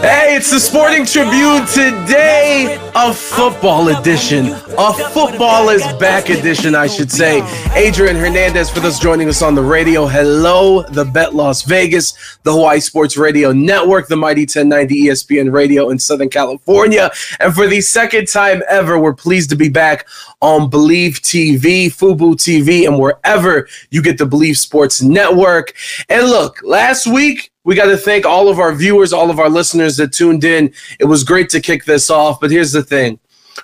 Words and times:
Hey, 0.00 0.34
it's 0.34 0.50
the 0.50 0.58
Sporting 0.58 1.04
Tribune 1.04 1.66
today, 1.66 2.78
a 2.94 3.12
football 3.12 3.88
edition. 3.88 4.46
A 4.78 4.94
football 5.10 5.68
is 5.68 5.82
back 5.98 6.30
edition, 6.30 6.74
I 6.74 6.86
should 6.86 7.12
say. 7.12 7.42
Adrian 7.74 8.16
Hernandez 8.16 8.70
for 8.70 8.80
those 8.80 8.98
joining 8.98 9.28
us 9.28 9.42
on 9.42 9.54
the 9.54 9.62
radio. 9.62 10.06
Hello, 10.06 10.84
the 10.84 11.04
Bet 11.04 11.34
Las 11.34 11.64
Vegas, 11.64 12.38
the 12.44 12.52
Hawaii 12.52 12.80
Sports 12.80 13.18
Radio 13.18 13.52
Network, 13.52 14.08
the 14.08 14.16
Mighty 14.16 14.42
1090 14.42 15.02
ESPN 15.02 15.52
Radio 15.52 15.90
in 15.90 15.98
Southern 15.98 16.30
California. 16.30 17.10
And 17.38 17.54
for 17.54 17.66
the 17.66 17.82
second 17.82 18.26
time 18.26 18.62
ever, 18.70 18.98
we're 18.98 19.12
pleased 19.12 19.50
to 19.50 19.56
be 19.56 19.68
back 19.68 20.08
on 20.40 20.70
Believe 20.70 21.20
TV, 21.20 21.88
Fubo 21.88 22.36
TV, 22.36 22.86
and 22.86 22.98
wherever 22.98 23.68
you 23.90 24.00
get 24.00 24.16
the 24.16 24.24
Believe 24.24 24.56
Sports 24.56 25.02
Network. 25.02 25.74
And 26.08 26.26
look, 26.26 26.62
last 26.62 27.06
week, 27.06 27.49
we 27.64 27.74
got 27.74 27.86
to 27.86 27.96
thank 27.96 28.24
all 28.24 28.48
of 28.48 28.58
our 28.58 28.72
viewers, 28.72 29.12
all 29.12 29.30
of 29.30 29.38
our 29.38 29.50
listeners 29.50 29.96
that 29.98 30.12
tuned 30.12 30.44
in. 30.44 30.72
It 30.98 31.04
was 31.04 31.24
great 31.24 31.50
to 31.50 31.60
kick 31.60 31.84
this 31.84 32.10
off, 32.10 32.40
but 32.40 32.50
here's 32.50 32.72
the 32.72 32.82
thing. 32.82 33.18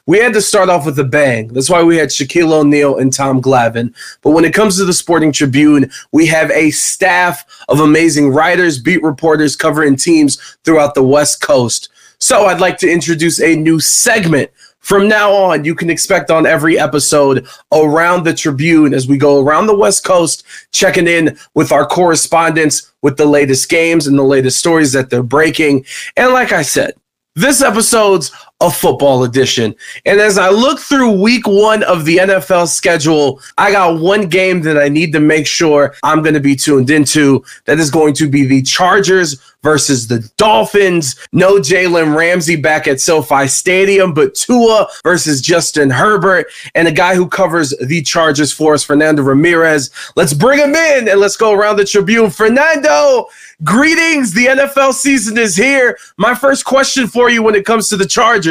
We 0.04 0.18
had 0.18 0.34
to 0.34 0.42
start 0.42 0.68
off 0.68 0.84
with 0.84 0.98
a 0.98 1.04
bang. 1.04 1.48
That's 1.48 1.70
why 1.70 1.82
we 1.82 1.96
had 1.96 2.10
Shaquille 2.10 2.52
O'Neal 2.52 2.98
and 2.98 3.12
Tom 3.12 3.40
Glavine. 3.40 3.94
But 4.20 4.30
when 4.30 4.44
it 4.44 4.52
comes 4.52 4.76
to 4.76 4.84
the 4.84 4.92
Sporting 4.92 5.32
Tribune, 5.32 5.90
we 6.12 6.26
have 6.26 6.50
a 6.50 6.70
staff 6.70 7.44
of 7.68 7.80
amazing 7.80 8.30
writers, 8.30 8.78
beat 8.78 9.02
reporters 9.02 9.56
covering 9.56 9.96
teams 9.96 10.58
throughout 10.64 10.94
the 10.94 11.02
West 11.02 11.40
Coast. 11.40 11.88
So 12.18 12.46
I'd 12.46 12.60
like 12.60 12.78
to 12.78 12.90
introduce 12.90 13.40
a 13.40 13.56
new 13.56 13.80
segment 13.80 14.50
from 14.86 15.08
now 15.08 15.32
on, 15.32 15.64
you 15.64 15.74
can 15.74 15.90
expect 15.90 16.30
on 16.30 16.46
every 16.46 16.78
episode 16.78 17.48
around 17.72 18.22
the 18.22 18.32
Tribune 18.32 18.94
as 18.94 19.08
we 19.08 19.18
go 19.18 19.42
around 19.42 19.66
the 19.66 19.76
West 19.76 20.04
Coast, 20.04 20.44
checking 20.70 21.08
in 21.08 21.36
with 21.54 21.72
our 21.72 21.84
correspondents 21.84 22.92
with 23.02 23.16
the 23.16 23.26
latest 23.26 23.68
games 23.68 24.06
and 24.06 24.16
the 24.16 24.22
latest 24.22 24.58
stories 24.58 24.92
that 24.92 25.10
they're 25.10 25.24
breaking. 25.24 25.84
And 26.16 26.32
like 26.32 26.52
I 26.52 26.62
said, 26.62 26.92
this 27.34 27.62
episode's 27.62 28.30
a 28.60 28.70
football 28.70 29.24
edition. 29.24 29.74
And 30.06 30.18
as 30.18 30.38
I 30.38 30.48
look 30.48 30.78
through 30.78 31.20
week 31.20 31.46
one 31.46 31.82
of 31.82 32.06
the 32.06 32.16
NFL 32.18 32.68
schedule, 32.68 33.40
I 33.58 33.70
got 33.70 34.00
one 34.00 34.28
game 34.28 34.62
that 34.62 34.78
I 34.78 34.88
need 34.88 35.12
to 35.12 35.20
make 35.20 35.46
sure 35.46 35.94
I'm 36.02 36.22
going 36.22 36.34
to 36.34 36.40
be 36.40 36.56
tuned 36.56 36.88
into. 36.88 37.44
That 37.66 37.78
is 37.78 37.90
going 37.90 38.14
to 38.14 38.28
be 38.28 38.46
the 38.46 38.62
Chargers 38.62 39.38
versus 39.62 40.06
the 40.06 40.20
Dolphins. 40.38 41.16
No 41.32 41.56
Jalen 41.56 42.16
Ramsey 42.16 42.56
back 42.56 42.86
at 42.86 43.00
SoFi 43.00 43.46
Stadium, 43.46 44.14
but 44.14 44.34
Tua 44.34 44.88
versus 45.02 45.42
Justin 45.42 45.90
Herbert 45.90 46.46
and 46.74 46.88
a 46.88 46.92
guy 46.92 47.14
who 47.14 47.28
covers 47.28 47.74
the 47.80 48.00
Chargers 48.02 48.52
for 48.52 48.72
us, 48.74 48.84
Fernando 48.84 49.22
Ramirez. 49.22 49.90
Let's 50.14 50.32
bring 50.32 50.60
him 50.60 50.74
in 50.74 51.08
and 51.08 51.20
let's 51.20 51.36
go 51.36 51.52
around 51.52 51.76
the 51.76 51.84
Tribune. 51.84 52.30
Fernando, 52.30 53.26
greetings. 53.64 54.32
The 54.32 54.46
NFL 54.46 54.94
season 54.94 55.36
is 55.36 55.56
here. 55.56 55.98
My 56.16 56.34
first 56.34 56.64
question 56.64 57.06
for 57.06 57.28
you 57.28 57.42
when 57.42 57.54
it 57.54 57.66
comes 57.66 57.88
to 57.88 57.96
the 57.96 58.06
Chargers 58.06 58.45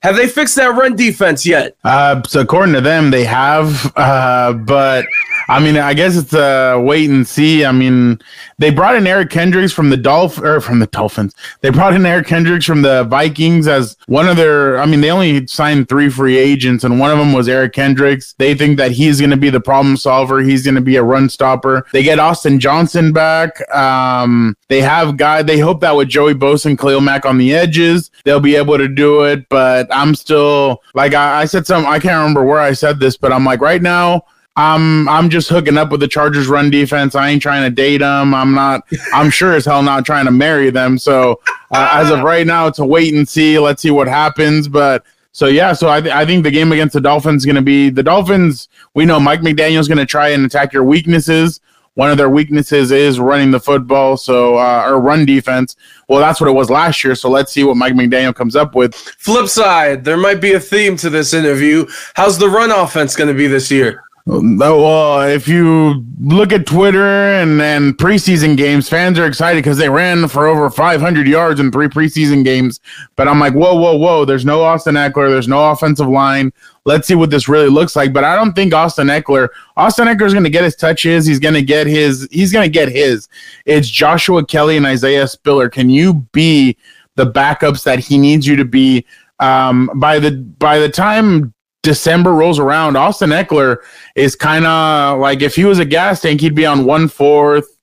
have 0.00 0.16
they 0.16 0.26
fixed 0.28 0.56
that 0.56 0.68
run 0.68 0.96
defense 0.96 1.44
yet? 1.44 1.76
Uh, 1.84 2.22
so 2.22 2.40
according 2.40 2.74
to 2.74 2.80
them, 2.80 3.10
they 3.10 3.24
have. 3.24 3.92
Uh, 3.96 4.52
but 4.52 5.04
I 5.48 5.60
mean, 5.60 5.76
I 5.76 5.94
guess 5.94 6.16
it's 6.16 6.32
a 6.32 6.80
wait 6.80 7.10
and 7.10 7.26
see. 7.26 7.64
I 7.64 7.72
mean, 7.72 8.18
they 8.58 8.70
brought 8.70 8.96
in 8.96 9.06
Eric 9.06 9.30
Kendricks 9.30 9.72
from 9.72 9.90
the 9.90 9.96
Dolph 9.96 10.38
or 10.38 10.60
from 10.60 10.78
the 10.78 10.86
Dolphins. 10.86 11.34
They 11.60 11.70
brought 11.70 11.94
in 11.94 12.06
Eric 12.06 12.26
Kendricks 12.26 12.64
from 12.64 12.82
the 12.82 13.04
Vikings 13.04 13.66
as 13.66 13.96
one 14.06 14.28
of 14.28 14.36
their. 14.36 14.78
I 14.78 14.86
mean, 14.86 15.00
they 15.00 15.10
only 15.10 15.46
signed 15.46 15.88
three 15.88 16.08
free 16.08 16.38
agents, 16.38 16.84
and 16.84 17.00
one 17.00 17.10
of 17.10 17.18
them 17.18 17.32
was 17.32 17.48
Eric 17.48 17.72
Kendricks. 17.72 18.34
They 18.38 18.54
think 18.54 18.78
that 18.78 18.92
he's 18.92 19.18
going 19.20 19.30
to 19.30 19.36
be 19.36 19.50
the 19.50 19.60
problem 19.60 19.96
solver. 19.96 20.40
He's 20.40 20.64
going 20.64 20.76
to 20.76 20.80
be 20.80 20.96
a 20.96 21.02
run 21.02 21.28
stopper. 21.28 21.86
They 21.92 22.02
get 22.02 22.18
Austin 22.18 22.60
Johnson 22.60 23.12
back. 23.12 23.60
Um, 23.74 24.56
they 24.68 24.80
have 24.80 25.16
guy. 25.16 25.42
They 25.42 25.58
hope 25.58 25.80
that 25.80 25.96
with 25.96 26.08
Joey 26.08 26.34
Bosa 26.34 26.66
and 26.66 26.78
Khalil 26.78 27.00
Mack 27.00 27.26
on 27.26 27.38
the 27.38 27.54
edges, 27.54 28.10
they'll 28.24 28.40
be 28.40 28.56
able 28.56 28.78
to 28.78 28.88
do 28.88 29.24
it. 29.24 29.39
But 29.48 29.88
I'm 29.90 30.14
still 30.14 30.82
like 30.94 31.14
I, 31.14 31.42
I 31.42 31.44
said 31.44 31.66
some 31.66 31.86
I 31.86 31.98
can't 31.98 32.18
remember 32.18 32.44
where 32.44 32.60
I 32.60 32.72
said 32.72 33.00
this, 33.00 33.16
but 33.16 33.32
I'm 33.32 33.44
like 33.44 33.60
right 33.60 33.82
now 33.82 34.24
I'm 34.56 35.08
I'm 35.08 35.30
just 35.30 35.48
hooking 35.48 35.78
up 35.78 35.90
with 35.90 36.00
the 36.00 36.08
Chargers 36.08 36.48
run 36.48 36.70
defense. 36.70 37.14
I 37.14 37.30
ain't 37.30 37.40
trying 37.40 37.62
to 37.62 37.74
date 37.74 37.98
them. 37.98 38.34
I'm 38.34 38.52
not. 38.52 38.82
I'm 39.14 39.30
sure 39.30 39.54
as 39.54 39.64
hell 39.64 39.82
not 39.82 40.04
trying 40.04 40.26
to 40.26 40.32
marry 40.32 40.70
them. 40.70 40.98
So 40.98 41.40
uh, 41.70 41.88
as 41.92 42.10
of 42.10 42.20
right 42.20 42.46
now, 42.46 42.66
it's 42.66 42.78
a 42.78 42.84
wait 42.84 43.14
and 43.14 43.28
see. 43.28 43.58
Let's 43.58 43.80
see 43.80 43.90
what 43.90 44.08
happens. 44.08 44.68
But 44.68 45.04
so 45.32 45.46
yeah, 45.46 45.72
so 45.72 45.88
I, 45.88 46.00
th- 46.00 46.12
I 46.12 46.26
think 46.26 46.42
the 46.42 46.50
game 46.50 46.72
against 46.72 46.94
the 46.94 47.00
Dolphins 47.00 47.42
is 47.42 47.46
going 47.46 47.56
to 47.56 47.62
be 47.62 47.90
the 47.90 48.02
Dolphins. 48.02 48.68
We 48.94 49.06
know 49.06 49.20
Mike 49.20 49.40
McDaniel's 49.40 49.88
going 49.88 49.98
to 49.98 50.06
try 50.06 50.30
and 50.30 50.44
attack 50.44 50.72
your 50.72 50.84
weaknesses. 50.84 51.60
One 52.00 52.10
of 52.10 52.16
their 52.16 52.30
weaknesses 52.30 52.92
is 52.92 53.20
running 53.20 53.50
the 53.50 53.60
football, 53.60 54.16
so 54.16 54.56
uh, 54.56 54.86
or 54.86 54.98
run 54.98 55.26
defense. 55.26 55.76
Well, 56.08 56.18
that's 56.18 56.40
what 56.40 56.48
it 56.48 56.54
was 56.54 56.70
last 56.70 57.04
year. 57.04 57.14
So 57.14 57.28
let's 57.28 57.52
see 57.52 57.62
what 57.62 57.76
Mike 57.76 57.92
McDaniel 57.92 58.34
comes 58.34 58.56
up 58.56 58.74
with. 58.74 58.94
Flip 58.94 59.48
side, 59.48 60.02
there 60.02 60.16
might 60.16 60.40
be 60.40 60.54
a 60.54 60.60
theme 60.60 60.96
to 60.96 61.10
this 61.10 61.34
interview. 61.34 61.86
How's 62.14 62.38
the 62.38 62.48
run 62.48 62.70
offense 62.70 63.14
going 63.14 63.28
to 63.28 63.34
be 63.34 63.48
this 63.48 63.70
year? 63.70 64.02
Well, 64.26 65.22
if 65.22 65.48
you 65.48 66.04
look 66.20 66.52
at 66.52 66.66
Twitter 66.66 67.04
and 67.04 67.60
and 67.62 67.96
preseason 67.96 68.56
games, 68.56 68.88
fans 68.88 69.18
are 69.18 69.26
excited 69.26 69.64
because 69.64 69.78
they 69.78 69.88
ran 69.88 70.28
for 70.28 70.46
over 70.46 70.68
500 70.68 71.26
yards 71.26 71.58
in 71.58 71.72
three 71.72 71.88
preseason 71.88 72.44
games. 72.44 72.80
But 73.16 73.28
I'm 73.28 73.40
like, 73.40 73.54
whoa, 73.54 73.74
whoa, 73.74 73.96
whoa! 73.96 74.26
There's 74.26 74.44
no 74.44 74.62
Austin 74.62 74.94
Ekeler. 74.94 75.30
There's 75.30 75.48
no 75.48 75.70
offensive 75.70 76.06
line. 76.06 76.52
Let's 76.84 77.08
see 77.08 77.14
what 77.14 77.30
this 77.30 77.48
really 77.48 77.70
looks 77.70 77.96
like. 77.96 78.12
But 78.12 78.24
I 78.24 78.36
don't 78.36 78.52
think 78.52 78.74
Austin 78.74 79.08
Ekeler. 79.08 79.48
Austin 79.76 80.06
Ekeler 80.06 80.26
is 80.26 80.34
going 80.34 80.44
to 80.44 80.50
get 80.50 80.64
his 80.64 80.76
touches. 80.76 81.26
He's 81.26 81.40
going 81.40 81.54
to 81.54 81.62
get 81.62 81.86
his. 81.86 82.28
He's 82.30 82.52
going 82.52 82.66
to 82.66 82.72
get 82.72 82.88
his. 82.88 83.26
It's 83.64 83.88
Joshua 83.88 84.44
Kelley 84.44 84.76
and 84.76 84.86
Isaiah 84.86 85.28
Spiller. 85.28 85.70
Can 85.70 85.88
you 85.88 86.14
be 86.32 86.76
the 87.16 87.26
backups 87.26 87.84
that 87.84 87.98
he 87.98 88.18
needs 88.18 88.46
you 88.46 88.56
to 88.56 88.66
be? 88.66 89.06
Um, 89.38 89.90
by 89.94 90.18
the 90.18 90.32
by 90.32 90.78
the 90.78 90.90
time 90.90 91.54
December 91.82 92.34
rolls 92.34 92.58
around, 92.58 92.96
Austin 92.96 93.30
Ekeler 93.30 93.78
is 94.14 94.36
kind 94.36 94.66
of 94.66 95.18
like 95.18 95.42
if 95.42 95.56
he 95.56 95.64
was 95.64 95.78
a 95.78 95.84
gas 95.84 96.20
tank, 96.20 96.40
he'd 96.40 96.54
be 96.54 96.66
on 96.66 96.84
one 96.84 97.08
fourth, 97.08 97.78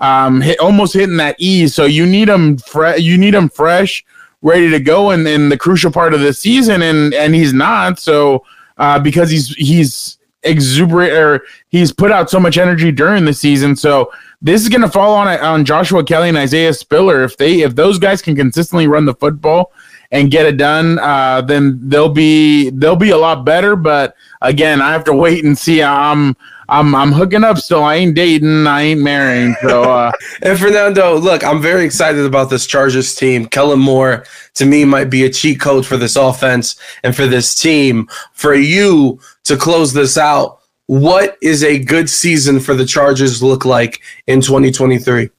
um, 0.00 0.40
hit, 0.40 0.58
almost 0.58 0.94
hitting 0.94 1.18
that 1.18 1.36
E. 1.38 1.68
So 1.68 1.84
you 1.84 2.06
need 2.06 2.28
him, 2.28 2.58
fre- 2.58 2.96
you 2.96 3.18
need 3.18 3.34
him 3.34 3.48
fresh, 3.48 4.04
ready 4.40 4.70
to 4.70 4.80
go 4.80 5.10
in, 5.10 5.26
in 5.26 5.48
the 5.48 5.58
crucial 5.58 5.92
part 5.92 6.14
of 6.14 6.20
the 6.20 6.32
season, 6.32 6.82
and 6.82 7.12
and 7.14 7.34
he's 7.34 7.52
not. 7.52 7.98
So 7.98 8.44
uh, 8.78 8.98
because 8.98 9.30
he's 9.30 9.54
he's 9.54 10.18
exuberant 10.44 11.12
or 11.12 11.44
he's 11.68 11.92
put 11.92 12.10
out 12.10 12.28
so 12.28 12.40
much 12.40 12.58
energy 12.58 12.90
during 12.90 13.24
the 13.24 13.34
season. 13.34 13.76
So 13.76 14.10
this 14.40 14.62
is 14.62 14.68
going 14.68 14.80
to 14.80 14.90
fall 14.90 15.14
on 15.14 15.28
on 15.28 15.64
Joshua 15.64 16.04
Kelley 16.04 16.28
and 16.28 16.38
Isaiah 16.38 16.74
Spiller 16.74 17.22
if 17.22 17.36
they 17.36 17.60
if 17.60 17.74
those 17.74 17.98
guys 17.98 18.22
can 18.22 18.34
consistently 18.34 18.88
run 18.88 19.04
the 19.04 19.14
football 19.14 19.72
and 20.12 20.30
get 20.30 20.44
it 20.46 20.58
done, 20.58 20.98
uh, 20.98 21.40
then 21.40 21.80
they'll 21.88 22.08
be 22.08 22.70
they'll 22.70 22.96
be 22.96 23.10
a 23.10 23.16
lot 23.16 23.44
better. 23.44 23.74
But 23.74 24.14
again, 24.42 24.80
I 24.80 24.92
have 24.92 25.04
to 25.04 25.14
wait 25.14 25.44
and 25.44 25.56
see. 25.58 25.82
I'm 25.82 26.36
I'm 26.68 26.94
I'm 26.94 27.12
hooking 27.12 27.42
up 27.42 27.58
still. 27.58 27.82
I 27.82 27.96
ain't 27.96 28.14
dating. 28.14 28.66
I 28.66 28.82
ain't 28.82 29.00
marrying. 29.00 29.56
So 29.62 29.82
uh, 29.84 30.12
and 30.42 30.58
Fernando, 30.58 31.18
look, 31.18 31.42
I'm 31.42 31.60
very 31.60 31.84
excited 31.84 32.24
about 32.24 32.50
this 32.50 32.66
Chargers 32.66 33.14
team. 33.14 33.46
Kellen 33.46 33.80
Moore 33.80 34.24
to 34.54 34.66
me 34.66 34.84
might 34.84 35.10
be 35.10 35.24
a 35.24 35.30
cheat 35.30 35.60
code 35.60 35.86
for 35.86 35.96
this 35.96 36.14
offense 36.14 36.76
and 37.02 37.16
for 37.16 37.26
this 37.26 37.54
team. 37.54 38.08
For 38.34 38.54
you 38.54 39.18
to 39.44 39.56
close 39.56 39.94
this 39.94 40.18
out, 40.18 40.60
what 40.86 41.38
is 41.40 41.64
a 41.64 41.78
good 41.78 42.10
season 42.10 42.60
for 42.60 42.74
the 42.74 42.84
Chargers 42.84 43.42
look 43.42 43.64
like 43.64 44.02
in 44.26 44.42
2023? 44.42 45.30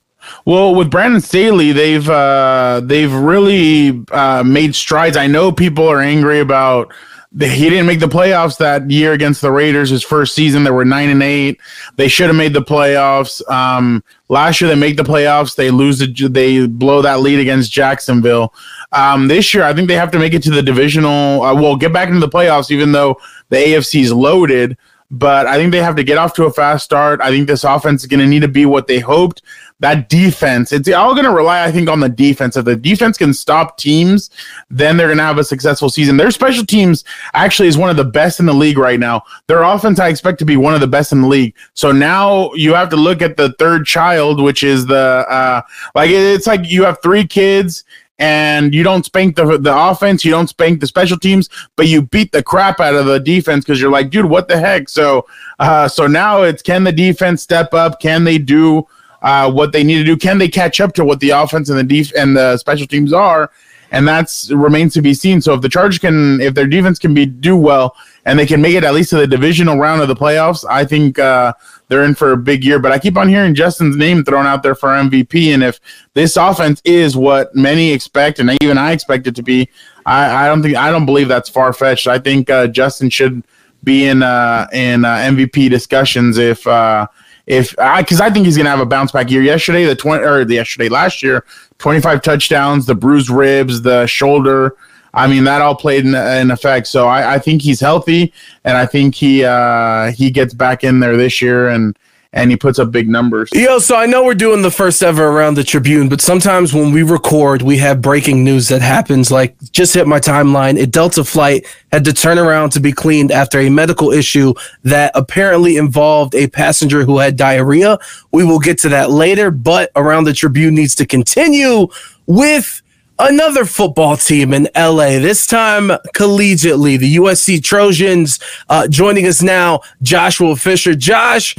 Well, 0.46 0.75
with 0.75 0.92
Brandon 0.92 1.22
Staley, 1.22 1.72
they've 1.72 2.10
uh, 2.10 2.81
they've 2.84 3.14
really 3.14 4.04
uh, 4.12 4.44
made 4.44 4.75
strides. 4.75 5.18
I 5.18 5.28
know 5.28 5.52
people 5.52 5.88
are 5.88 6.02
angry 6.02 6.40
about 6.40 6.94
he 7.40 7.70
didn't 7.70 7.88
make 7.88 8.00
the 8.00 8.06
playoffs 8.06 8.58
that 8.60 8.90
year 8.92 9.14
against 9.14 9.42
the 9.42 9.52
Raiders. 9.52 9.90
His 9.90 10.04
first 10.04 10.36
season, 10.36 10.64
they 10.64 10.70
were 10.70 10.86
nine 10.86 11.10
and 11.10 11.24
eight. 11.24 11.60
They 11.96 12.08
should 12.08 12.28
have 12.28 12.36
made 12.36 12.54
the 12.54 12.62
playoffs. 12.62 13.48
Um, 13.50 14.04
last 14.30 14.62
year, 14.62 14.68
they 14.70 14.80
make 14.80 14.98
the 14.98 15.04
playoffs. 15.04 15.56
They 15.56 15.72
lose. 15.72 15.98
The, 15.98 16.30
they 16.30 16.68
blow 16.68 17.02
that 17.02 17.22
lead 17.22 17.40
against 17.40 17.72
Jacksonville. 17.72 18.54
Um, 18.92 19.28
this 19.28 19.52
year, 19.54 19.64
I 19.64 19.74
think 19.74 19.88
they 19.88 19.96
have 19.96 20.12
to 20.12 20.19
make 20.19 20.36
it 20.36 20.44
to 20.44 20.52
the 20.52 20.62
divisional. 20.62 21.42
Uh, 21.42 21.56
well, 21.56 21.76
get 21.76 21.92
back 21.92 22.08
into 22.08 22.19
the 22.19 22.30
playoffs, 22.30 22.69
even 22.69 22.92
though 22.92 23.19
the 23.50 23.58
AFC 23.58 24.02
is 24.02 24.14
loaded. 24.14 24.78
But 25.10 25.48
I 25.48 25.56
think 25.56 25.72
they 25.72 25.81
have 25.81 25.96
to 25.96 26.04
get 26.04 26.18
off 26.18 26.34
to 26.36 26.46
a 26.46 26.54
fast 26.54 26.86
start. 26.86 27.19
I 27.22 27.30
think 27.30 27.48
this 27.48 27.64
offense 27.64 28.04
is 28.04 28.08
going 28.08 28.19
to 28.19 28.28
need 28.28 28.42
to 28.42 28.48
be 28.48 28.66
what 28.66 28.88
they 28.88 29.00
hoped 29.00 29.42
that 29.83 30.07
defense, 30.07 30.71
it's 30.71 30.88
all 30.88 31.13
going 31.13 31.25
to 31.25 31.31
rely, 31.31 31.65
I 31.65 31.69
think, 31.69 31.89
on 31.89 32.00
the 32.00 32.07
defense. 32.07 32.56
If 32.56 32.63
the 32.63 32.74
defense 32.77 33.18
can 33.18 33.33
stop 33.33 33.77
teams, 33.77 34.30
then 34.69 34.95
they're 34.95 35.07
going 35.07 35.18
to 35.18 35.25
have 35.25 35.38
a 35.38 35.44
successful 35.44 35.89
season. 35.89 36.15
Their 36.15 36.31
special 36.31 36.65
teams 36.65 37.03
actually 37.33 37.68
is 37.68 37.77
one 37.77 37.89
of 37.89 37.97
the 37.97 38.06
best 38.06 38.39
in 38.39 38.45
the 38.45 38.53
league 38.53 38.77
right 38.77 38.97
now. 38.97 39.24
Their 39.47 39.62
offense, 39.62 40.00
I 40.00 40.07
expect 40.07 40.39
to 40.39 40.45
be 40.45 40.56
one 40.56 40.74
of 40.74 40.80
the 40.80 40.88
best 40.88 41.12
in 41.12 41.21
the 41.21 41.27
league. 41.27 41.53
So 41.74 41.91
now 41.91 42.53
you 42.53 42.74
have 42.74 42.88
to 42.91 42.95
look 42.95 43.21
at 43.21 43.35
the 43.35 43.51
third 43.59 43.85
child, 43.85 44.41
which 44.41 44.63
is 44.63 44.85
the, 44.85 45.25
uh, 45.30 45.62
like, 45.95 46.12
it's 46.12 46.47
like 46.47 46.62
you 46.63 46.85
have 46.85 47.01
three 47.01 47.27
kids 47.27 47.83
and 48.19 48.74
you 48.74 48.83
don't 48.83 49.03
spank 49.03 49.35
the 49.35 49.57
the 49.57 49.75
offense, 49.75 50.24
you 50.24 50.31
don't 50.31 50.47
spank 50.47 50.80
the 50.80 50.88
special 50.88 51.18
teams, 51.18 51.50
but 51.75 51.88
you 51.89 52.03
beat 52.03 52.31
the 52.31 52.41
crap 52.41 52.80
out 52.80 52.95
of 52.95 53.06
the 53.06 53.19
defense 53.19 53.65
because 53.65 53.81
you're 53.81 53.91
like, 53.91 54.12
dude, 54.12 54.27
what 54.27 54.47
the 54.47 54.57
heck? 54.57 54.88
So, 54.88 55.27
uh, 55.59 55.89
so 55.89 56.07
now 56.07 56.44
it's 56.44 56.62
can 56.62 56.85
the 56.85 56.94
defense 56.94 57.44
step 57.44 57.74
up? 57.74 58.00
Can 58.00 58.24
they 58.24 58.38
do 58.38 58.88
uh, 59.24 59.52
what 59.52 59.72
they 59.72 59.84
need 59.84 59.98
to 59.98 60.04
do. 60.04 60.18
Can 60.18 60.38
they 60.38 60.50
catch 60.50 60.80
up 60.80 60.94
to 60.94 61.06
what 61.06 61.20
the 61.20 61.31
offense 61.31 61.70
and 61.70 61.80
the 61.80 61.84
def- 61.84 62.14
and 62.16 62.38
the 62.38 62.58
special 62.58 62.86
teams 62.86 63.14
are? 63.14 63.52
And 63.92 64.08
that's 64.08 64.52
remains 64.52 64.94
to 64.96 65.04
be 65.04 65.14
seen. 65.14 65.40
So 65.40 65.54
if 65.54 65.62
the 65.62 65.70
Chargers 65.70 66.00
can, 66.00 66.42
if 66.42 66.56
their 66.56 66.66
defense 66.66 66.98
can 66.98 67.14
be 67.14 67.28
do 67.28 67.56
well 67.56 67.96
and 68.25 68.40
they 68.40 68.48
can 68.48 68.60
make 68.60 68.74
it 68.74 68.84
at 68.84 68.94
least 68.94 69.12
to 69.12 69.18
the 69.18 69.28
divisional 69.28 69.78
round 69.78 70.02
of 70.02 70.08
the 70.08 70.16
playoffs, 70.16 70.66
I 70.68 70.84
think 70.84 71.20
uh, 71.20 71.54
they're 71.88 72.04
in 72.04 72.16
for 72.16 72.31
a 72.31 72.38
big 72.38 72.64
year. 72.64 72.80
But 72.80 72.92
I 72.92 72.98
keep 72.98 73.18
on 73.18 73.30
hearing 73.30 73.54
Justin's 73.54 73.96
name 73.96 74.24
thrown 74.24 74.48
out 74.48 74.64
there 74.64 74.74
for 74.74 74.90
MVP, 74.90 75.54
and 75.54 75.64
if 75.64 75.80
this 76.16 76.38
offense 76.38 76.81
is 76.84 77.16
what 77.16 77.56
many 77.56 77.92
expect, 77.92 78.40
and 78.40 78.58
even 78.64 78.80
I 78.80 78.94
expect 78.94 79.28
it 79.28 79.36
to 79.36 79.44
be, 79.44 79.69
I, 80.08 80.46
I 80.46 80.48
don't 80.48 80.64
think 80.64 80.76
I 80.76 80.90
don't 80.90 81.06
believe 81.06 81.28
that's 81.28 81.50
far 81.50 81.72
fetched. 81.72 82.08
I 82.08 82.18
think 82.18 82.50
uh, 82.50 82.68
Justin 82.68 83.12
should 83.12 83.44
be 83.84 84.08
in 84.08 84.24
uh, 84.24 84.68
in 84.74 85.06
uh, 85.06 85.18
MVP 85.18 85.69
discussions 85.69 86.40
if 86.40 86.66
uh, 86.66 87.06
if 87.45 87.78
I 87.78 88.01
because 88.01 88.22
I 88.22 88.30
think 88.30 88.45
he's 88.45 88.57
gonna 88.57 88.69
have 88.69 88.80
a 88.80 88.86
bounce 88.86 89.12
back 89.12 89.30
year. 89.30 89.42
Yesterday, 89.42 89.86
the 89.86 89.95
twenty 89.95 90.24
or 90.24 90.45
the 90.45 90.56
yesterday 90.56 90.90
last 90.90 91.22
year, 91.22 91.45
twenty 91.78 92.00
five 92.00 92.22
touchdowns, 92.22 92.86
the 92.86 92.95
bruised 92.95 93.30
ribs, 93.30 93.81
the 93.81 94.06
shoulder. 94.07 94.75
I 95.16 95.28
mean, 95.28 95.44
that 95.44 95.62
all 95.62 95.75
played 95.75 96.06
in, 96.06 96.16
in 96.16 96.50
effect. 96.50 96.88
So 96.88 97.07
I, 97.07 97.36
I, 97.36 97.40
think 97.40 97.62
he's 97.62 97.80
healthy, 97.80 98.34
and 98.63 98.75
I 98.75 98.88
think 98.88 99.13
he 99.13 99.44
uh, 99.44 100.12
he 100.12 100.31
gets 100.31 100.56
back 100.56 100.84
in 100.84 101.01
there 101.01 101.18
this 101.18 101.40
year 101.42 101.69
and 101.69 101.98
and 102.33 102.50
he 102.50 102.57
puts 102.57 102.80
up 102.80 102.91
big 102.91 103.07
numbers. 103.07 103.50
Yo, 103.53 103.77
so 103.77 103.95
I 103.95 104.07
know 104.07 104.24
we're 104.24 104.33
doing 104.33 104.63
the 104.63 104.71
first 104.71 105.03
ever 105.03 105.27
around 105.27 105.53
the 105.53 105.63
Tribune, 105.63 106.09
but 106.09 106.19
sometimes 106.19 106.74
when 106.74 106.91
we 106.91 107.03
record, 107.03 107.62
we 107.62 107.77
have 107.77 108.01
breaking 108.01 108.44
news 108.44 108.68
that 108.69 108.81
happens. 108.81 109.31
Like 109.31 109.56
just 109.71 109.94
hit 109.94 110.07
my 110.07 110.19
timeline. 110.19 110.81
A 110.81 110.88
Delta 110.88 111.24
flight 111.24 111.65
had 111.91 112.03
to 112.06 112.13
turn 112.13 112.39
around 112.39 112.71
to 112.71 112.80
be 112.80 112.91
cleaned 112.91 113.31
after 113.31 113.59
a 113.59 113.69
medical 113.69 114.12
issue 114.12 114.53
that 114.83 115.12
apparently 115.13 115.77
involved 115.77 116.33
a 116.33 116.47
passenger 116.47 117.06
who 117.06 117.19
had 117.19 117.38
diarrhea. 117.38 118.00
We 118.31 118.44
will 118.44 118.59
get 118.59 118.80
to 118.80 118.89
that 118.89 119.12
later, 119.12 119.51
but 119.51 119.91
around 119.95 120.24
the 120.24 120.33
Tribune 120.33 120.74
needs 120.74 120.95
to 120.95 121.06
continue 121.06 121.88
with 122.25 122.81
another 123.19 123.63
football 123.63 124.18
team 124.18 124.53
in 124.53 124.68
LA, 124.75 125.19
this 125.19 125.45
time 125.45 125.89
collegiately, 126.15 126.97
the 126.97 127.18
USC 127.18 127.63
Trojans. 127.63 128.39
Uh, 128.69 128.88
joining 128.88 129.27
us 129.27 129.44
now, 129.44 129.81
Joshua 130.01 130.56
Fisher. 130.56 130.95
Josh, 130.95 131.56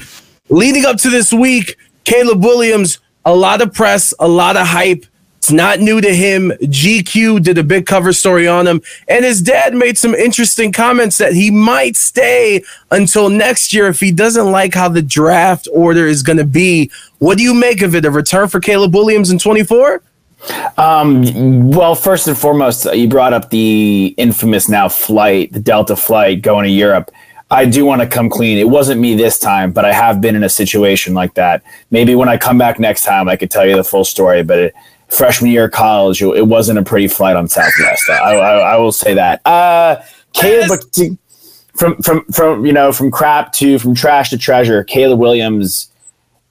leading 0.48 0.84
up 0.84 0.98
to 0.98 1.10
this 1.10 1.32
week, 1.32 1.76
Caleb 2.04 2.42
Williams, 2.42 2.98
a 3.24 3.34
lot 3.34 3.62
of 3.62 3.72
press, 3.72 4.12
a 4.18 4.28
lot 4.28 4.56
of 4.56 4.66
hype. 4.66 5.06
It's 5.38 5.50
not 5.50 5.78
new 5.78 6.00
to 6.00 6.14
him. 6.14 6.52
GQ 6.62 7.42
did 7.42 7.58
a 7.58 7.62
big 7.62 7.84
cover 7.84 8.14
story 8.14 8.48
on 8.48 8.66
him, 8.66 8.80
and 9.08 9.26
his 9.26 9.42
dad 9.42 9.74
made 9.74 9.98
some 9.98 10.14
interesting 10.14 10.72
comments 10.72 11.18
that 11.18 11.34
he 11.34 11.50
might 11.50 11.96
stay 11.96 12.62
until 12.90 13.28
next 13.28 13.74
year 13.74 13.88
if 13.88 14.00
he 14.00 14.10
doesn't 14.10 14.50
like 14.50 14.72
how 14.72 14.88
the 14.88 15.02
draft 15.02 15.68
order 15.72 16.06
is 16.06 16.22
going 16.22 16.38
to 16.38 16.46
be. 16.46 16.90
What 17.18 17.36
do 17.36 17.44
you 17.44 17.52
make 17.52 17.82
of 17.82 17.94
it? 17.94 18.06
A 18.06 18.10
return 18.10 18.48
for 18.48 18.58
Caleb 18.58 18.94
Williams 18.94 19.30
in 19.30 19.38
24? 19.38 20.02
Um, 20.78 21.70
well, 21.70 21.94
first 21.94 22.26
and 22.26 22.36
foremost, 22.36 22.86
you 22.94 23.08
brought 23.08 23.34
up 23.34 23.50
the 23.50 24.14
infamous 24.16 24.68
now 24.68 24.88
flight, 24.88 25.52
the 25.52 25.60
Delta 25.60 25.96
flight 25.96 26.40
going 26.40 26.64
to 26.64 26.70
Europe. 26.70 27.10
I 27.50 27.66
do 27.66 27.84
want 27.84 28.00
to 28.00 28.06
come 28.06 28.28
clean. 28.28 28.58
It 28.58 28.68
wasn't 28.68 29.00
me 29.00 29.14
this 29.14 29.38
time, 29.38 29.72
but 29.72 29.84
I 29.84 29.92
have 29.92 30.20
been 30.20 30.34
in 30.34 30.44
a 30.44 30.48
situation 30.48 31.14
like 31.14 31.34
that. 31.34 31.62
Maybe 31.90 32.14
when 32.14 32.28
I 32.28 32.36
come 32.36 32.58
back 32.58 32.78
next 32.78 33.04
time, 33.04 33.28
I 33.28 33.36
could 33.36 33.50
tell 33.50 33.66
you 33.66 33.76
the 33.76 33.84
full 33.84 34.04
story. 34.04 34.42
But 34.42 34.58
it, 34.58 34.74
freshman 35.08 35.50
year 35.50 35.66
of 35.66 35.72
college, 35.72 36.22
it 36.22 36.46
wasn't 36.46 36.78
a 36.78 36.82
pretty 36.82 37.08
flight 37.08 37.36
on 37.36 37.48
Southwest. 37.48 38.08
I, 38.08 38.36
I, 38.36 38.56
I 38.74 38.76
will 38.76 38.92
say 38.92 39.14
that. 39.14 39.46
Uh, 39.46 40.02
Caleb, 40.32 40.80
from 41.74 42.00
from 42.02 42.24
from 42.26 42.66
you 42.66 42.72
know 42.72 42.92
from 42.92 43.10
crap 43.10 43.52
to 43.54 43.78
from 43.78 43.94
trash 43.94 44.30
to 44.30 44.38
treasure. 44.38 44.82
Caleb 44.84 45.18
Williams 45.18 45.90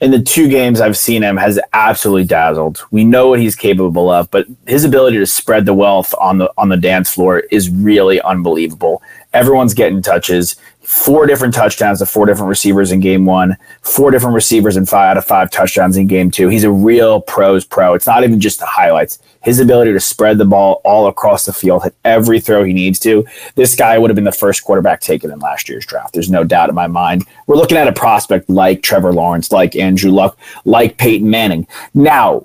in 0.02 0.12
the 0.12 0.22
two 0.22 0.50
games 0.50 0.82
I've 0.82 0.98
seen 0.98 1.24
him 1.24 1.38
has 1.38 1.60
absolutely 1.72 2.26
dazzled. 2.26 2.86
We 2.92 3.06
know 3.06 3.30
what 3.30 3.40
he's 3.40 3.56
capable 3.56 4.12
of, 4.12 4.30
but 4.32 4.46
his 4.68 4.84
ability 4.84 5.18
to 5.18 5.26
spread 5.26 5.66
the 5.66 5.74
wealth 5.74 6.14
on 6.20 6.40
the 6.40 6.52
on 6.58 6.70
the 6.70 6.78
dance 6.78 7.14
floor 7.14 7.40
is 7.52 7.70
really 7.70 8.22
unbelievable. 8.22 9.02
Everyone's 9.34 9.74
getting 9.74 10.02
touches 10.02 10.56
four 10.84 11.26
different 11.26 11.54
touchdowns 11.54 12.00
to 12.00 12.06
four 12.06 12.26
different 12.26 12.50
receivers 12.50 12.92
in 12.92 13.00
game 13.00 13.26
one, 13.26 13.58
four 13.82 14.12
different 14.12 14.36
receivers 14.36 14.76
and 14.76 14.88
five 14.88 15.12
out 15.12 15.18
of 15.18 15.26
five 15.26 15.50
touchdowns 15.50 15.98
in 15.98 16.08
game 16.08 16.30
two. 16.30 16.50
He's 16.50 16.64
a 16.64 16.72
real 16.72 17.22
pros 17.22 17.66
pro. 17.66 17.94
It's 17.94 18.06
not 18.06 18.24
even 18.24 18.40
just 18.40 18.60
the 18.60 18.66
highlights. 18.66 19.20
His 19.42 19.60
ability 19.60 19.94
to 19.94 20.00
spread 20.00 20.38
the 20.38 20.46
ball 20.46 20.82
all 20.84 21.08
across 21.08 21.46
the 21.46 21.54
field, 21.54 21.84
hit 21.84 21.96
every 22.06 22.40
throw 22.40 22.64
he 22.64 22.74
needs 22.74 23.00
to. 23.00 23.26
This 23.56 23.76
guy 23.76 23.98
would 23.98 24.10
have 24.10 24.16
been 24.16 24.24
the 24.24 24.32
first 24.32 24.64
quarterback 24.64 25.02
taken 25.02 25.32
in 25.32 25.40
last 25.40 25.68
year's 25.68 25.86
draft. 25.86 26.14
There's 26.14 26.30
no 26.30 26.44
doubt 26.44 26.70
in 26.70 26.76
my 26.76 26.88
mind. 26.88 27.26
We're 27.48 27.58
looking 27.58 27.78
at 27.78 27.88
a 27.88 27.94
prospect 27.94 28.50
like 28.50 28.82
Trevor 28.82 29.14
Lawrence, 29.14 29.52
like 29.52 29.76
Andrew 29.76 30.12
Luck, 30.12 30.38
like 30.66 30.98
Peyton 30.98 31.30
Manning. 31.30 31.68
Now, 31.94 32.44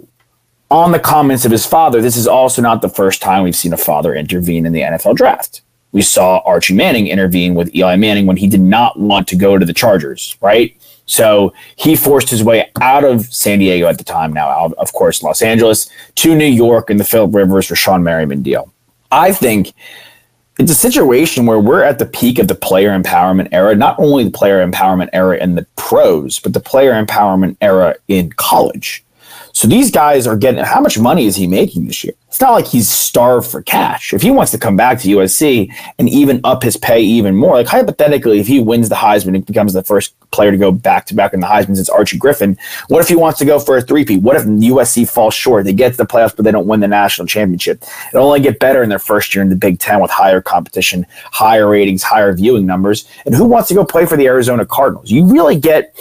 on 0.70 0.92
the 0.92 0.98
comments 0.98 1.44
of 1.44 1.52
his 1.52 1.64
father, 1.64 2.00
this 2.00 2.16
is 2.16 2.26
also 2.26 2.62
not 2.62 2.82
the 2.82 2.88
first 2.88 3.22
time 3.22 3.42
we've 3.42 3.56
seen 3.56 3.72
a 3.72 3.78
father 3.78 4.14
intervene 4.14 4.66
in 4.66 4.72
the 4.72 4.82
NFL 4.82 5.16
draft 5.16 5.62
we 5.98 6.02
saw 6.02 6.38
Archie 6.44 6.74
Manning 6.74 7.08
intervene 7.08 7.56
with 7.56 7.74
Eli 7.74 7.96
Manning 7.96 8.24
when 8.24 8.36
he 8.36 8.46
did 8.46 8.60
not 8.60 8.96
want 9.00 9.26
to 9.26 9.34
go 9.34 9.58
to 9.58 9.66
the 9.66 9.72
Chargers, 9.72 10.36
right? 10.40 10.80
So 11.06 11.52
he 11.74 11.96
forced 11.96 12.30
his 12.30 12.44
way 12.44 12.70
out 12.80 13.02
of 13.02 13.24
San 13.34 13.58
Diego 13.58 13.88
at 13.88 13.98
the 13.98 14.04
time, 14.04 14.32
now 14.32 14.46
out 14.46 14.74
of 14.74 14.92
course 14.92 15.24
Los 15.24 15.42
Angeles, 15.42 15.90
to 16.14 16.36
New 16.36 16.46
York 16.46 16.88
in 16.88 16.98
the 16.98 17.04
Philip 17.04 17.34
Rivers 17.34 17.66
Shawne 17.66 18.04
Merriman 18.04 18.42
deal. 18.44 18.72
I 19.10 19.32
think 19.32 19.72
it's 20.60 20.70
a 20.70 20.76
situation 20.76 21.46
where 21.46 21.58
we're 21.58 21.82
at 21.82 21.98
the 21.98 22.06
peak 22.06 22.38
of 22.38 22.46
the 22.46 22.54
player 22.54 22.90
empowerment 22.90 23.48
era, 23.50 23.74
not 23.74 23.98
only 23.98 24.22
the 24.22 24.30
player 24.30 24.64
empowerment 24.64 25.08
era 25.12 25.36
in 25.38 25.56
the 25.56 25.66
pros, 25.74 26.38
but 26.38 26.52
the 26.52 26.60
player 26.60 26.92
empowerment 26.92 27.56
era 27.60 27.96
in 28.06 28.30
college. 28.30 29.04
So 29.58 29.66
these 29.66 29.90
guys 29.90 30.28
are 30.28 30.36
getting 30.36 30.62
how 30.62 30.80
much 30.80 31.00
money 31.00 31.26
is 31.26 31.34
he 31.34 31.48
making 31.48 31.88
this 31.88 32.04
year? 32.04 32.14
It's 32.28 32.40
not 32.40 32.52
like 32.52 32.68
he's 32.68 32.88
starved 32.88 33.50
for 33.50 33.60
cash. 33.60 34.14
If 34.14 34.22
he 34.22 34.30
wants 34.30 34.52
to 34.52 34.58
come 34.58 34.76
back 34.76 35.00
to 35.00 35.08
USC 35.08 35.68
and 35.98 36.08
even 36.08 36.40
up 36.44 36.62
his 36.62 36.76
pay 36.76 37.00
even 37.00 37.34
more, 37.34 37.54
like 37.54 37.66
hypothetically, 37.66 38.38
if 38.38 38.46
he 38.46 38.60
wins 38.60 38.88
the 38.88 38.94
Heisman 38.94 39.34
and 39.34 39.44
becomes 39.44 39.72
the 39.72 39.82
first 39.82 40.14
player 40.30 40.52
to 40.52 40.56
go 40.56 40.70
back 40.70 41.06
to 41.06 41.14
back 41.16 41.34
in 41.34 41.40
the 41.40 41.48
Heisman 41.48 41.74
since 41.74 41.88
Archie 41.88 42.18
Griffin, 42.18 42.56
what 42.86 43.00
if 43.00 43.08
he 43.08 43.16
wants 43.16 43.40
to 43.40 43.44
go 43.44 43.58
for 43.58 43.76
a 43.76 43.82
three-peat? 43.82 44.22
What 44.22 44.36
if 44.36 44.44
USC 44.44 45.10
falls 45.10 45.34
short? 45.34 45.64
They 45.64 45.72
get 45.72 45.90
to 45.90 45.96
the 45.96 46.06
playoffs, 46.06 46.36
but 46.36 46.44
they 46.44 46.52
don't 46.52 46.68
win 46.68 46.78
the 46.78 46.86
national 46.86 47.26
championship. 47.26 47.82
It'll 48.14 48.26
only 48.26 48.38
get 48.38 48.60
better 48.60 48.84
in 48.84 48.88
their 48.88 49.00
first 49.00 49.34
year 49.34 49.42
in 49.42 49.48
the 49.48 49.56
Big 49.56 49.80
Ten 49.80 49.98
with 49.98 50.12
higher 50.12 50.40
competition, 50.40 51.04
higher 51.32 51.66
ratings, 51.66 52.04
higher 52.04 52.32
viewing 52.32 52.64
numbers. 52.64 53.08
And 53.26 53.34
who 53.34 53.48
wants 53.48 53.66
to 53.70 53.74
go 53.74 53.84
play 53.84 54.06
for 54.06 54.16
the 54.16 54.26
Arizona 54.26 54.64
Cardinals? 54.64 55.10
You 55.10 55.26
really 55.26 55.58
get 55.58 55.96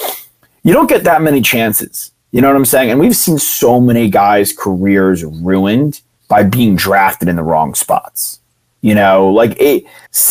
you 0.62 0.74
don't 0.74 0.88
get 0.88 1.06
that 1.06 1.24
many 1.24 1.42
chances 1.42 2.12
you 2.32 2.42
know 2.42 2.48
what 2.48 2.56
I'm 2.58 2.66
saying? 2.66 2.92
And 2.92 3.00
we've 3.00 3.16
seen 3.16 3.40
so 3.40 3.80
many 3.80 4.10
guys' 4.10 4.54
careers 4.54 5.24
ruined 5.24 6.02
by 6.28 6.44
being 6.44 6.76
drafted 6.76 7.30
in 7.30 7.36
the 7.36 7.44
wrong 7.44 7.74
spots. 7.74 8.40
You 8.82 8.96
know, 8.96 9.30
like 9.30 9.60
it 9.60 9.86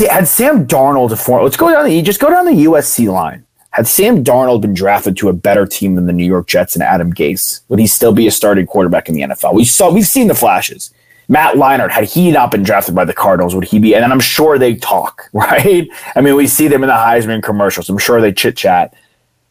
had 0.09 0.29
Sam 0.29 0.67
Darnold 0.67 1.17
form. 1.19 1.43
Let's 1.43 1.57
go 1.57 1.71
down 1.71 1.87
the 1.87 2.03
just 2.03 2.21
go 2.21 2.31
down 2.31 2.47
the 2.47 2.65
USC 2.65 3.11
line. 3.11 3.45
Had 3.71 3.87
Sam 3.87 4.25
Darnold 4.25 4.63
been 4.63 4.73
drafted 4.73 5.17
to 5.19 5.29
a 5.29 5.35
better 5.35 5.67
team 5.67 5.97
than 5.97 6.07
the 6.07 6.13
New 6.13 6.25
York 6.25 6.47
Jets 6.47 6.75
and 6.75 6.83
Adam 6.83 7.13
Gase, 7.13 7.61
would 7.69 7.79
he 7.79 7.87
still 7.87 8.13
be 8.13 8.27
a 8.27 8.31
starting 8.31 8.67
quarterback 8.67 9.09
in 9.09 9.15
the 9.15 9.23
NFL? 9.23 9.55
We 9.55 9.65
saw 9.65 9.93
we've 9.93 10.07
seen 10.07 10.29
the 10.29 10.35
flashes. 10.35 10.95
Matt 11.29 11.57
Leinart, 11.57 11.91
had 11.91 12.05
he 12.05 12.31
not 12.31 12.53
been 12.53 12.63
drafted 12.63 12.95
by 12.95 13.05
the 13.05 13.13
Cardinals, 13.13 13.55
would 13.55 13.65
he 13.65 13.81
be? 13.81 13.95
And 13.95 14.05
I'm 14.05 14.21
sure 14.21 14.59
they 14.59 14.77
talk, 14.77 15.29
right? 15.33 15.89
I 16.15 16.21
mean, 16.21 16.37
we 16.37 16.47
see 16.47 16.69
them 16.69 16.85
in 16.85 16.89
the 16.89 16.95
Heisman 16.95 17.43
commercials. 17.43 17.91
I'm 17.91 17.99
sure 17.99 18.21
they 18.21 18.33
chit 18.33 18.57
chat. 18.57 18.95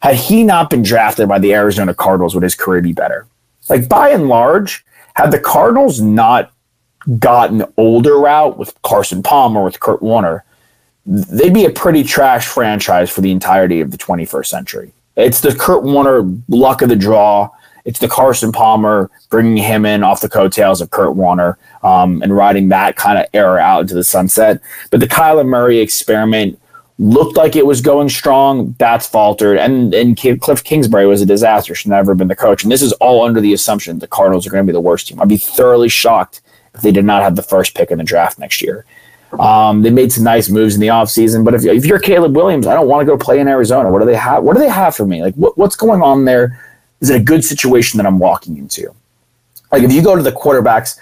Had 0.06 0.18
he 0.18 0.44
not 0.44 0.70
been 0.70 0.84
drafted 0.84 1.28
by 1.28 1.40
the 1.40 1.56
Arizona 1.56 1.92
Cardinals, 1.92 2.36
would 2.36 2.44
his 2.44 2.54
career 2.54 2.80
be 2.80 2.94
better? 2.94 3.26
Like 3.70 3.90
by 3.90 4.10
and 4.10 4.28
large, 4.28 4.86
had 5.16 5.32
the 5.32 5.40
Cardinals 5.40 6.00
not 6.00 6.54
gotten 7.18 7.66
older 7.76 8.20
route 8.20 8.56
with 8.56 8.80
Carson 8.84 9.24
Palmer, 9.24 9.64
with 9.64 9.80
Kurt 9.80 10.04
Warner, 10.04 10.44
they'd 11.08 11.56
be 11.56 11.66
a 11.66 11.72
pretty 11.72 12.04
trash 12.04 12.46
franchise 12.46 13.10
for 13.10 13.22
the 13.22 13.32
entirety 13.32 13.82
of 13.82 13.90
the 13.90 13.98
21st 13.98 14.46
century. 14.46 14.94
It's 15.16 15.42
the 15.42 15.56
Kurt 15.56 15.82
Warner 15.82 16.22
luck 16.50 16.84
of 16.84 16.90
the 16.90 16.96
draw. 16.96 17.50
It's 17.84 17.98
the 17.98 18.08
Carson 18.08 18.52
Palmer 18.52 19.10
bringing 19.32 19.58
him 19.58 19.88
in 19.88 20.04
off 20.04 20.22
the 20.22 20.30
coattails 20.30 20.82
of 20.82 20.92
Kurt 20.92 21.16
Warner 21.16 21.58
um, 21.82 22.22
and 22.22 22.38
riding 22.38 22.70
that 22.70 22.96
kind 22.96 23.18
of 23.18 23.26
era 23.34 23.60
out 23.60 23.82
into 23.82 23.96
the 23.96 24.04
sunset. 24.04 24.62
But 24.92 25.00
the 25.00 25.08
Kyler 25.08 25.48
Murray 25.48 25.80
experiment 25.80 26.60
looked 26.98 27.36
like 27.36 27.56
it 27.56 27.66
was 27.66 27.82
going 27.82 28.10
strong. 28.10 28.76
That's 28.80 29.06
faltered. 29.06 29.58
And, 29.58 29.94
and 29.94 30.18
Cliff 30.18 30.64
Kingsbury 30.64 31.06
was 31.08 31.22
a 31.22 31.26
disaster. 31.26 31.76
Should 31.76 31.92
never 31.92 32.12
have 32.12 32.18
been 32.18 32.28
the 32.28 32.36
coach. 32.36 32.64
And 32.64 32.72
this 32.72 32.82
is 32.82 32.94
all 32.94 33.26
under 33.26 33.42
the 33.42 33.54
assumption 33.54 34.00
the 34.00 34.08
Cardinals 34.08 34.48
are 34.48 34.50
going 34.50 34.66
to 34.66 34.72
be 34.72 34.74
the 34.74 34.82
worst 34.82 35.08
team. 35.08 35.22
I'd 35.22 35.28
be 35.28 35.38
thoroughly 35.38 35.90
shocked 35.90 36.42
if 36.74 36.82
they 36.82 36.92
did 36.92 37.06
not 37.06 37.22
have 37.22 37.36
the 37.36 37.44
first 37.44 37.76
pick 37.76 37.92
in 37.92 37.98
the 37.98 38.04
draft 38.04 38.40
next 38.40 38.62
year. 38.62 38.86
Um, 39.40 39.82
they 39.82 39.90
made 39.90 40.14
some 40.14 40.24
nice 40.24 40.50
moves 40.50 40.76
in 40.76 40.82
the 40.82 40.88
offseason, 40.88 41.44
but 41.44 41.54
if, 41.54 41.66
if 41.66 41.86
you're 41.86 42.00
Caleb 42.00 42.36
Williams, 42.36 42.68
I 42.68 42.74
don't 42.74 42.88
want 42.88 43.02
to 43.02 43.06
go 43.06 43.18
play 43.18 43.40
in 43.40 43.48
Arizona. 43.50 43.92
What 43.92 44.00
do 44.00 44.06
they 44.06 44.16
have? 44.16 44.44
What 44.44 44.54
do 44.54 44.60
they 44.60 44.70
have 44.70 44.96
for 44.96 45.06
me? 45.06 45.22
Like, 45.22 45.36
what, 45.36 45.58
what's 45.58 45.76
going 45.76 46.02
on 46.02 46.24
there? 46.24 46.62
Is 47.02 47.10
it 47.10 47.20
a 47.20 47.24
good 47.24 47.44
situation 47.44 47.98
that 47.98 48.06
I'm 48.06 48.20
walking 48.20 48.58
into? 48.58 48.94
Like, 49.72 49.84
if 49.84 49.92
you 49.92 50.02
go 50.02 50.16
to 50.16 50.22
the 50.22 50.32
quarterbacks, 50.32 50.98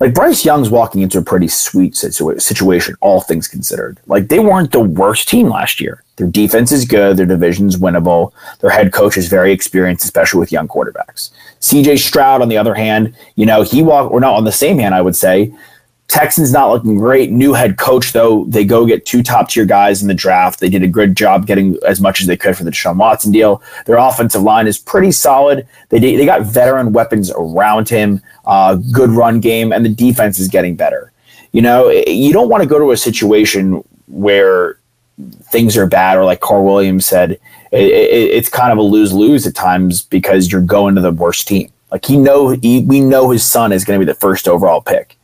like 0.00 0.14
Bryce 0.14 0.44
Young's 0.44 0.70
walking 0.70 1.02
into 1.02 1.18
a 1.18 1.22
pretty 1.22 1.48
sweet 1.48 1.94
situa- 1.94 2.40
situation, 2.40 2.94
all 3.00 3.20
things 3.20 3.48
considered. 3.48 3.98
Like, 4.06 4.28
they 4.28 4.38
weren't 4.38 4.72
the 4.72 4.80
worst 4.80 5.28
team 5.28 5.48
last 5.48 5.80
year. 5.80 6.04
Their 6.16 6.28
defense 6.28 6.72
is 6.72 6.84
good, 6.84 7.16
their 7.16 7.26
division's 7.26 7.76
winnable, 7.76 8.32
their 8.60 8.70
head 8.70 8.92
coach 8.92 9.16
is 9.16 9.28
very 9.28 9.52
experienced, 9.52 10.04
especially 10.04 10.40
with 10.40 10.52
young 10.52 10.68
quarterbacks. 10.68 11.30
CJ 11.60 11.98
Stroud, 11.98 12.42
on 12.42 12.48
the 12.48 12.58
other 12.58 12.74
hand, 12.74 13.14
you 13.36 13.46
know, 13.46 13.62
he 13.62 13.82
walked, 13.82 14.12
or 14.12 14.20
not 14.20 14.34
on 14.34 14.44
the 14.44 14.52
same 14.52 14.78
hand, 14.78 14.94
I 14.94 15.02
would 15.02 15.16
say, 15.16 15.52
Texans 16.08 16.50
not 16.52 16.70
looking 16.70 16.96
great. 16.96 17.30
New 17.30 17.52
head 17.52 17.76
coach, 17.76 18.14
though, 18.14 18.46
they 18.46 18.64
go 18.64 18.86
get 18.86 19.04
two 19.04 19.22
top 19.22 19.50
tier 19.50 19.66
guys 19.66 20.00
in 20.00 20.08
the 20.08 20.14
draft. 20.14 20.58
They 20.58 20.70
did 20.70 20.82
a 20.82 20.88
good 20.88 21.14
job 21.14 21.46
getting 21.46 21.76
as 21.86 22.00
much 22.00 22.22
as 22.22 22.26
they 22.26 22.36
could 22.36 22.56
for 22.56 22.64
the 22.64 22.70
Deshaun 22.70 22.96
Watson 22.96 23.30
deal. 23.30 23.62
Their 23.84 23.98
offensive 23.98 24.42
line 24.42 24.66
is 24.66 24.78
pretty 24.78 25.12
solid. 25.12 25.68
They 25.90 25.98
they 25.98 26.24
got 26.24 26.42
veteran 26.42 26.94
weapons 26.94 27.30
around 27.30 27.90
him, 27.90 28.22
uh, 28.48 28.74
good 28.74 29.10
run 29.10 29.38
game, 29.38 29.72
and 29.72 29.84
the 29.84 29.90
defense 29.90 30.40
is 30.40 30.48
getting 30.48 30.74
better. 30.74 31.12
You 31.52 31.62
know, 31.62 31.88
you 31.88 32.32
don't 32.32 32.48
want 32.48 32.64
to 32.64 32.68
go 32.68 32.78
to 32.80 32.90
a 32.90 32.96
situation 32.96 33.84
where 34.08 34.80
things 35.52 35.76
are 35.76 35.86
bad, 35.86 36.18
or 36.18 36.24
like 36.24 36.40
Carl 36.40 36.64
Williams 36.64 37.06
said, 37.06 37.32
it, 37.32 37.40
it, 37.72 38.30
it's 38.30 38.48
kind 38.48 38.72
of 38.72 38.78
a 38.78 38.82
lose 38.82 39.12
lose 39.12 39.46
at 39.46 39.54
times 39.54 40.02
because 40.02 40.50
you're 40.50 40.60
going 40.60 40.96
to 40.96 41.00
the 41.00 41.12
worst 41.12 41.46
team. 41.46 41.70
Like 41.92 42.04
he 42.04 42.16
know 42.16 42.48
he, 42.48 42.80
we 42.80 43.00
know 43.00 43.30
his 43.30 43.44
son 43.44 43.70
is 43.70 43.84
going 43.84 44.00
to 44.00 44.04
be 44.04 44.10
the 44.10 44.18
first 44.18 44.48
overall 44.48 44.80
pick 44.80 45.18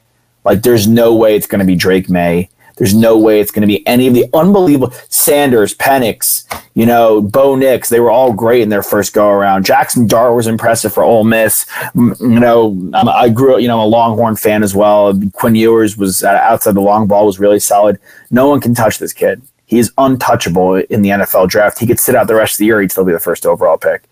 like, 0.45 0.63
there's 0.63 0.87
no 0.87 1.15
way 1.15 1.37
it's 1.37 1.47
going 1.47 1.61
to 1.61 1.65
be 1.65 1.75
Drake 1.75 2.09
Maye. 2.11 2.51
There's 2.77 2.95
no 2.95 3.19
way 3.19 3.41
it's 3.41 3.51
going 3.51 3.63
to 3.63 3.67
be 3.67 3.87
any 3.87 4.07
of 4.07 4.15
the 4.15 4.27
unbelievable 4.35 4.93
Sanders, 5.25 5.75
Penix, 5.75 6.45
you 6.75 6.85
know, 6.85 7.23
Bo 7.23 7.57
Nix. 7.57 7.89
They 7.89 8.01
were 8.01 8.11
all 8.11 8.33
great 8.33 8.63
in 8.63 8.69
their 8.69 8.83
first 8.83 9.15
go 9.15 9.29
around. 9.29 9.65
Jackson 9.65 10.07
Dart 10.07 10.35
was 10.35 10.47
impressive 10.47 10.93
for 10.93 11.03
Ole 11.03 11.25
Miss. 11.25 11.67
You 11.95 12.15
know, 12.21 12.91
I'm, 12.93 13.09
i 13.09 13.29
grew 13.29 13.55
up, 13.55 13.63
you 13.63 13.69
know, 13.69 13.81
I'm 13.81 13.87
a 13.87 13.87
Longhorn 13.87 14.37
fan 14.37 14.63
as 14.63 14.75
well. 14.75 15.19
Quinn 15.33 15.55
Ewers 15.55 15.97
was 15.97 16.23
uh, 16.23 16.29
outside 16.29 16.75
the 16.75 16.81
long 16.81 17.07
ball 17.07 17.27
was 17.27 17.39
really 17.39 17.59
solid. 17.59 17.99
No 18.31 18.49
one 18.49 18.61
can 18.61 18.75
touch 18.75 18.99
this 18.99 19.13
kid. 19.13 19.41
He 19.65 19.79
is 19.79 19.91
untouchable 19.97 20.77
in 20.77 21.01
the 21.01 21.09
NFL 21.09 21.49
draft. 21.49 21.79
He 21.79 21.87
could 21.87 21.99
sit 21.99 22.15
out 22.15 22.27
the 22.27 22.35
rest 22.35 22.55
of 22.55 22.59
the 22.59 22.67
year. 22.67 22.81
He'd 22.81 22.93
still 22.93 23.05
be 23.05 23.13
the 23.13 23.19
first 23.19 23.47
overall 23.47 23.79
pick. 23.79 24.03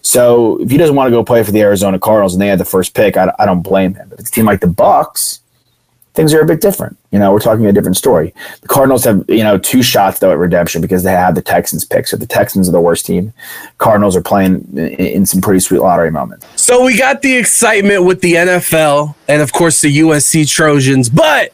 So 0.00 0.60
if 0.60 0.70
he 0.70 0.78
doesn't 0.78 0.96
want 0.96 1.08
to 1.08 1.12
go 1.12 1.22
play 1.22 1.42
for 1.44 1.52
the 1.52 1.60
Arizona 1.60 1.98
Cardinals 1.98 2.34
and 2.34 2.40
they 2.40 2.48
had 2.48 2.58
the 2.58 2.64
first 2.64 2.94
pick, 2.94 3.16
I, 3.16 3.32
I 3.38 3.44
don't 3.44 3.62
blame 3.62 3.94
him. 3.94 4.08
But 4.08 4.20
it's 4.20 4.30
a 4.30 4.32
team 4.32 4.46
like 4.46 4.60
the 4.60 4.66
Bucs 4.66 5.41
things 6.14 6.34
are 6.34 6.40
a 6.40 6.46
bit 6.46 6.60
different. 6.60 6.98
You 7.10 7.18
know, 7.18 7.32
we're 7.32 7.40
talking 7.40 7.66
a 7.66 7.72
different 7.72 7.96
story. 7.96 8.34
The 8.60 8.68
Cardinals 8.68 9.04
have, 9.04 9.24
you 9.28 9.42
know, 9.42 9.58
two 9.58 9.82
shots 9.82 10.18
though 10.18 10.30
at 10.30 10.38
redemption 10.38 10.80
because 10.80 11.02
they 11.02 11.12
have 11.12 11.34
the 11.34 11.42
Texans 11.42 11.84
pick. 11.84 12.06
So 12.06 12.16
the 12.16 12.26
Texans 12.26 12.68
are 12.68 12.72
the 12.72 12.80
worst 12.80 13.06
team. 13.06 13.32
Cardinals 13.78 14.16
are 14.16 14.22
playing 14.22 14.76
in 14.76 15.26
some 15.26 15.40
pretty 15.40 15.60
sweet 15.60 15.80
lottery 15.80 16.10
moments. 16.10 16.46
So 16.60 16.84
we 16.84 16.98
got 16.98 17.22
the 17.22 17.36
excitement 17.36 18.04
with 18.04 18.20
the 18.20 18.34
NFL 18.34 19.14
and 19.28 19.42
of 19.42 19.52
course 19.52 19.80
the 19.80 19.98
USC 20.00 20.48
Trojans, 20.50 21.08
but 21.08 21.50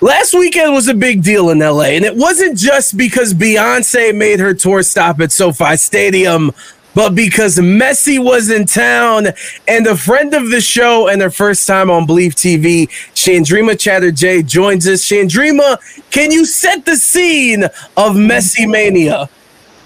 last 0.00 0.34
weekend 0.34 0.72
was 0.72 0.88
a 0.88 0.94
big 0.94 1.22
deal 1.22 1.50
in 1.50 1.58
LA 1.58 1.84
and 1.84 2.04
it 2.04 2.14
wasn't 2.14 2.56
just 2.56 2.96
because 2.96 3.34
Beyonce 3.34 4.14
made 4.14 4.38
her 4.40 4.54
tour 4.54 4.82
stop 4.82 5.20
at 5.20 5.32
SoFi 5.32 5.76
Stadium 5.76 6.52
but 6.96 7.14
because 7.14 7.56
Messi 7.56 8.18
was 8.18 8.50
in 8.50 8.64
town 8.64 9.26
and 9.68 9.86
a 9.86 9.94
friend 9.94 10.32
of 10.32 10.48
the 10.48 10.62
show 10.62 11.08
and 11.08 11.20
her 11.20 11.28
first 11.28 11.66
time 11.66 11.90
on 11.90 12.06
Believe 12.06 12.34
TV, 12.34 12.88
Chandrima 13.12 13.78
Chatterjee 13.78 14.42
joins 14.42 14.88
us. 14.88 15.02
Chandrima, 15.04 15.78
can 16.10 16.30
you 16.30 16.46
set 16.46 16.86
the 16.86 16.96
scene 16.96 17.64
of 17.64 18.16
Messi 18.16 18.66
Mania? 18.66 19.28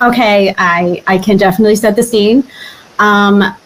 Okay, 0.00 0.54
I, 0.56 1.02
I 1.08 1.18
can 1.18 1.36
definitely 1.36 1.74
set 1.74 1.96
the 1.96 2.02
scene. 2.04 2.48
Um, 3.00 3.56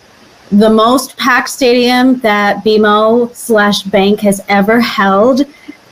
the 0.50 0.70
most 0.70 1.14
packed 1.18 1.50
stadium 1.50 2.20
that 2.20 2.64
BMO 2.64 3.34
slash 3.34 3.82
bank 3.82 4.20
has 4.20 4.40
ever 4.48 4.80
held 4.80 5.42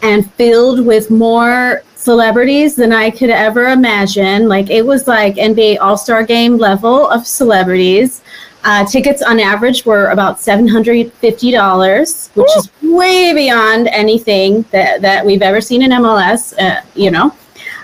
and 0.00 0.32
filled 0.32 0.86
with 0.86 1.10
more 1.10 1.82
celebrities 2.02 2.74
than 2.74 2.92
I 2.92 3.10
could 3.10 3.30
ever 3.30 3.68
imagine. 3.68 4.48
Like 4.48 4.70
it 4.70 4.84
was 4.84 5.06
like 5.06 5.36
NBA 5.36 5.78
All 5.80 5.96
Star 5.96 6.24
Game 6.24 6.58
level 6.58 7.08
of 7.08 7.26
celebrities. 7.26 8.22
Uh, 8.64 8.84
tickets 8.86 9.22
on 9.22 9.40
average 9.40 9.84
were 9.84 10.10
about 10.10 10.40
seven 10.40 10.68
hundred 10.68 11.12
fifty 11.14 11.50
dollars, 11.50 12.30
which 12.34 12.50
Ooh. 12.56 12.58
is 12.58 12.70
way 12.82 13.32
beyond 13.34 13.88
anything 13.88 14.64
that 14.70 15.00
that 15.00 15.24
we've 15.24 15.42
ever 15.42 15.60
seen 15.60 15.82
in 15.82 15.90
MLS. 15.90 16.52
Uh, 16.58 16.82
you 16.94 17.10
know. 17.10 17.34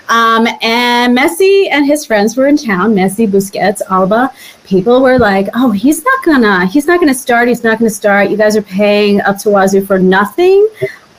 Um, 0.09 0.47
and 0.63 1.15
Messi 1.15 1.67
and 1.69 1.85
his 1.85 2.03
friends 2.03 2.35
were 2.35 2.47
in 2.47 2.57
town. 2.57 2.95
Messi, 2.95 3.29
Busquets, 3.29 3.83
Alba. 3.91 4.31
People 4.63 5.01
were 5.01 5.19
like, 5.19 5.47
"Oh, 5.53 5.69
he's 5.69 6.03
not 6.03 6.25
gonna, 6.25 6.65
he's 6.65 6.87
not 6.87 6.99
gonna 6.99 7.13
start. 7.13 7.47
He's 7.47 7.63
not 7.63 7.77
gonna 7.77 7.91
start. 7.91 8.31
You 8.31 8.37
guys 8.37 8.57
are 8.57 8.63
paying 8.63 9.21
up 9.21 9.37
to 9.39 9.49
wazoo 9.49 9.85
for 9.85 9.99
nothing." 9.99 10.67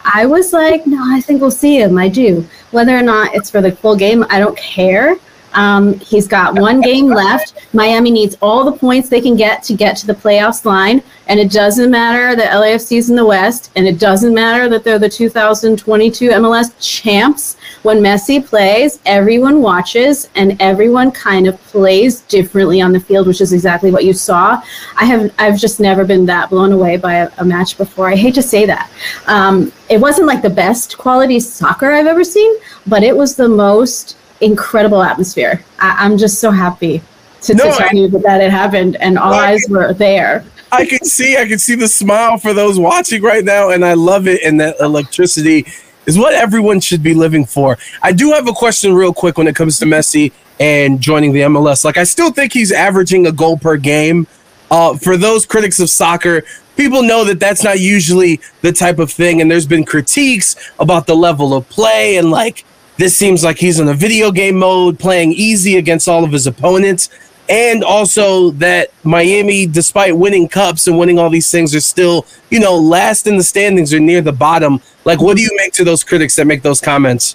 I 0.04 0.26
was 0.26 0.52
like, 0.52 0.86
"No, 0.86 1.02
I 1.02 1.20
think 1.20 1.40
we'll 1.40 1.50
see 1.50 1.80
him. 1.80 1.98
I 1.98 2.08
do." 2.08 2.46
Whether 2.70 2.96
or 2.96 3.02
not 3.02 3.34
it's 3.34 3.50
for 3.50 3.60
the 3.60 3.72
full 3.72 3.96
game, 3.96 4.24
I 4.30 4.38
don't 4.38 4.56
care. 4.56 5.16
Um, 5.54 5.98
he's 5.98 6.28
got 6.28 6.58
one 6.58 6.80
game 6.80 7.08
left. 7.08 7.54
Miami 7.72 8.10
needs 8.10 8.36
all 8.40 8.64
the 8.64 8.72
points 8.72 9.08
they 9.08 9.20
can 9.20 9.36
get 9.36 9.62
to 9.64 9.74
get 9.74 9.96
to 9.98 10.06
the 10.06 10.14
playoffs 10.14 10.64
line. 10.64 11.02
And 11.26 11.40
it 11.40 11.50
doesn't 11.50 11.90
matter 11.90 12.36
that 12.36 12.52
LAFC's 12.52 13.10
in 13.10 13.16
the 13.16 13.24
West, 13.24 13.70
and 13.76 13.86
it 13.86 13.98
doesn't 13.98 14.34
matter 14.34 14.68
that 14.68 14.84
they're 14.84 14.98
the 14.98 15.08
2022 15.08 16.30
MLS 16.30 16.72
champs. 16.80 17.56
When 17.82 18.00
Messi 18.00 18.44
plays, 18.44 19.00
everyone 19.06 19.62
watches 19.62 20.28
and 20.34 20.60
everyone 20.60 21.10
kind 21.12 21.46
of 21.46 21.58
plays 21.64 22.20
differently 22.22 22.82
on 22.82 22.92
the 22.92 23.00
field, 23.00 23.26
which 23.26 23.40
is 23.40 23.54
exactly 23.54 23.90
what 23.90 24.04
you 24.04 24.12
saw. 24.12 24.62
I 24.98 25.06
have 25.06 25.32
I've 25.38 25.58
just 25.58 25.80
never 25.80 26.04
been 26.04 26.26
that 26.26 26.50
blown 26.50 26.72
away 26.72 26.98
by 26.98 27.14
a, 27.14 27.30
a 27.38 27.44
match 27.44 27.78
before. 27.78 28.08
I 28.08 28.16
hate 28.16 28.34
to 28.34 28.42
say 28.42 28.66
that. 28.66 28.90
Um, 29.26 29.72
it 29.88 29.98
wasn't 29.98 30.26
like 30.26 30.42
the 30.42 30.50
best 30.50 30.98
quality 30.98 31.40
soccer 31.40 31.90
I've 31.90 32.06
ever 32.06 32.22
seen, 32.22 32.54
but 32.86 33.02
it 33.02 33.16
was 33.16 33.34
the 33.34 33.48
most 33.48 34.18
incredible 34.42 35.02
atmosphere. 35.02 35.64
I, 35.78 36.04
am 36.04 36.18
just 36.18 36.38
so 36.38 36.50
happy 36.50 37.02
to, 37.42 37.54
no, 37.54 37.64
to 37.64 37.76
tell 37.78 37.88
I, 37.88 37.92
you 37.92 38.08
that 38.08 38.42
it 38.42 38.50
happened 38.50 38.96
and 38.96 39.18
all 39.18 39.32
I, 39.32 39.52
eyes 39.52 39.64
were 39.70 39.94
there. 39.94 40.44
I 40.70 40.84
can 40.84 41.04
see, 41.04 41.38
I 41.38 41.46
can 41.46 41.58
see 41.58 41.74
the 41.74 41.88
smile 41.88 42.36
for 42.36 42.52
those 42.52 42.78
watching 42.78 43.22
right 43.22 43.44
now, 43.44 43.70
and 43.70 43.84
I 43.84 43.94
love 43.94 44.28
it. 44.28 44.42
And 44.44 44.60
that 44.60 44.78
electricity 44.80 45.66
is 46.10 46.18
what 46.18 46.34
everyone 46.34 46.80
should 46.80 47.02
be 47.02 47.14
living 47.14 47.46
for. 47.46 47.78
I 48.02 48.10
do 48.12 48.32
have 48.32 48.48
a 48.48 48.52
question, 48.52 48.94
real 48.94 49.14
quick, 49.14 49.38
when 49.38 49.46
it 49.46 49.54
comes 49.54 49.78
to 49.78 49.84
Messi 49.84 50.32
and 50.58 51.00
joining 51.00 51.32
the 51.32 51.42
MLS. 51.42 51.84
Like, 51.84 51.96
I 51.96 52.04
still 52.04 52.32
think 52.32 52.52
he's 52.52 52.72
averaging 52.72 53.28
a 53.28 53.32
goal 53.32 53.56
per 53.56 53.76
game. 53.76 54.26
Uh, 54.72 54.96
for 54.96 55.16
those 55.16 55.46
critics 55.46 55.78
of 55.78 55.88
soccer, 55.88 56.42
people 56.76 57.02
know 57.02 57.24
that 57.24 57.38
that's 57.38 57.62
not 57.62 57.78
usually 57.78 58.40
the 58.60 58.72
type 58.72 58.98
of 58.98 59.10
thing, 59.10 59.40
and 59.40 59.48
there's 59.48 59.66
been 59.66 59.84
critiques 59.84 60.56
about 60.80 61.06
the 61.06 61.14
level 61.14 61.54
of 61.54 61.68
play 61.68 62.16
and 62.16 62.30
like 62.30 62.64
this 63.00 63.16
seems 63.16 63.42
like 63.42 63.56
he's 63.56 63.80
in 63.80 63.88
a 63.88 63.94
video 63.94 64.30
game 64.30 64.58
mode, 64.58 64.98
playing 64.98 65.32
easy 65.32 65.78
against 65.78 66.06
all 66.06 66.22
of 66.22 66.32
his 66.32 66.46
opponents. 66.46 67.08
And 67.50 67.82
also 67.82 68.50
that 68.52 68.90
Miami, 69.02 69.66
despite 69.66 70.16
winning 70.16 70.48
cups 70.48 70.86
and 70.86 70.96
winning 70.96 71.18
all 71.18 71.28
these 71.28 71.50
things, 71.50 71.74
are 71.74 71.80
still, 71.80 72.24
you 72.48 72.60
know, 72.60 72.76
last 72.76 73.26
in 73.26 73.36
the 73.36 73.42
standings 73.42 73.92
or 73.92 73.98
near 73.98 74.20
the 74.20 74.32
bottom. 74.32 74.80
Like, 75.04 75.20
what 75.20 75.36
do 75.36 75.42
you 75.42 75.50
make 75.56 75.72
to 75.72 75.84
those 75.84 76.04
critics 76.04 76.36
that 76.36 76.46
make 76.46 76.62
those 76.62 76.80
comments? 76.80 77.34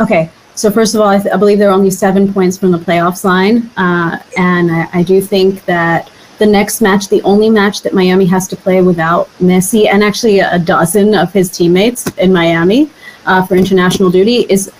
Okay. 0.00 0.30
So, 0.56 0.72
first 0.72 0.96
of 0.96 1.00
all, 1.00 1.06
I, 1.06 1.20
th- 1.20 1.32
I 1.32 1.36
believe 1.36 1.58
they're 1.60 1.70
only 1.70 1.90
seven 1.90 2.32
points 2.32 2.58
from 2.58 2.72
the 2.72 2.78
playoffs 2.78 3.22
line. 3.22 3.70
Uh, 3.76 4.18
and 4.36 4.72
I, 4.72 4.88
I 4.92 5.02
do 5.04 5.20
think 5.20 5.64
that 5.66 6.10
the 6.38 6.46
next 6.46 6.80
match, 6.80 7.08
the 7.08 7.22
only 7.22 7.48
match 7.48 7.82
that 7.82 7.94
Miami 7.94 8.26
has 8.26 8.48
to 8.48 8.56
play 8.56 8.82
without 8.82 9.28
Messi 9.38 9.86
and 9.86 10.02
actually 10.02 10.40
a 10.40 10.58
dozen 10.58 11.14
of 11.14 11.32
his 11.32 11.48
teammates 11.48 12.08
in 12.16 12.32
Miami 12.32 12.90
uh, 13.26 13.46
for 13.46 13.54
international 13.54 14.10
duty, 14.10 14.46
is 14.48 14.72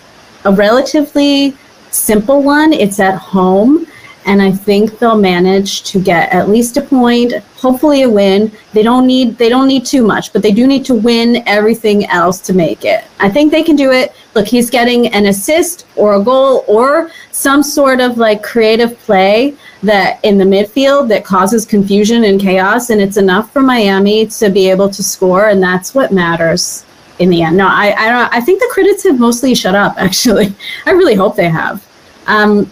a 0.45 0.53
relatively 0.53 1.57
simple 1.91 2.43
one. 2.43 2.73
It's 2.73 2.99
at 2.99 3.17
home. 3.17 3.87
And 4.29 4.43
I 4.43 4.53
think 4.53 4.99
they'll 4.99 5.17
manage 5.17 5.85
to 5.85 5.99
get 5.99 6.31
at 6.35 6.51
least 6.51 6.77
a 6.77 6.83
point, 6.83 7.33
hopefully 7.57 8.03
a 8.03 8.11
win. 8.11 8.53
They 8.75 8.83
don't 8.83 9.07
need 9.07 9.39
they 9.39 9.49
don't 9.49 9.67
need 9.67 9.87
too 9.87 10.07
much, 10.07 10.35
but 10.35 10.43
they 10.43 10.53
do 10.53 10.67
need 10.67 10.85
to 10.85 10.95
win 10.95 11.43
everything 11.47 12.05
else 12.07 12.39
to 12.43 12.53
make 12.53 12.85
it. 12.85 13.05
I 13.21 13.31
think 13.31 13.51
they 13.51 13.63
can 13.63 13.75
do 13.75 13.91
it. 13.91 14.13
Look, 14.35 14.47
he's 14.47 14.69
getting 14.69 15.07
an 15.15 15.27
assist 15.27 15.87
or 15.97 16.17
a 16.17 16.23
goal 16.23 16.63
or 16.69 17.11
some 17.33 17.63
sort 17.63 18.01
of 18.01 18.19
like 18.19 18.43
creative 18.43 18.99
play 18.99 19.57
that 19.83 20.23
in 20.23 20.37
the 20.37 20.45
midfield 20.45 21.09
that 21.09 21.25
causes 21.25 21.65
confusion 21.65 22.25
and 22.25 22.39
chaos 22.39 22.91
and 22.91 23.01
it's 23.01 23.17
enough 23.17 23.51
for 23.51 23.63
Miami 23.63 24.27
to 24.27 24.51
be 24.51 24.69
able 24.69 24.91
to 24.91 25.03
score 25.03 25.49
and 25.49 25.63
that's 25.63 25.95
what 25.95 26.13
matters 26.13 26.85
in 27.19 27.31
the 27.31 27.41
end. 27.41 27.57
No, 27.57 27.67
I 27.67 27.95
I 27.97 28.11
don't 28.11 28.35
I 28.35 28.43
think 28.43 28.61
the 28.61 28.69
critics 28.71 29.05
have 29.05 29.19
mostly 29.19 29.55
shut 29.55 29.75
up 29.75 29.95
actually. 30.07 30.55
I 30.85 30.91
really 30.91 31.15
hope 31.15 31.35
they 31.35 31.49
have. 31.49 31.83
Um, 32.27 32.71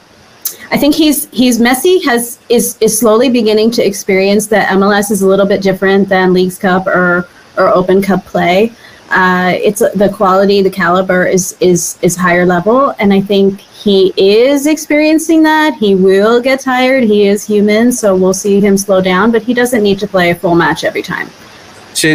I 0.71 0.79
think 0.79 0.95
he's 0.95 1.29
he's 1.31 1.59
Messi 1.59 2.03
has 2.05 2.39
is 2.49 2.77
is 2.81 2.99
slowly 2.99 3.31
beginning 3.31 3.71
to 3.73 3.87
experience 3.87 4.47
that 4.49 4.69
MLS 4.71 5.11
is 5.11 5.23
a 5.23 5.27
little 5.27 5.47
bit 5.47 5.63
different 5.63 6.09
than 6.09 6.33
Leagues 6.33 6.59
Cup 6.59 6.87
or 6.87 7.29
or 7.57 7.69
Open 7.69 8.03
Cup 8.03 8.25
play. 8.25 8.73
Uh, 9.11 9.53
it's 9.55 9.79
the 9.79 10.13
quality, 10.13 10.63
the 10.63 10.71
caliber 10.71 11.25
is 11.25 11.57
is 11.61 11.99
is 12.03 12.17
higher 12.17 12.45
level, 12.45 12.93
and 12.99 13.13
I 13.13 13.21
think 13.21 13.61
he 13.61 14.13
is 14.17 14.67
experiencing 14.67 15.45
that. 15.45 15.75
He 15.75 15.95
will 15.95 16.41
get 16.41 16.59
tired. 16.59 17.05
He 17.05 17.29
is 17.29 17.47
human, 17.47 17.93
so 17.93 18.17
we'll 18.17 18.35
see 18.35 18.61
him 18.61 18.77
slow 18.77 19.01
down, 19.01 19.31
but 19.31 19.43
he 19.43 19.55
doesn't 19.55 19.83
need 19.83 20.01
to 20.01 20.09
play 20.09 20.31
a 20.31 20.35
full 20.35 20.57
match 20.57 20.83
every 20.83 21.03
time. 21.03 21.31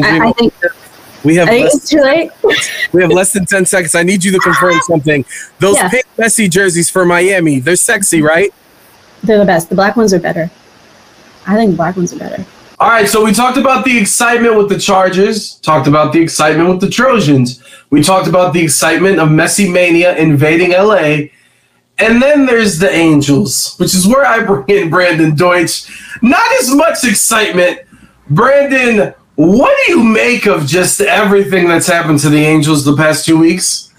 I, 0.03 0.27
I 0.27 0.31
think 0.33 0.53
we 1.23 1.35
have 1.35 1.47
less, 1.47 1.75
it's 1.75 1.89
too 1.89 2.01
late. 2.01 2.31
we 2.93 3.01
have 3.01 3.11
less 3.11 3.33
than 3.33 3.45
ten 3.45 3.65
seconds. 3.65 3.95
I 3.95 4.03
need 4.03 4.23
you 4.23 4.31
to 4.31 4.39
confirm 4.39 4.79
something. 4.87 5.25
Those 5.59 5.75
Yes. 5.75 5.91
pink 5.91 6.05
Messi 6.17 6.49
jerseys 6.49 6.89
for 6.89 7.05
Miami, 7.05 7.59
they're 7.59 7.75
sexy, 7.75 8.17
mm-hmm. 8.17 8.27
right? 8.27 8.53
They're 9.23 9.39
the 9.39 9.45
best. 9.45 9.69
The 9.69 9.75
black 9.75 9.95
ones 9.95 10.13
are 10.13 10.19
better. 10.19 10.49
I 11.47 11.55
think 11.55 11.71
the 11.71 11.77
black 11.77 11.95
ones 11.95 12.13
are 12.13 12.19
better. 12.19 12.45
All 12.79 12.89
right, 12.89 13.07
so 13.07 13.23
we 13.23 13.31
talked 13.31 13.57
about 13.57 13.85
the 13.85 13.95
excitement 13.95 14.57
with 14.57 14.67
the 14.67 14.79
Chargers, 14.79 15.59
talked 15.59 15.87
about 15.87 16.13
the 16.13 16.19
excitement 16.19 16.67
with 16.67 16.81
the 16.81 16.89
Trojans. 16.89 17.61
We 17.91 18.01
talked 18.01 18.27
about 18.27 18.53
the 18.53 18.63
excitement 18.63 19.19
of 19.19 19.29
Messi 19.29 19.71
Mania 19.71 20.15
invading 20.17 20.71
LA. 20.71 21.27
And 21.99 22.19
then 22.19 22.47
there's 22.47 22.79
the 22.79 22.89
Angels, 22.89 23.75
which 23.77 23.93
is 23.93 24.07
where 24.07 24.25
I 24.25 24.43
bring 24.43 24.65
in 24.67 24.89
Brandon 24.89 25.35
Deutsch. 25.35 25.91
Not 26.23 26.51
as 26.59 26.73
much 26.73 27.03
excitement. 27.03 27.81
Brandon, 28.31 29.13
what 29.41 29.75
do 29.85 29.93
you 29.93 30.03
make 30.03 30.45
of 30.45 30.67
just 30.67 31.01
everything 31.01 31.67
that's 31.67 31.87
happened 31.87 32.19
to 32.19 32.29
the 32.29 32.37
Angels 32.37 32.85
the 32.85 32.95
past 32.95 33.25
two 33.25 33.39
weeks? 33.39 33.91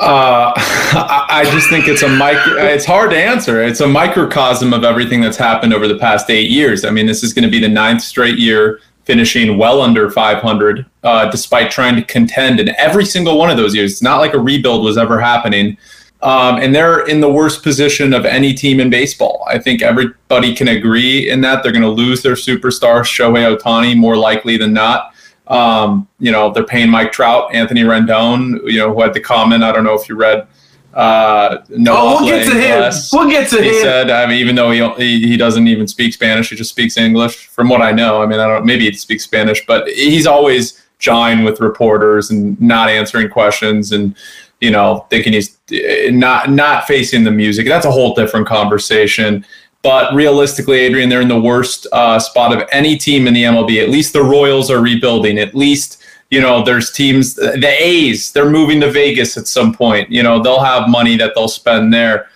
Uh, 0.00 0.52
I 0.56 1.48
just 1.52 1.68
think 1.70 1.86
it's 1.86 2.02
a 2.02 2.08
micro. 2.08 2.54
It's 2.56 2.84
hard 2.84 3.10
to 3.10 3.16
answer. 3.16 3.62
It's 3.62 3.80
a 3.80 3.86
microcosm 3.86 4.72
of 4.72 4.82
everything 4.82 5.20
that's 5.20 5.36
happened 5.36 5.72
over 5.72 5.86
the 5.86 5.98
past 5.98 6.30
eight 6.30 6.50
years. 6.50 6.84
I 6.84 6.90
mean, 6.90 7.06
this 7.06 7.22
is 7.22 7.32
going 7.32 7.44
to 7.44 7.50
be 7.50 7.60
the 7.60 7.68
ninth 7.68 8.02
straight 8.02 8.38
year 8.38 8.80
finishing 9.04 9.56
well 9.56 9.80
under 9.80 10.10
500, 10.10 10.84
uh, 11.04 11.30
despite 11.30 11.70
trying 11.70 11.94
to 11.94 12.02
contend 12.02 12.58
in 12.58 12.70
every 12.70 13.04
single 13.04 13.38
one 13.38 13.50
of 13.50 13.56
those 13.56 13.72
years. 13.74 13.92
It's 13.92 14.02
not 14.02 14.18
like 14.18 14.34
a 14.34 14.38
rebuild 14.38 14.84
was 14.84 14.98
ever 14.98 15.20
happening. 15.20 15.78
Um, 16.22 16.56
and 16.58 16.74
they're 16.74 17.06
in 17.06 17.20
the 17.20 17.30
worst 17.30 17.62
position 17.62 18.12
of 18.12 18.26
any 18.26 18.52
team 18.52 18.78
in 18.78 18.90
baseball. 18.90 19.42
I 19.48 19.58
think 19.58 19.80
everybody 19.80 20.54
can 20.54 20.68
agree 20.68 21.30
in 21.30 21.40
that 21.40 21.62
they're 21.62 21.72
going 21.72 21.80
to 21.82 21.88
lose 21.88 22.22
their 22.22 22.34
superstar 22.34 23.00
Shohei 23.00 23.56
Ohtani 23.56 23.96
more 23.96 24.16
likely 24.16 24.58
than 24.58 24.74
not. 24.74 25.14
Um, 25.46 26.06
you 26.18 26.30
know, 26.30 26.52
they're 26.52 26.64
paying 26.66 26.90
Mike 26.90 27.10
Trout, 27.10 27.54
Anthony 27.54 27.82
Rendon, 27.82 28.60
you 28.70 28.78
know, 28.78 28.92
who 28.92 29.00
had 29.00 29.14
the 29.14 29.20
comment. 29.20 29.64
I 29.64 29.72
don't 29.72 29.82
know 29.84 29.94
if 29.94 30.08
you 30.10 30.14
read. 30.14 30.46
Uh, 30.92 31.58
no, 31.70 31.94
Oh, 31.96 32.16
we'll 32.20 32.28
get 32.28 32.44
to 32.46 32.54
him. 32.60 32.92
We'll 33.12 33.30
get 33.30 33.48
to 33.50 33.62
he 33.62 33.68
him. 33.68 33.82
said, 33.82 34.10
I 34.10 34.26
mean, 34.26 34.38
even 34.38 34.54
though 34.56 34.70
he, 34.72 34.86
he 34.96 35.28
he 35.28 35.36
doesn't 35.36 35.68
even 35.68 35.86
speak 35.88 36.12
Spanish, 36.12 36.50
he 36.50 36.56
just 36.56 36.70
speaks 36.70 36.96
English. 36.96 37.46
From 37.46 37.68
what 37.68 37.80
I 37.80 37.92
know, 37.92 38.20
I 38.22 38.26
mean, 38.26 38.40
I 38.40 38.46
don't. 38.46 38.66
Maybe 38.66 38.84
he 38.90 38.92
speaks 38.92 39.24
Spanish, 39.24 39.64
but 39.66 39.88
he's 39.88 40.26
always 40.26 40.82
jawing 40.98 41.44
with 41.44 41.60
reporters 41.60 42.30
and 42.30 42.60
not 42.60 42.88
answering 42.90 43.28
questions, 43.30 43.92
and 43.92 44.14
you 44.60 44.70
know, 44.70 45.06
thinking 45.10 45.32
he's 45.32 45.58
eh, 45.72 46.10
not 46.10 46.50
not 46.50 46.86
facing 46.86 47.24
the 47.24 47.30
music. 47.30 47.66
That's 47.66 47.86
a 47.86 47.90
whole 47.90 48.14
different 48.14 48.46
conversation. 48.46 49.44
But 49.82 50.12
realistically, 50.14 50.78
Adrian, 50.80 51.08
they're 51.08 51.22
in 51.22 51.28
the 51.28 51.40
worst 51.40 51.86
uh, 51.92 52.18
spot 52.18 52.54
of 52.54 52.68
any 52.70 52.98
team 52.98 53.26
in 53.26 53.32
the 53.32 53.44
MLB. 53.44 53.82
At 53.82 53.88
least 53.88 54.12
the 54.12 54.22
Royals 54.22 54.70
are 54.70 54.80
rebuilding. 54.80 55.38
At 55.38 55.54
least 55.54 56.02
you 56.30 56.40
know 56.40 56.62
there's 56.62 56.92
teams. 56.92 57.34
The 57.34 57.74
A's 57.78 58.32
they're 58.32 58.50
moving 58.50 58.80
to 58.82 58.90
Vegas 58.90 59.36
at 59.38 59.46
some 59.48 59.72
point. 59.74 60.10
You 60.10 60.22
know 60.22 60.42
they'll 60.42 60.62
have 60.62 60.88
money 60.88 61.16
that 61.16 61.32
they'll 61.34 61.48
spend 61.48 61.92
there. 61.94 62.28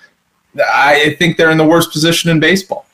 I 0.59 1.17
think 1.19 1.37
they're 1.37 1.51
in 1.51 1.59
the 1.59 1.67
worst 1.67 1.91
position 1.93 2.31
in 2.31 2.41
baseball. 2.41 2.87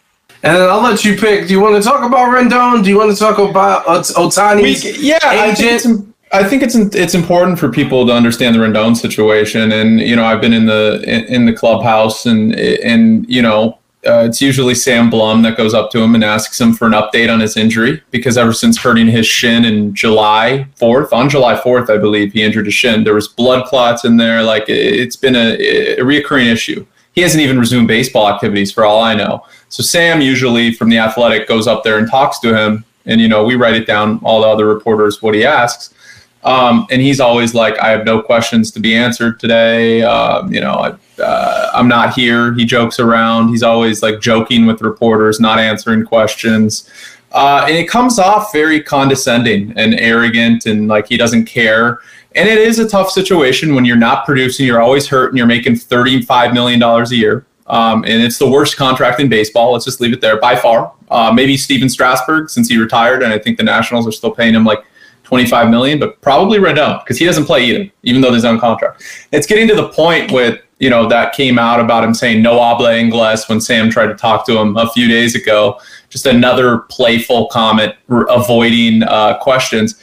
And 0.43 0.57
then 0.57 0.71
I'll 0.71 0.81
let 0.83 1.05
you 1.05 1.16
pick. 1.16 1.47
Do 1.47 1.53
you 1.53 1.61
want 1.61 1.77
to 1.83 1.87
talk 1.87 2.03
about 2.03 2.29
Rendon? 2.31 2.83
Do 2.83 2.88
you 2.88 2.97
want 2.97 3.12
to 3.12 3.19
talk 3.19 3.37
about 3.38 3.87
Ot- 3.87 4.14
Ohtani's 4.16 4.83
We- 4.83 4.97
yeah, 5.09 5.19
I 5.23 5.55
think 5.55 5.71
it's, 5.71 5.85
agent? 5.85 6.10
I 6.33 6.45
think 6.45 6.62
it's 6.62 6.77
it's 6.77 7.14
important 7.14 7.59
for 7.59 7.69
people 7.71 8.07
to 8.07 8.12
understand 8.12 8.55
the 8.55 8.61
Rendon 8.61 8.97
situation, 8.97 9.73
and 9.73 10.01
you 10.01 10.14
know, 10.14 10.25
I've 10.25 10.40
been 10.40 10.53
in 10.53 10.66
the 10.66 11.03
in, 11.07 11.45
the 11.47 11.53
clubhouse, 11.53 12.25
and 12.25 12.55
and 12.55 13.29
you 13.29 13.43
know, 13.43 13.79
uh, 14.07 14.25
it's 14.29 14.40
usually 14.40 14.77
Sam 14.77 15.11
Blum 15.11 15.43
that 15.43 15.57
goes 15.57 15.75
up 15.75 15.90
to 15.90 15.99
him 16.01 16.14
and 16.14 16.23
asks 16.23 16.61
him 16.61 16.73
for 16.73 16.87
an 16.87 16.93
update 16.93 17.33
on 17.33 17.40
his 17.40 17.57
injury 17.57 18.01
because 18.12 18.38
ever 18.38 18.53
since 18.53 18.79
hurting 18.79 19.09
his 19.09 19.27
shin 19.27 19.64
in 19.64 19.93
July 19.93 20.69
fourth, 20.77 21.12
on 21.12 21.29
July 21.29 21.57
fourth, 21.61 21.90
I 21.90 21.99
believe 21.99 22.33
he 22.33 22.43
injured 22.43 22.66
his 22.66 22.75
shin. 22.75 23.03
There 23.03 23.14
was 23.14 23.27
blood 23.27 23.66
clots 23.66 24.05
in 24.05 24.16
there. 24.16 24.43
Like 24.45 24.69
it- 24.69 25.01
it's 25.01 25.16
been 25.16 25.35
a, 25.35 25.55
a 25.57 25.99
reoccurring 25.99 26.47
issue. 26.53 26.87
He 27.12 27.23
hasn't 27.23 27.43
even 27.43 27.59
resumed 27.59 27.88
baseball 27.88 28.29
activities 28.29 28.71
for 28.71 28.85
all 28.85 29.03
I 29.03 29.14
know. 29.16 29.45
So 29.69 29.83
Sam 29.83 30.21
usually 30.21 30.73
from 30.73 30.90
the 30.90 30.99
Athletic 30.99 31.49
goes 31.49 31.66
up 31.66 31.83
there 31.83 31.99
and 31.99 32.09
talks 32.09 32.38
to 32.38 32.55
him, 32.57 32.85
and 33.05 33.21
you 33.21 33.27
know 33.27 33.43
we 33.45 33.57
write 33.57 33.75
it 33.75 33.85
down. 33.88 34.21
All 34.23 34.43
the 34.43 34.47
other 34.49 34.66
reporters 34.66 35.21
what 35.21 35.35
he 35.35 35.45
asks. 35.45 35.93
Um, 36.42 36.87
and 36.90 37.03
he's 37.03 37.20
always 37.20 37.55
like, 37.55 37.79
I 37.79 37.90
have 37.90 38.05
no 38.05 38.22
questions 38.22 38.70
to 38.72 38.81
be 38.81 38.94
answered 38.94 39.38
today. 39.38 40.03
Um, 40.03 40.53
you 40.53 40.61
know, 40.61 40.72
I, 40.72 41.22
uh, 41.22 41.70
I'm 41.74 41.87
not 41.87 42.14
here. 42.14 42.55
He 42.55 42.64
jokes 42.64 42.98
around. 42.98 43.48
He's 43.48 43.62
always 43.62 44.03
like 44.03 44.20
joking 44.20 44.64
with 44.64 44.81
reporters, 44.81 45.38
not 45.38 45.59
answering 45.59 46.05
questions. 46.05 46.88
Uh, 47.33 47.64
and 47.68 47.76
it 47.76 47.88
comes 47.88 48.18
off 48.18 48.53
very 48.53 48.83
condescending 48.83 49.72
and 49.76 49.94
arrogant 50.00 50.66
and 50.66 50.88
like 50.88 51.07
he 51.09 51.16
doesn't 51.16 51.44
care. 51.44 52.00
And 52.35 52.48
it 52.48 52.59
is 52.59 52.79
a 52.79 52.88
tough 52.88 53.11
situation 53.11 53.74
when 53.74 53.85
you're 53.85 53.96
not 53.96 54.24
producing, 54.24 54.66
you're 54.66 54.81
always 54.81 55.07
hurt, 55.07 55.31
and 55.31 55.38
you're 55.38 55.46
making 55.46 55.74
$35 55.74 56.55
million 56.55 56.83
a 56.83 57.05
year. 57.11 57.44
Um, 57.66 58.05
and 58.05 58.22
it's 58.22 58.38
the 58.38 58.48
worst 58.48 58.76
contract 58.76 59.20
in 59.20 59.29
baseball. 59.29 59.72
Let's 59.72 59.85
just 59.85 60.00
leave 60.00 60.12
it 60.12 60.20
there 60.20 60.40
by 60.40 60.57
far. 60.57 60.92
Uh, 61.09 61.33
maybe 61.33 61.57
Stephen 61.57 61.88
Strasburg, 61.88 62.50
since 62.50 62.68
he 62.68 62.76
retired, 62.79 63.22
and 63.22 63.33
I 63.33 63.38
think 63.38 63.59
the 63.59 63.64
Nationals 63.64 64.07
are 64.09 64.12
still 64.12 64.33
paying 64.33 64.55
him 64.55 64.64
like 64.64 64.85
25 65.31 65.71
million, 65.71 66.01
but 66.01 66.21
probably 66.23 66.59
Rendon 66.59 67.05
because 67.05 67.16
he 67.16 67.25
doesn't 67.25 67.45
play 67.45 67.64
either, 67.64 67.88
even 68.03 68.21
though 68.21 68.33
there's 68.33 68.45
on 68.45 68.59
contract. 68.59 69.05
It's 69.31 69.47
getting 69.47 69.69
to 69.69 69.77
the 69.77 69.88
point 69.90 70.33
with 70.33 70.61
you 70.81 70.90
know 70.90 71.09
that 71.09 71.35
came 71.35 71.57
out 71.57 71.79
about 71.79 72.03
him 72.03 72.14
saying 72.14 72.43
no 72.43 72.59
habla 72.59 72.90
inglés 72.95 73.49
when 73.49 73.61
Sam 73.61 73.90
tried 73.90 74.09
to 74.09 74.16
talk 74.16 74.45
to 74.47 74.59
him 74.59 74.77
a 74.77 74.90
few 74.90 75.07
days 75.07 75.37
ago. 75.37 75.79
Just 76.09 76.27
another 76.27 76.79
playful 76.90 77.47
comment, 77.47 77.95
r- 78.09 78.27
avoiding 78.29 79.05
uh, 79.05 79.38
questions. 79.38 80.03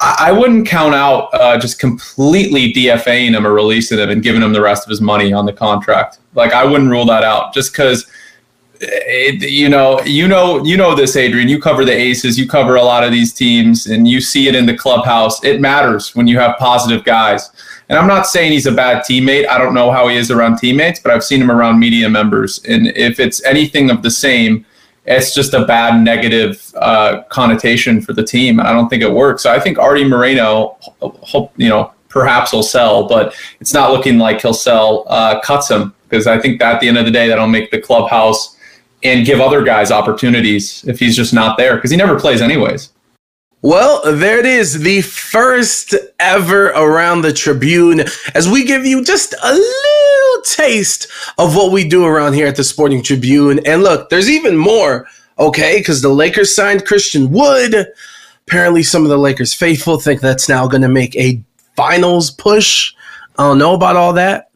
I, 0.00 0.16
I 0.28 0.32
wouldn't 0.32 0.68
count 0.68 0.94
out 0.94 1.32
uh, 1.32 1.58
just 1.58 1.78
completely 1.78 2.74
DFAing 2.74 3.34
him 3.34 3.46
or 3.46 3.54
releasing 3.54 3.98
him 3.98 4.10
and 4.10 4.22
giving 4.22 4.42
him 4.42 4.52
the 4.52 4.60
rest 4.60 4.84
of 4.84 4.90
his 4.90 5.00
money 5.00 5.32
on 5.32 5.46
the 5.46 5.52
contract. 5.54 6.18
Like 6.34 6.52
I 6.52 6.66
wouldn't 6.66 6.90
rule 6.90 7.06
that 7.06 7.24
out 7.24 7.54
just 7.54 7.72
because 7.72 8.06
it, 8.82 9.48
you 9.48 9.68
know, 9.68 10.00
you 10.02 10.26
know, 10.26 10.64
you 10.64 10.76
know 10.76 10.94
this, 10.94 11.16
Adrian. 11.16 11.48
You 11.48 11.60
cover 11.60 11.84
the 11.84 11.92
Aces, 11.92 12.38
you 12.38 12.48
cover 12.48 12.76
a 12.76 12.82
lot 12.82 13.04
of 13.04 13.12
these 13.12 13.32
teams, 13.32 13.86
and 13.86 14.08
you 14.08 14.20
see 14.20 14.48
it 14.48 14.54
in 14.54 14.66
the 14.66 14.76
clubhouse. 14.76 15.42
It 15.44 15.60
matters 15.60 16.14
when 16.16 16.26
you 16.26 16.38
have 16.38 16.56
positive 16.58 17.04
guys. 17.04 17.50
And 17.88 17.98
I'm 17.98 18.08
not 18.08 18.26
saying 18.26 18.52
he's 18.52 18.66
a 18.66 18.72
bad 18.72 19.04
teammate. 19.04 19.46
I 19.48 19.58
don't 19.58 19.74
know 19.74 19.90
how 19.90 20.08
he 20.08 20.16
is 20.16 20.30
around 20.30 20.56
teammates, 20.58 20.98
but 21.00 21.12
I've 21.12 21.24
seen 21.24 21.40
him 21.40 21.50
around 21.50 21.78
media 21.78 22.08
members. 22.08 22.62
And 22.64 22.88
if 22.88 23.20
it's 23.20 23.44
anything 23.44 23.90
of 23.90 24.02
the 24.02 24.10
same, 24.10 24.64
it's 25.04 25.34
just 25.34 25.52
a 25.52 25.64
bad 25.64 26.02
negative 26.02 26.72
uh, 26.76 27.22
connotation 27.28 28.00
for 28.00 28.12
the 28.12 28.24
team. 28.24 28.58
And 28.58 28.68
I 28.68 28.72
don't 28.72 28.88
think 28.88 29.02
it 29.02 29.12
works. 29.12 29.42
So 29.42 29.52
I 29.52 29.60
think 29.60 29.78
Arte 29.78 30.04
Moreno, 30.04 30.78
hope 31.00 31.52
you 31.56 31.68
know, 31.68 31.92
perhaps 32.08 32.50
he'll 32.50 32.62
sell, 32.62 33.08
but 33.08 33.34
it's 33.60 33.74
not 33.74 33.90
looking 33.90 34.18
like 34.18 34.40
he'll 34.42 34.54
sell. 34.54 35.04
Uh, 35.08 35.40
cuts 35.40 35.70
him 35.70 35.94
because 36.08 36.26
I 36.26 36.38
think 36.38 36.60
that 36.60 36.76
at 36.76 36.80
the 36.80 36.88
end 36.88 36.98
of 36.98 37.04
the 37.04 37.10
day, 37.10 37.28
that'll 37.28 37.46
make 37.46 37.70
the 37.70 37.80
clubhouse 37.80 38.56
and 39.04 39.26
give 39.26 39.40
other 39.40 39.62
guys 39.62 39.90
opportunities 39.90 40.84
if 40.86 40.98
he's 40.98 41.16
just 41.16 41.34
not 41.34 41.58
there 41.58 41.76
because 41.76 41.90
he 41.90 41.96
never 41.96 42.18
plays 42.18 42.40
anyways. 42.40 42.90
Well, 43.64 44.02
there 44.04 44.40
it 44.40 44.46
is, 44.46 44.80
the 44.80 45.02
first 45.02 45.94
ever 46.18 46.70
around 46.70 47.22
the 47.22 47.32
Tribune, 47.32 48.00
as 48.34 48.48
we 48.48 48.64
give 48.64 48.84
you 48.84 49.04
just 49.04 49.34
a 49.34 49.52
little 49.52 50.42
taste 50.44 51.06
of 51.38 51.54
what 51.54 51.70
we 51.70 51.88
do 51.88 52.04
around 52.04 52.32
here 52.32 52.48
at 52.48 52.56
the 52.56 52.64
Sporting 52.64 53.04
Tribune. 53.04 53.60
And 53.64 53.84
look, 53.84 54.10
there's 54.10 54.28
even 54.28 54.56
more, 54.56 55.06
okay? 55.38 55.78
Because 55.78 56.02
the 56.02 56.08
Lakers 56.08 56.52
signed 56.52 56.86
Christian 56.86 57.30
Wood. 57.30 57.86
Apparently, 58.48 58.82
some 58.82 59.04
of 59.04 59.10
the 59.10 59.16
Lakers 59.16 59.54
faithful 59.54 60.00
think 60.00 60.20
that's 60.20 60.48
now 60.48 60.66
going 60.66 60.82
to 60.82 60.88
make 60.88 61.14
a 61.14 61.40
finals 61.76 62.32
push. 62.32 62.92
I 63.38 63.44
don't 63.44 63.58
know 63.58 63.74
about 63.74 63.94
all 63.94 64.12
that. 64.14 64.50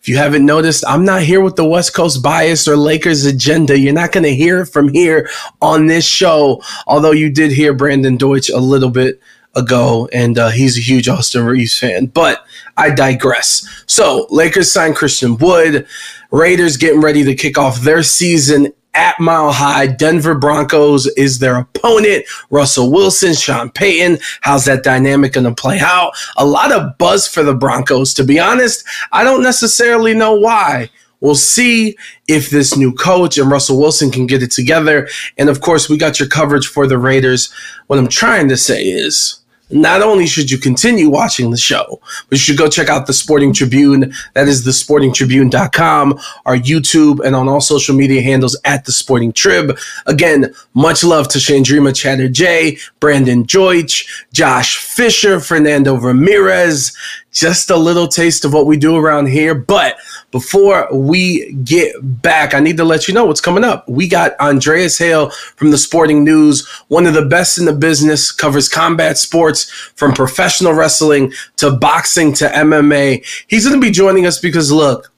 If 0.00 0.08
you 0.08 0.16
haven't 0.16 0.46
noticed, 0.46 0.82
I'm 0.88 1.04
not 1.04 1.22
here 1.22 1.42
with 1.42 1.56
the 1.56 1.68
West 1.68 1.92
Coast 1.94 2.22
bias 2.22 2.66
or 2.66 2.74
Lakers 2.74 3.26
agenda. 3.26 3.78
You're 3.78 3.92
not 3.92 4.12
going 4.12 4.24
to 4.24 4.34
hear 4.34 4.62
it 4.62 4.66
from 4.66 4.88
here 4.88 5.28
on 5.60 5.86
this 5.86 6.06
show, 6.06 6.62
although 6.86 7.10
you 7.10 7.28
did 7.28 7.52
hear 7.52 7.74
Brandon 7.74 8.16
Deutsch 8.16 8.48
a 8.48 8.56
little 8.58 8.88
bit 8.88 9.20
ago, 9.54 10.08
and 10.12 10.38
uh, 10.38 10.48
he's 10.48 10.78
a 10.78 10.80
huge 10.80 11.06
Austin 11.06 11.44
Reaves 11.44 11.78
fan. 11.78 12.06
But 12.06 12.46
I 12.78 12.90
digress. 12.90 13.84
So, 13.86 14.26
Lakers 14.30 14.72
signed 14.72 14.96
Christian 14.96 15.36
Wood. 15.36 15.86
Raiders 16.30 16.78
getting 16.78 17.02
ready 17.02 17.22
to 17.24 17.34
kick 17.34 17.58
off 17.58 17.80
their 17.80 18.02
season 18.02 18.72
at 18.94 19.18
Mile 19.20 19.52
High. 19.52 19.86
Denver 19.86 20.34
Broncos 20.34 21.06
is 21.08 21.38
their 21.38 21.58
opponent. 21.58 22.24
Russell 22.50 22.90
Wilson, 22.90 23.34
Sean 23.34 23.70
Payton. 23.70 24.18
How's 24.40 24.64
that 24.64 24.82
dynamic 24.82 25.32
going 25.32 25.44
to 25.44 25.54
play 25.54 25.78
out? 25.80 26.12
A 26.36 26.46
lot 26.46 26.72
of 26.72 26.96
buzz 26.98 27.26
for 27.26 27.42
the 27.42 27.54
Broncos. 27.54 28.14
To 28.14 28.24
be 28.24 28.38
honest, 28.38 28.84
I 29.12 29.24
don't 29.24 29.42
necessarily 29.42 30.14
know 30.14 30.34
why. 30.34 30.90
We'll 31.20 31.34
see 31.34 31.96
if 32.28 32.50
this 32.50 32.76
new 32.76 32.92
coach 32.94 33.36
and 33.36 33.50
Russell 33.50 33.78
Wilson 33.78 34.10
can 34.10 34.26
get 34.26 34.42
it 34.42 34.50
together. 34.50 35.08
And 35.36 35.48
of 35.48 35.60
course, 35.60 35.88
we 35.88 35.98
got 35.98 36.18
your 36.18 36.28
coverage 36.28 36.66
for 36.66 36.86
the 36.86 36.98
Raiders. 36.98 37.52
What 37.88 37.98
I'm 37.98 38.08
trying 38.08 38.48
to 38.48 38.56
say 38.56 38.84
is 38.84 39.39
not 39.72 40.02
only 40.02 40.26
should 40.26 40.50
you 40.50 40.58
continue 40.58 41.08
watching 41.08 41.50
the 41.50 41.56
show, 41.56 42.00
but 42.28 42.32
you 42.32 42.38
should 42.38 42.58
go 42.58 42.68
check 42.68 42.88
out 42.88 43.06
the 43.06 43.12
Sporting 43.12 43.52
Tribune. 43.52 44.12
That 44.34 44.48
is 44.48 44.66
thesportingtribune.com, 44.66 46.18
our 46.46 46.56
YouTube, 46.56 47.24
and 47.24 47.36
on 47.36 47.48
all 47.48 47.60
social 47.60 47.94
media 47.94 48.22
handles 48.22 48.58
at 48.64 48.84
the 48.84 48.92
Sporting 48.92 49.32
Trib. 49.32 49.78
Again, 50.06 50.54
much 50.74 51.04
love 51.04 51.28
to 51.28 51.38
Chandrima 51.38 51.94
Chatterjee, 51.94 52.78
Brandon 53.00 53.44
Deutsch, 53.44 54.26
Josh 54.32 54.76
Fisher, 54.76 55.40
Fernando 55.40 55.96
Ramirez. 55.96 56.96
Just 57.32 57.70
a 57.70 57.76
little 57.76 58.08
taste 58.08 58.44
of 58.44 58.52
what 58.52 58.66
we 58.66 58.76
do 58.76 58.96
around 58.96 59.26
here. 59.26 59.54
But 59.54 59.96
before 60.32 60.88
we 60.92 61.52
get 61.52 61.94
back, 62.22 62.54
I 62.54 62.60
need 62.60 62.76
to 62.78 62.84
let 62.84 63.06
you 63.06 63.14
know 63.14 63.24
what's 63.24 63.40
coming 63.40 63.62
up. 63.62 63.88
We 63.88 64.08
got 64.08 64.38
Andreas 64.40 64.98
Hale 64.98 65.30
from 65.30 65.70
the 65.70 65.78
Sporting 65.78 66.24
News, 66.24 66.68
one 66.88 67.06
of 67.06 67.14
the 67.14 67.24
best 67.24 67.56
in 67.56 67.66
the 67.66 67.72
business, 67.72 68.32
covers 68.32 68.68
combat 68.68 69.16
sports 69.16 69.70
from 69.70 70.12
professional 70.12 70.72
wrestling 70.72 71.32
to 71.56 71.70
boxing 71.70 72.32
to 72.34 72.48
MMA. 72.48 73.24
He's 73.46 73.66
going 73.66 73.80
to 73.80 73.86
be 73.86 73.92
joining 73.92 74.26
us 74.26 74.40
because, 74.40 74.72
look, 74.72 75.12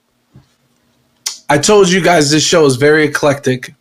I 1.48 1.58
told 1.58 1.90
you 1.90 2.02
guys 2.02 2.30
this 2.30 2.44
show 2.44 2.66
is 2.66 2.76
very 2.76 3.04
eclectic. 3.04 3.74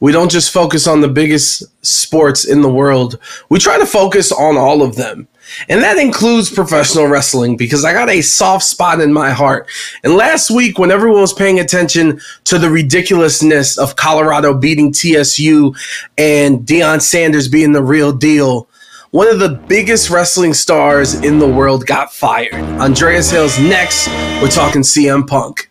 We 0.00 0.12
don't 0.12 0.30
just 0.30 0.52
focus 0.52 0.86
on 0.86 1.00
the 1.00 1.08
biggest 1.08 1.64
sports 1.84 2.44
in 2.44 2.60
the 2.60 2.72
world. 2.72 3.18
We 3.48 3.58
try 3.58 3.78
to 3.78 3.86
focus 3.86 4.30
on 4.30 4.56
all 4.56 4.82
of 4.82 4.96
them. 4.96 5.28
And 5.68 5.82
that 5.82 5.98
includes 5.98 6.50
professional 6.50 7.06
wrestling 7.06 7.56
because 7.56 7.84
I 7.84 7.92
got 7.92 8.08
a 8.08 8.22
soft 8.22 8.64
spot 8.64 9.00
in 9.00 9.12
my 9.12 9.30
heart. 9.30 9.68
And 10.04 10.14
last 10.14 10.50
week, 10.50 10.78
when 10.78 10.90
everyone 10.90 11.20
was 11.20 11.32
paying 11.32 11.60
attention 11.60 12.20
to 12.44 12.58
the 12.58 12.70
ridiculousness 12.70 13.78
of 13.78 13.96
Colorado 13.96 14.54
beating 14.54 14.92
TSU 14.92 15.74
and 16.18 16.60
Deion 16.60 17.00
Sanders 17.00 17.48
being 17.48 17.72
the 17.72 17.82
real 17.82 18.12
deal, 18.12 18.68
one 19.10 19.28
of 19.28 19.38
the 19.38 19.48
biggest 19.48 20.10
wrestling 20.10 20.52
stars 20.52 21.14
in 21.14 21.38
the 21.38 21.48
world 21.48 21.86
got 21.86 22.12
fired. 22.12 22.54
Andreas 22.54 23.30
Hale's 23.30 23.58
next. 23.58 24.08
We're 24.42 24.48
talking 24.48 24.82
CM 24.82 25.26
Punk. 25.26 25.70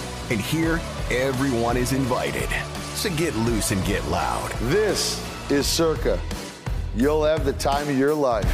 and 0.31 0.39
here, 0.39 0.79
everyone 1.09 1.75
is 1.75 1.91
invited. 1.91 2.47
So 2.95 3.09
get 3.15 3.35
loose 3.35 3.71
and 3.71 3.83
get 3.85 4.05
loud. 4.07 4.49
This 4.69 5.21
is 5.51 5.67
Circa. 5.67 6.19
You'll 6.95 7.25
have 7.25 7.43
the 7.43 7.53
time 7.53 7.89
of 7.89 7.97
your 7.97 8.13
life. 8.13 8.49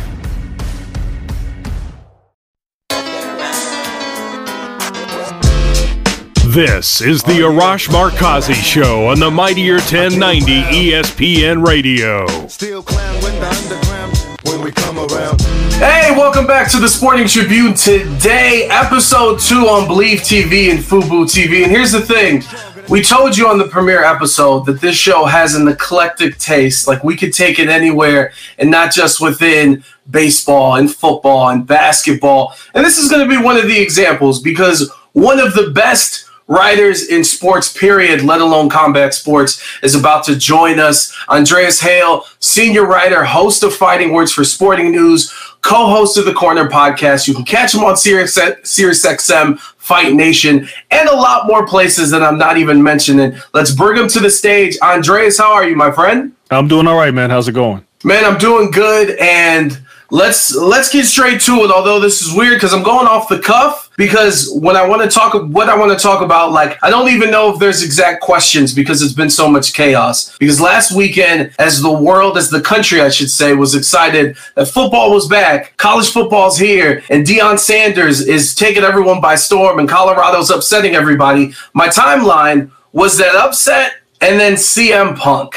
This 6.47 7.01
is 7.01 7.21
the 7.21 7.41
Arash 7.41 7.89
Markazi 7.89 8.55
Show 8.55 9.07
on 9.07 9.19
the 9.19 9.29
Mightier 9.29 9.75
1090 9.75 10.63
ESPN 10.63 11.63
Radio. 11.63 12.25
Still 12.47 12.81
clown 12.81 13.15
with 13.15 13.39
the 13.39 13.47
underground 13.47 14.17
when 14.45 14.61
we 14.63 14.71
come 14.71 14.97
around. 14.97 15.56
Hey, 15.77 16.09
welcome 16.17 16.47
back 16.47 16.71
to 16.71 16.79
the 16.79 16.87
Sporting 16.87 17.27
Tribune 17.27 17.75
today, 17.75 18.67
episode 18.71 19.39
two 19.39 19.67
on 19.67 19.87
Believe 19.87 20.21
TV 20.21 20.71
and 20.71 20.79
Fubo 20.79 21.23
TV. 21.23 21.61
And 21.61 21.71
here's 21.71 21.91
the 21.91 22.01
thing. 22.01 22.41
We 22.89 23.03
told 23.03 23.37
you 23.37 23.47
on 23.47 23.59
the 23.59 23.67
premiere 23.67 24.03
episode 24.03 24.65
that 24.65 24.81
this 24.81 24.97
show 24.97 25.25
has 25.25 25.53
an 25.53 25.67
eclectic 25.67 26.39
taste. 26.39 26.87
Like 26.87 27.03
we 27.03 27.15
could 27.15 27.31
take 27.31 27.59
it 27.59 27.69
anywhere 27.69 28.31
and 28.57 28.71
not 28.71 28.91
just 28.91 29.21
within 29.21 29.83
baseball 30.09 30.77
and 30.77 30.91
football 30.91 31.49
and 31.49 31.67
basketball. 31.67 32.55
And 32.73 32.83
this 32.83 32.97
is 32.97 33.11
going 33.11 33.29
to 33.29 33.29
be 33.29 33.39
one 33.39 33.55
of 33.55 33.67
the 33.67 33.79
examples 33.79 34.41
because 34.41 34.91
one 35.13 35.39
of 35.39 35.53
the 35.53 35.69
best 35.69 36.26
writers 36.47 37.07
in 37.07 37.23
sports, 37.23 37.71
period, 37.71 38.23
let 38.23 38.41
alone 38.41 38.69
combat 38.69 39.13
sports, 39.13 39.61
is 39.83 39.95
about 39.95 40.23
to 40.25 40.35
join 40.37 40.79
us. 40.79 41.15
Andreas 41.29 41.79
Hale, 41.81 42.23
senior 42.39 42.85
writer, 42.85 43.23
host 43.23 43.63
of 43.63 43.75
Fighting 43.75 44.13
Words 44.13 44.31
for 44.31 44.43
Sporting 44.43 44.91
News, 44.91 45.31
co-host 45.61 46.17
of 46.17 46.25
the 46.25 46.33
Corner 46.33 46.69
podcast. 46.69 47.27
You 47.27 47.33
can 47.33 47.45
catch 47.45 47.73
him 47.73 47.83
on 47.83 47.97
Sirius, 47.97 48.39
Sirius 48.63 49.05
XM, 49.05 49.59
Fight 49.59 50.13
Nation, 50.13 50.67
and 50.91 51.09
a 51.09 51.15
lot 51.15 51.47
more 51.47 51.65
places 51.65 52.09
that 52.11 52.23
I'm 52.23 52.37
not 52.37 52.57
even 52.57 52.81
mentioning. 52.81 53.37
Let's 53.53 53.71
bring 53.71 54.01
him 54.01 54.07
to 54.09 54.19
the 54.19 54.29
stage. 54.29 54.77
Andreas, 54.81 55.37
how 55.37 55.53
are 55.53 55.67
you, 55.67 55.75
my 55.75 55.91
friend? 55.91 56.33
I'm 56.49 56.67
doing 56.67 56.87
all 56.87 56.97
right, 56.97 57.13
man. 57.13 57.29
How's 57.29 57.47
it 57.47 57.53
going? 57.53 57.85
Man, 58.03 58.23
I'm 58.23 58.37
doing 58.37 58.71
good, 58.71 59.17
and 59.19 59.81
let's 60.09 60.55
let's 60.55 60.91
get 60.91 61.05
straight 61.05 61.41
to 61.41 61.63
it. 61.63 61.71
Although 61.71 61.99
this 61.99 62.21
is 62.21 62.35
weird 62.35 62.55
because 62.55 62.73
I'm 62.73 62.83
going 62.83 63.07
off 63.07 63.29
the 63.29 63.39
cuff 63.39 63.89
because 63.97 64.49
when 64.53 64.75
I 64.75 64.87
want 64.87 65.01
to 65.01 65.07
talk 65.09 65.33
what 65.33 65.69
I 65.69 65.77
want 65.77 65.97
to 65.97 66.01
talk 66.01 66.21
about, 66.21 66.51
like 66.51 66.77
I 66.83 66.89
don't 66.89 67.09
even 67.09 67.31
know 67.31 67.53
if 67.53 67.59
there's 67.59 67.83
exact 67.83 68.21
questions 68.21 68.73
because 68.73 69.01
it's 69.01 69.13
been 69.13 69.29
so 69.29 69.49
much 69.49 69.73
chaos. 69.73 70.37
Because 70.37 70.61
last 70.61 70.95
weekend, 70.95 71.51
as 71.59 71.81
the 71.81 71.91
world, 71.91 72.37
as 72.37 72.49
the 72.49 72.61
country, 72.61 73.01
I 73.01 73.09
should 73.09 73.31
say, 73.31 73.53
was 73.53 73.75
excited 73.75 74.37
that 74.55 74.67
football 74.67 75.11
was 75.11 75.27
back, 75.27 75.75
college 75.77 76.09
football's 76.09 76.57
here, 76.57 77.03
and 77.09 77.25
Deion 77.25 77.59
Sanders 77.59 78.21
is 78.21 78.55
taking 78.55 78.83
everyone 78.83 79.21
by 79.21 79.35
storm, 79.35 79.79
and 79.79 79.89
Colorado's 79.89 80.49
upsetting 80.49 80.95
everybody. 80.95 81.53
My 81.73 81.87
timeline 81.87 82.71
was 82.93 83.17
that 83.17 83.35
upset 83.35 83.93
and 84.21 84.39
then 84.39 84.53
CM 84.53 85.15
Punk. 85.15 85.55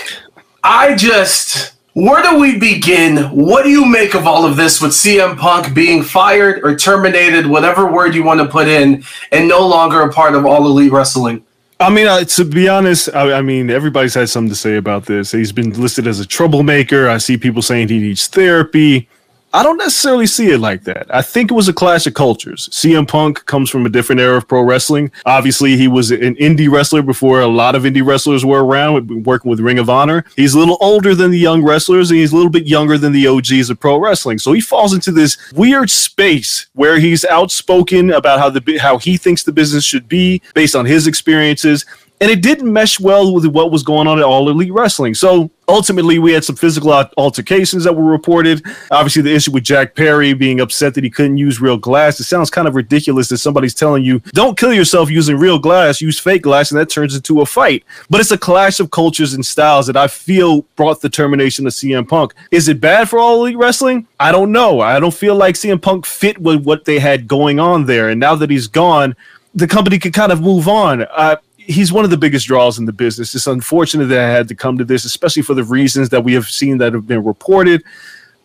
I 0.63 0.95
just 0.95 1.73
where 2.01 2.23
do 2.23 2.39
we 2.39 2.59
begin? 2.59 3.25
What 3.25 3.65
do 3.65 3.69
you 3.69 3.85
make 3.85 4.15
of 4.15 4.27
all 4.27 4.47
of 4.47 4.57
this 4.57 4.81
with 4.81 4.93
CM 4.93 5.37
Punk 5.37 5.75
being 5.75 6.03
fired 6.03 6.61
or 6.65 6.75
terminated, 6.75 7.47
whatever 7.47 7.93
word 7.93 8.15
you 8.15 8.25
want 8.25 8.41
to 8.41 8.47
put 8.47 8.69
in, 8.69 9.05
and 9.33 9.47
no 9.47 9.67
longer 9.67 10.01
a 10.01 10.11
part 10.11 10.35
of 10.35 10.47
All 10.47 10.67
Elite 10.67 10.91
Wrestling? 10.91 11.45
I 11.79 11.91
mean, 11.91 12.07
uh, 12.07 12.25
to 12.25 12.45
be 12.45 12.69
honest, 12.69 13.11
I, 13.15 13.35
I, 13.35 13.43
mean, 13.43 13.69
everybody's 13.69 14.15
had 14.15 14.31
something 14.31 14.49
to 14.49 14.57
say 14.57 14.77
about 14.77 15.05
this. 15.05 15.33
He's 15.33 15.53
been 15.53 15.73
listed 15.79 16.07
as 16.07 16.21
a 16.21 16.27
troublemaker. 16.27 17.07
I 17.07 17.19
see 17.19 17.37
people 17.37 17.61
saying 17.61 17.89
he 17.89 17.99
needs 17.99 18.27
therapy. 18.29 19.07
I 19.53 19.65
don't 19.65 19.79
necessarily 19.79 20.27
see 20.27 20.51
it 20.51 20.59
like 20.59 20.85
that. 20.85 21.13
I 21.13 21.23
think 21.23 21.51
it 21.51 21.55
was 21.55 21.69
a 21.69 21.73
clash 21.73 22.07
of 22.07 22.15
cultures. 22.15 22.69
CM 22.69 23.09
Punk 23.09 23.45
comes 23.47 23.69
from 23.69 23.85
a 23.85 23.89
different 23.89 24.21
era 24.21 24.37
of 24.37 24.47
pro 24.47 24.63
wrestling. 24.63 25.11
Obviously, 25.27 25.77
he 25.77 25.89
was 25.89 26.13
an 26.13 26.37
indie 26.37 26.71
wrestler 26.71 27.03
before 27.03 27.41
a 27.41 27.49
lot 27.49 27.75
of 27.75 27.83
indie 27.83 28.05
wrestlers 28.07 28.45
were 28.45 28.65
around, 28.65 29.27
working 29.27 29.51
with 29.51 29.59
Ring 29.59 29.81
of 29.81 29.91
Honor. 29.91 30.25
He's 30.37 30.55
a 30.55 30.59
little 30.59 30.79
older 30.81 31.17
than 31.17 31.33
the 31.33 31.39
young 31.39 31.65
wrestlers, 31.65 32.11
and 32.11 32.21
he's 32.21 32.33
a 32.33 32.37
little 32.37 32.51
bit 32.51 32.67
younger 32.67 32.97
than 32.97 33.13
the 33.13 33.27
OGs 33.27 33.71
of 33.71 33.81
pro 33.81 33.99
wrestling. 33.99 34.39
So 34.39 34.53
he 34.53 34.61
falls 34.61 34.95
into 34.95 35.11
this 35.11 35.37
weird 35.53 35.91
space 35.91 36.69
where 36.75 37.01
he's 37.01 37.25
outspoken 37.25 38.11
about 38.11 38.39
how 38.39 38.51
the 38.51 38.79
how 38.79 38.99
he 38.99 39.17
thinks 39.17 39.43
the 39.43 39.53
business 39.53 39.85
should 39.85 40.09
be 40.09 40.43
based 40.55 40.77
on 40.77 40.87
his 40.87 41.09
experiences 41.09 41.85
and 42.21 42.31
it 42.31 42.43
didn't 42.43 42.71
mesh 42.71 43.01
well 43.01 43.33
with 43.33 43.47
what 43.47 43.71
was 43.71 43.83
going 43.83 44.07
on 44.07 44.19
at 44.19 44.25
All 44.25 44.51
Elite 44.51 44.73
Wrestling. 44.73 45.15
So 45.15 45.51
ultimately, 45.67 46.19
we 46.19 46.33
had 46.33 46.45
some 46.45 46.55
physical 46.57 46.93
altercations 47.17 47.85
that 47.85 47.95
were 47.95 48.05
reported. 48.05 48.63
Obviously, 48.91 49.23
the 49.23 49.35
issue 49.35 49.53
with 49.53 49.65
Jack 49.65 49.95
Perry 49.95 50.35
being 50.35 50.61
upset 50.61 50.93
that 50.95 51.05
he 51.05 51.09
couldn't 51.09 51.39
use 51.39 51.63
real 51.63 51.79
glass. 51.79 52.21
It 52.21 52.25
sounds 52.25 52.51
kind 52.51 52.69
of 52.69 52.75
ridiculous 52.75 53.29
that 53.31 53.39
somebody's 53.39 53.75
telling 53.75 54.05
you, 54.05 54.19
don't 54.35 54.59
kill 54.59 54.75
yourself 54.75 55.11
using 55.11 55.39
real 55.39 55.59
glass, 55.59 56.03
use 56.03 56.21
fake 56.21 56.43
glass, 56.43 56.71
and 56.71 56.79
that 56.79 56.91
turns 56.91 57.17
into 57.17 57.41
a 57.41 57.47
fight. 57.47 57.85
But 58.11 58.21
it's 58.21 58.33
a 58.33 58.39
clash 58.39 58.81
of 58.81 58.91
cultures 58.91 59.33
and 59.33 59.45
styles 59.45 59.87
that 59.87 59.97
I 59.97 60.07
feel 60.07 60.63
brought 60.77 61.01
the 61.01 61.09
termination 61.09 61.67
of 61.67 61.73
CM 61.73 62.07
Punk. 62.07 62.35
Is 62.51 62.69
it 62.69 62.83
bad 62.83 63.09
for 63.09 63.19
All 63.19 63.41
Elite 63.41 63.57
Wrestling? 63.57 64.07
I 64.19 64.31
don't 64.31 64.53
know. 64.53 64.81
I 64.81 65.01
don't 65.01 65.15
feel 65.15 65.37
like 65.37 65.55
CM 65.55 65.81
Punk 65.81 66.05
fit 66.05 66.37
with 66.37 66.65
what 66.65 66.85
they 66.85 66.99
had 66.99 67.27
going 67.27 67.59
on 67.59 67.87
there. 67.87 68.11
And 68.11 68.21
now 68.21 68.35
that 68.35 68.51
he's 68.51 68.67
gone, 68.67 69.17
the 69.55 69.67
company 69.67 69.99
could 69.99 70.13
kind 70.13 70.33
of 70.33 70.41
move 70.41 70.69
on. 70.69 71.03
Uh, 71.03 71.37
he's 71.67 71.93
one 71.93 72.05
of 72.05 72.11
the 72.11 72.17
biggest 72.17 72.47
draws 72.47 72.79
in 72.79 72.85
the 72.85 72.93
business. 72.93 73.35
It's 73.35 73.47
unfortunate 73.47 74.07
that 74.07 74.19
I 74.19 74.31
had 74.31 74.49
to 74.49 74.55
come 74.55 74.79
to 74.79 74.85
this, 74.85 75.05
especially 75.05 75.43
for 75.43 75.55
the 75.55 75.65
reasons 75.65 76.09
that 76.11 76.23
we 76.23 76.35
have 76.35 76.49
seen 76.49 76.79
that 76.79 76.93
have 76.93 77.07
been 77.07 77.25
reported. 77.25 77.83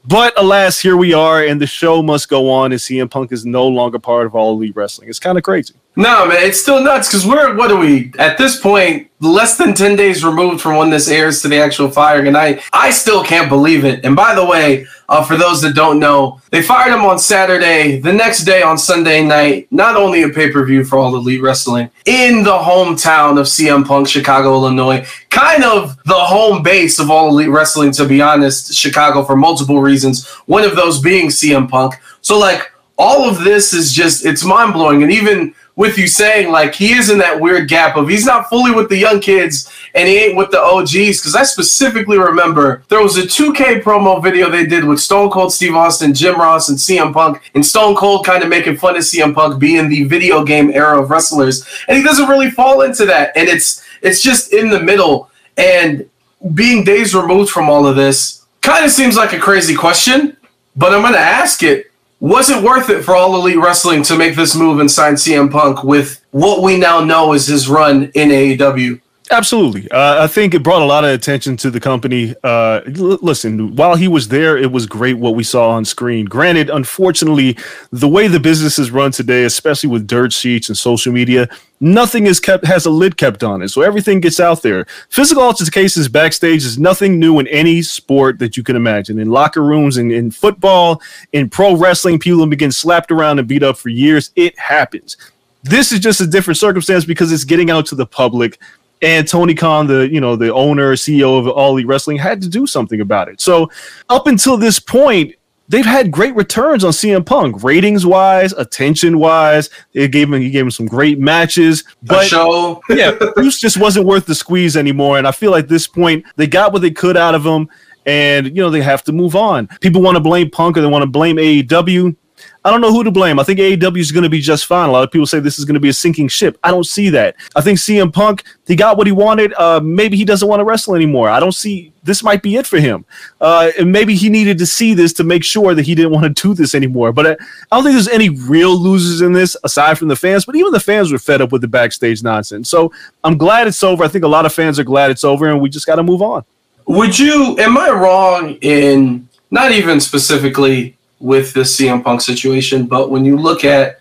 But 0.08 0.34
alas, 0.38 0.80
here 0.80 0.98
we 0.98 1.14
are, 1.14 1.44
and 1.44 1.60
the 1.60 1.66
show 1.66 2.04
must 2.04 2.30
go 2.30 2.50
on, 2.50 2.72
and 2.72 2.80
CM 2.80 3.10
Punk 3.10 3.32
is 3.32 3.46
no 3.46 3.68
longer 3.68 3.98
part 3.98 4.28
of 4.28 4.36
All 4.36 4.54
Elite 4.54 4.76
Wrestling. 4.76 5.10
It's 5.10 5.20
kind 5.20 5.38
of 5.38 5.44
crazy. 5.44 5.74
No, 5.98 6.28
man, 6.28 6.38
it's 6.42 6.62
still 6.62 6.84
nuts 6.84 7.08
because 7.08 7.26
we're 7.26 7.56
what 7.56 7.72
are 7.72 7.78
we 7.80 8.12
at 8.20 8.38
this 8.38 8.60
point? 8.60 9.10
Less 9.22 9.58
than 9.58 9.74
ten 9.74 9.96
days 9.96 10.26
removed 10.26 10.60
from 10.62 10.76
when 10.76 10.90
this 10.90 11.08
airs 11.08 11.42
to 11.42 11.48
the 11.48 11.58
actual 11.58 11.90
firing, 11.90 12.28
and 12.28 12.36
I 12.36 12.62
I 12.74 12.92
still 12.92 13.24
can't 13.24 13.48
believe 13.48 13.86
it. 13.86 14.04
And 14.04 14.14
by 14.14 14.36
the 14.36 14.46
way, 14.46 14.86
uh, 15.08 15.24
for 15.24 15.38
those 15.38 15.62
that 15.62 15.74
don't 15.74 16.00
know, 16.00 16.42
they 16.52 16.62
fired 16.62 16.94
him 16.94 17.06
on 17.06 17.18
Saturday. 17.18 18.02
The 18.02 18.12
next 18.12 18.44
day 18.44 18.62
on 18.62 18.78
Sunday 18.78 19.24
night, 19.26 19.68
not 19.72 19.96
only 19.96 20.24
a 20.24 20.30
pay 20.30 20.52
per 20.52 20.66
view 20.66 20.84
for 20.84 20.98
all 21.00 21.16
elite 21.16 21.42
wrestling 21.42 21.90
in 22.06 22.44
the 22.44 22.58
hometown 22.58 23.40
of 23.40 23.46
CM 23.46 23.88
Punk, 23.88 24.10
Chicago, 24.10 24.54
Illinois, 24.54 25.08
kind 25.30 25.64
of 25.64 25.98
the 26.04 26.14
home 26.14 26.62
base 26.62 27.00
of 27.00 27.10
all 27.10 27.30
elite 27.30 27.50
wrestling. 27.50 27.92
To 27.94 28.06
be 28.06 28.22
honest, 28.22 28.74
Chicago 28.74 29.24
for 29.24 29.38
multiple 29.38 29.80
reasons. 29.80 30.28
One 30.46 30.66
of 30.66 30.76
those 30.76 31.00
being 31.00 31.30
CM 31.30 31.70
Punk. 31.70 31.94
So 32.20 32.38
like 32.38 32.70
all 32.98 33.30
of 33.30 33.46
this 33.46 33.74
is 33.74 33.94
just 33.94 34.26
it's 34.26 34.44
mind 34.44 34.74
blowing, 34.74 35.02
and 35.02 35.12
even 35.12 35.56
with 35.76 35.98
you 35.98 36.08
saying 36.08 36.52
like 36.52 36.74
he 36.74 36.94
is 36.94 37.10
in 37.10 37.18
that 37.18 37.40
weird 37.40 37.68
gap 37.68 37.98
of 37.98 38.08
he's 38.08 38.26
not 38.26 38.48
fully 38.48 38.72
with 38.72 38.88
the 38.88 38.98
young 38.98 39.20
kids 39.20 39.70
and 39.94 40.08
he 40.08 40.18
ain't 40.18 40.38
with 40.38 40.52
the 40.52 40.60
OGs. 40.60 41.20
Because 41.20 41.36
I 41.36 41.44
specifically 41.44 42.18
remember 42.18 42.84
there 42.90 43.02
was 43.02 43.18
a 43.18 43.24
2K 43.24 43.82
promo 43.82 44.22
video 44.22 44.50
they 44.50 44.66
did 44.66 44.84
with 44.84 45.00
Stone 45.00 45.32
Cold 45.32 45.52
Steve 45.52 45.76
Austin, 45.76 46.14
Jim 46.14 46.36
Ross, 46.36 46.70
and 46.70 46.78
CM 46.78 47.14
Punk, 47.14 47.52
and 47.56 47.66
Stone 47.66 47.96
Cold 47.96 48.26
kind 48.26 48.44
of 48.44 48.50
making 48.50 48.78
fun 48.78 48.96
of 48.96 49.02
CM 49.02 49.34
Punk 49.34 49.60
being 49.60 49.90
the 49.90 50.04
video 50.04 50.44
game 50.44 50.70
era 50.72 51.02
of 51.02 51.10
wrestlers, 51.10 51.66
and 51.88 51.98
he 51.98 52.04
doesn't 52.04 52.30
really 52.30 52.52
fall 52.52 52.82
into 52.82 53.06
that, 53.06 53.32
and 53.36 53.48
it's 53.48 53.84
it's 54.02 54.22
just 54.22 54.54
in 54.54 54.70
the 54.70 54.80
middle. 54.80 55.30
And 55.58 56.10
being 56.54 56.84
days 56.84 57.16
removed 57.16 57.50
from 57.50 57.70
all 57.70 57.88
of 57.88 57.96
this 57.96 58.46
kind 58.62 58.86
of 58.86 58.92
seems 58.92 59.16
like 59.16 59.34
a 59.34 59.40
crazy 59.40 59.76
question, 59.76 60.38
but 60.76 60.94
I'm 60.94 61.02
to 61.14 61.20
ask 61.20 61.64
it 61.64 61.92
was 62.26 62.50
it 62.50 62.64
worth 62.64 62.90
it 62.90 63.04
for 63.04 63.16
All 63.16 63.36
Elite 63.36 63.60
Wrestling 63.60 64.02
to 64.02 64.18
make 64.18 64.36
this 64.36 64.56
move 64.56 64.80
and 64.80 64.90
sign 64.90 65.14
CM 65.14 65.52
Punk 65.52 65.84
with 65.84 66.26
what 66.32 66.64
we 66.64 66.76
now 66.76 67.00
know 67.00 67.34
is 67.34 67.46
his 67.46 67.70
run 67.70 68.06
in 68.16 68.30
AEW? 68.30 69.00
Absolutely. 69.32 69.90
Uh, 69.90 70.24
I 70.24 70.28
think 70.28 70.54
it 70.54 70.62
brought 70.62 70.84
a 70.84 70.86
lot 70.86 71.04
of 71.04 71.10
attention 71.10 71.58
to 71.58 71.72
the 71.72 71.80
company. 71.80 72.36
Uh, 72.44 72.82
l- 72.86 73.18
listen, 73.22 73.76
while 73.76 73.96
he 73.96 74.08
was 74.08 74.28
there, 74.28 74.56
it 74.56 74.72
was 74.72 74.86
great 74.86 75.18
what 75.18 75.34
we 75.34 75.44
saw 75.44 75.72
on 75.72 75.84
screen. 75.84 76.26
Granted, 76.26 76.70
unfortunately, 76.70 77.58
the 77.92 78.08
way 78.08 78.28
the 78.28 78.40
business 78.40 78.78
is 78.78 78.92
run 78.92 79.12
today, 79.12 79.46
especially 79.46 79.90
with 79.90 80.06
dirt 80.06 80.32
sheets 80.32 80.70
and 80.70 80.78
social 80.78 81.12
media, 81.12 81.50
nothing 81.80 82.28
is 82.28 82.40
kept 82.40 82.66
has 82.66 82.86
a 82.86 82.92
lid 82.92 83.18
kept 83.18 83.44
on 83.44 83.64
it. 83.64 83.70
So 83.70 83.82
everything 83.82 84.20
gets 84.20 84.40
out 84.40 84.62
there. 84.62 84.86
Physical 85.10 85.42
altercations 85.42 86.08
backstage 86.08 86.64
is 86.64 86.78
nothing 86.78 87.20
new 87.20 87.40
in 87.40 87.48
any 87.48 87.82
sport 87.82 88.38
that 88.40 88.56
you 88.56 88.62
can 88.64 88.76
imagine. 88.76 89.18
In 89.18 89.32
locker 89.32 89.64
rooms, 89.64 89.98
in, 89.98 90.12
in 90.12 90.30
football, 90.30 91.02
in 91.34 91.50
pro 91.50 91.76
wrestling, 91.76 92.20
people 92.20 92.42
have 92.42 92.50
been 92.52 92.72
slapped 92.72 93.12
around 93.12 93.40
and 93.40 93.48
beat 93.48 93.64
up 93.64 93.78
for 93.78 93.90
years. 93.90 94.30
It 94.36 94.58
happens. 94.60 95.18
This 95.64 95.92
is 95.92 96.00
just 96.00 96.22
a 96.22 96.28
different 96.28 96.58
circumstance 96.58 97.06
because 97.06 97.32
it's 97.32 97.44
getting 97.44 97.72
out 97.72 97.88
to 97.88 97.96
the 97.96 98.06
public 98.06 98.60
and 99.02 99.28
Tony 99.28 99.54
Khan, 99.54 99.88
the 99.88 100.10
you 100.12 100.22
know 100.22 100.36
the 100.36 100.54
owner 100.54 100.94
CEO 100.96 101.38
of 101.40 101.48
All 101.48 101.72
Elite 101.72 101.88
Wrestling, 101.88 102.18
had 102.18 102.42
to 102.42 102.50
do 102.50 102.66
something 102.68 103.02
about 103.02 103.30
it. 103.30 103.42
So 103.42 103.70
up 104.10 104.28
until 104.28 104.58
this 104.58 104.80
point, 104.80 105.36
they've 105.68 105.86
had 105.86 106.12
great 106.12 106.36
returns 106.36 106.84
on 106.84 106.92
CM 106.92 107.26
Punk, 107.26 107.64
ratings 107.64 108.06
wise, 108.06 108.54
attention 108.54 109.20
wise. 109.20 109.70
They 109.94 110.08
gave 110.08 110.32
him 110.32 110.42
he 110.42 110.50
gave 110.50 110.64
him 110.64 110.72
some 110.72 110.86
great 110.86 111.20
matches, 111.20 111.84
but 112.04 112.26
show. 112.26 112.82
yeah, 112.90 113.18
Bruce 113.36 113.60
just 113.60 113.78
wasn't 113.78 114.06
worth 114.06 114.26
the 114.26 114.36
squeeze 114.36 114.78
anymore. 114.78 115.18
And 115.18 115.28
I 115.28 115.32
feel 115.32 115.52
like 115.52 115.68
this 115.68 115.88
point 115.88 116.26
they 116.36 116.48
got 116.48 116.74
what 116.74 116.82
they 116.82 116.92
could 116.92 117.18
out 117.18 117.36
of 117.36 117.46
him. 117.46 117.70
And 118.08 118.56
you 118.56 118.62
know 118.62 118.70
they 118.70 118.84
have 118.84 119.04
to 119.06 119.12
move 119.12 119.36
on. 119.36 119.68
People 119.82 120.02
want 120.02 120.16
to 120.16 120.22
blame 120.22 120.52
Punk 120.52 120.78
or 120.78 120.82
they 120.82 120.88
want 120.88 121.02
to 121.02 121.10
blame 121.10 121.38
AEW. 121.38 122.16
I 122.66 122.72
don't 122.72 122.82
know 122.82 122.92
who 122.92 123.04
to 123.04 123.12
blame. 123.12 123.40
I 123.40 123.44
think 123.44 123.60
AEW 123.60 124.00
is 124.00 124.12
going 124.12 124.24
to 124.24 124.30
be 124.30 124.42
just 124.42 124.66
fine. 124.66 124.90
A 124.90 124.92
lot 124.92 125.04
of 125.04 125.12
people 125.12 125.28
say 125.28 125.40
this 125.40 125.60
is 125.60 125.66
going 125.66 125.76
to 125.76 125.80
be 125.80 125.90
a 125.90 125.94
sinking 125.94 126.28
ship. 126.28 126.58
I 126.64 126.72
don't 126.72 126.84
see 126.84 127.10
that. 127.12 127.36
I 127.56 127.62
think 127.62 127.78
CM 127.78 128.12
Punk, 128.12 128.44
he 128.66 128.76
got 128.76 128.98
what 128.98 129.06
he 129.06 129.14
wanted. 129.14 129.54
Uh, 129.54 129.80
maybe 129.82 130.18
he 130.18 130.26
doesn't 130.26 130.48
want 130.48 130.62
to 130.62 130.64
wrestle 130.64 130.96
anymore. 130.96 131.30
I 131.30 131.40
don't 131.40 131.52
see 131.52 131.94
this 132.02 132.24
might 132.24 132.42
be 132.42 132.56
it 132.56 132.66
for 132.66 132.80
him. 132.80 133.06
Uh, 133.40 133.72
and 133.78 133.92
maybe 133.92 134.16
he 134.16 134.30
needed 134.30 134.58
to 134.58 134.66
see 134.66 134.96
this 134.96 135.14
to 135.14 135.24
make 135.24 135.44
sure 135.44 135.76
that 135.76 135.86
he 135.86 135.94
didn't 135.94 136.12
want 136.12 136.24
to 136.36 136.42
do 136.42 136.56
this 136.56 136.74
anymore. 136.74 137.14
But 137.14 137.28
I, 137.28 137.32
I 137.32 137.36
don't 137.78 137.84
think 137.84 137.94
there's 137.94 138.08
any 138.08 138.30
real 138.30 138.76
losers 138.76 139.22
in 139.22 139.32
this 139.32 139.56
aside 139.64 140.00
from 140.00 140.08
the 140.08 140.16
fans. 140.16 140.44
But 140.44 140.56
even 140.56 140.72
the 140.72 140.80
fans 140.80 141.12
were 141.12 141.20
fed 141.20 141.42
up 141.42 141.52
with 141.52 141.62
the 141.62 141.68
backstage 141.68 142.24
nonsense. 142.24 142.68
So 142.68 142.92
I'm 143.24 143.38
glad 143.38 143.68
it's 143.68 143.84
over. 143.84 144.04
I 144.04 144.08
think 144.08 144.24
a 144.24 144.28
lot 144.28 144.48
of 144.48 144.52
fans 144.52 144.80
are 144.80 144.84
glad 144.84 145.12
it's 145.12 145.24
over, 145.24 145.48
and 145.48 145.62
we 145.62 145.70
just 145.70 145.86
got 145.86 145.98
to 145.98 146.04
move 146.04 146.24
on. 146.24 146.44
Would 146.88 147.20
you? 147.20 147.60
Am 147.60 147.78
I 147.78 147.92
wrong 147.92 148.56
in 148.62 149.30
not 149.52 149.72
even 149.72 150.00
specifically 150.00 150.98
with 151.20 151.54
this 151.54 151.78
CM 151.78 152.04
Punk 152.04 152.22
situation. 152.22 152.86
But 152.86 153.10
when 153.10 153.26
you 153.26 153.38
look 153.38 153.64
at 153.64 154.00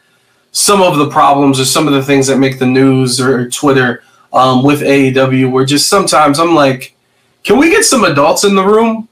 some 0.53 0.83
of 0.83 0.99
the 0.99 1.11
problems 1.11 1.59
or 1.59 1.65
some 1.65 1.87
of 1.87 1.95
the 1.95 2.03
things 2.03 2.27
that 2.27 2.39
make 2.39 2.59
the 2.59 2.67
news 2.67 3.21
or 3.21 3.49
Twitter 3.51 4.03
um, 4.33 4.63
with 4.63 4.81
AEW, 4.81 5.51
where 5.51 5.65
just 5.65 5.89
sometimes 5.89 6.39
I'm 6.39 6.55
like, 6.55 6.95
can 7.43 7.59
we 7.59 7.71
get 7.71 7.85
some 7.85 8.05
adults 8.05 8.45
in 8.45 8.55
the 8.55 8.65
room 8.65 9.09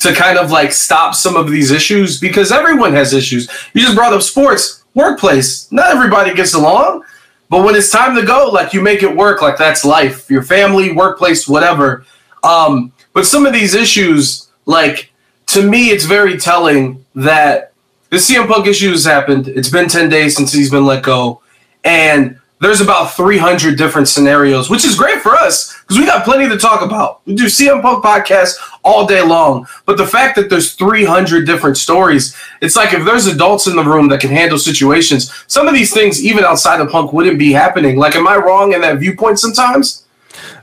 to 0.00 0.12
kind 0.12 0.38
of 0.38 0.50
like 0.50 0.72
stop 0.72 1.14
some 1.14 1.36
of 1.36 1.50
these 1.50 1.70
issues? 1.70 2.18
Because 2.20 2.50
everyone 2.52 2.92
has 2.92 3.12
issues. 3.12 3.48
You 3.72 3.82
just 3.82 3.96
brought 3.96 4.12
up 4.12 4.22
sports, 4.22 4.84
workplace. 4.94 5.70
Not 5.72 5.90
everybody 5.90 6.34
gets 6.34 6.54
along. 6.54 7.04
But 7.50 7.64
when 7.64 7.74
it's 7.74 7.90
time 7.90 8.16
to 8.16 8.24
go, 8.24 8.48
like 8.48 8.72
you 8.72 8.80
make 8.80 9.02
it 9.02 9.16
work, 9.16 9.42
like 9.42 9.56
that's 9.56 9.84
life, 9.84 10.30
your 10.30 10.42
family, 10.42 10.92
workplace, 10.92 11.46
whatever. 11.46 12.04
Um, 12.42 12.92
but 13.12 13.26
some 13.26 13.46
of 13.46 13.52
these 13.52 13.74
issues, 13.74 14.48
like 14.66 15.12
to 15.46 15.62
me, 15.62 15.90
it's 15.90 16.04
very 16.04 16.38
telling 16.38 17.04
that 17.14 17.72
the 18.10 18.16
CM 18.16 18.46
Punk 18.46 18.66
issue 18.66 18.90
has 18.90 19.04
happened. 19.04 19.48
It's 19.48 19.70
been 19.70 19.88
10 19.88 20.08
days 20.08 20.36
since 20.36 20.52
he's 20.52 20.70
been 20.70 20.86
let 20.86 21.02
go. 21.02 21.40
And 21.84 22.38
there's 22.60 22.80
about 22.80 23.14
300 23.14 23.76
different 23.76 24.08
scenarios, 24.08 24.70
which 24.70 24.84
is 24.84 24.96
great 24.96 25.20
for 25.20 25.32
us 25.34 25.76
because 25.82 25.98
we 25.98 26.06
got 26.06 26.24
plenty 26.24 26.48
to 26.48 26.56
talk 26.56 26.80
about. 26.80 27.20
We 27.26 27.34
do 27.34 27.44
CM 27.44 27.82
Punk 27.82 28.04
podcasts 28.04 28.56
all 28.82 29.06
day 29.06 29.22
long. 29.22 29.66
But 29.84 29.96
the 29.96 30.06
fact 30.06 30.36
that 30.36 30.48
there's 30.48 30.74
300 30.74 31.44
different 31.44 31.76
stories, 31.76 32.34
it's 32.62 32.76
like 32.76 32.94
if 32.94 33.04
there's 33.04 33.26
adults 33.26 33.66
in 33.66 33.76
the 33.76 33.84
room 33.84 34.08
that 34.08 34.20
can 34.20 34.30
handle 34.30 34.58
situations, 34.58 35.32
some 35.46 35.68
of 35.68 35.74
these 35.74 35.92
things, 35.92 36.24
even 36.24 36.44
outside 36.44 36.80
of 36.80 36.88
Punk, 36.88 37.12
wouldn't 37.12 37.38
be 37.38 37.52
happening. 37.52 37.96
Like, 37.96 38.16
am 38.16 38.26
I 38.26 38.36
wrong 38.36 38.72
in 38.72 38.80
that 38.80 38.98
viewpoint 38.98 39.38
sometimes? 39.38 40.03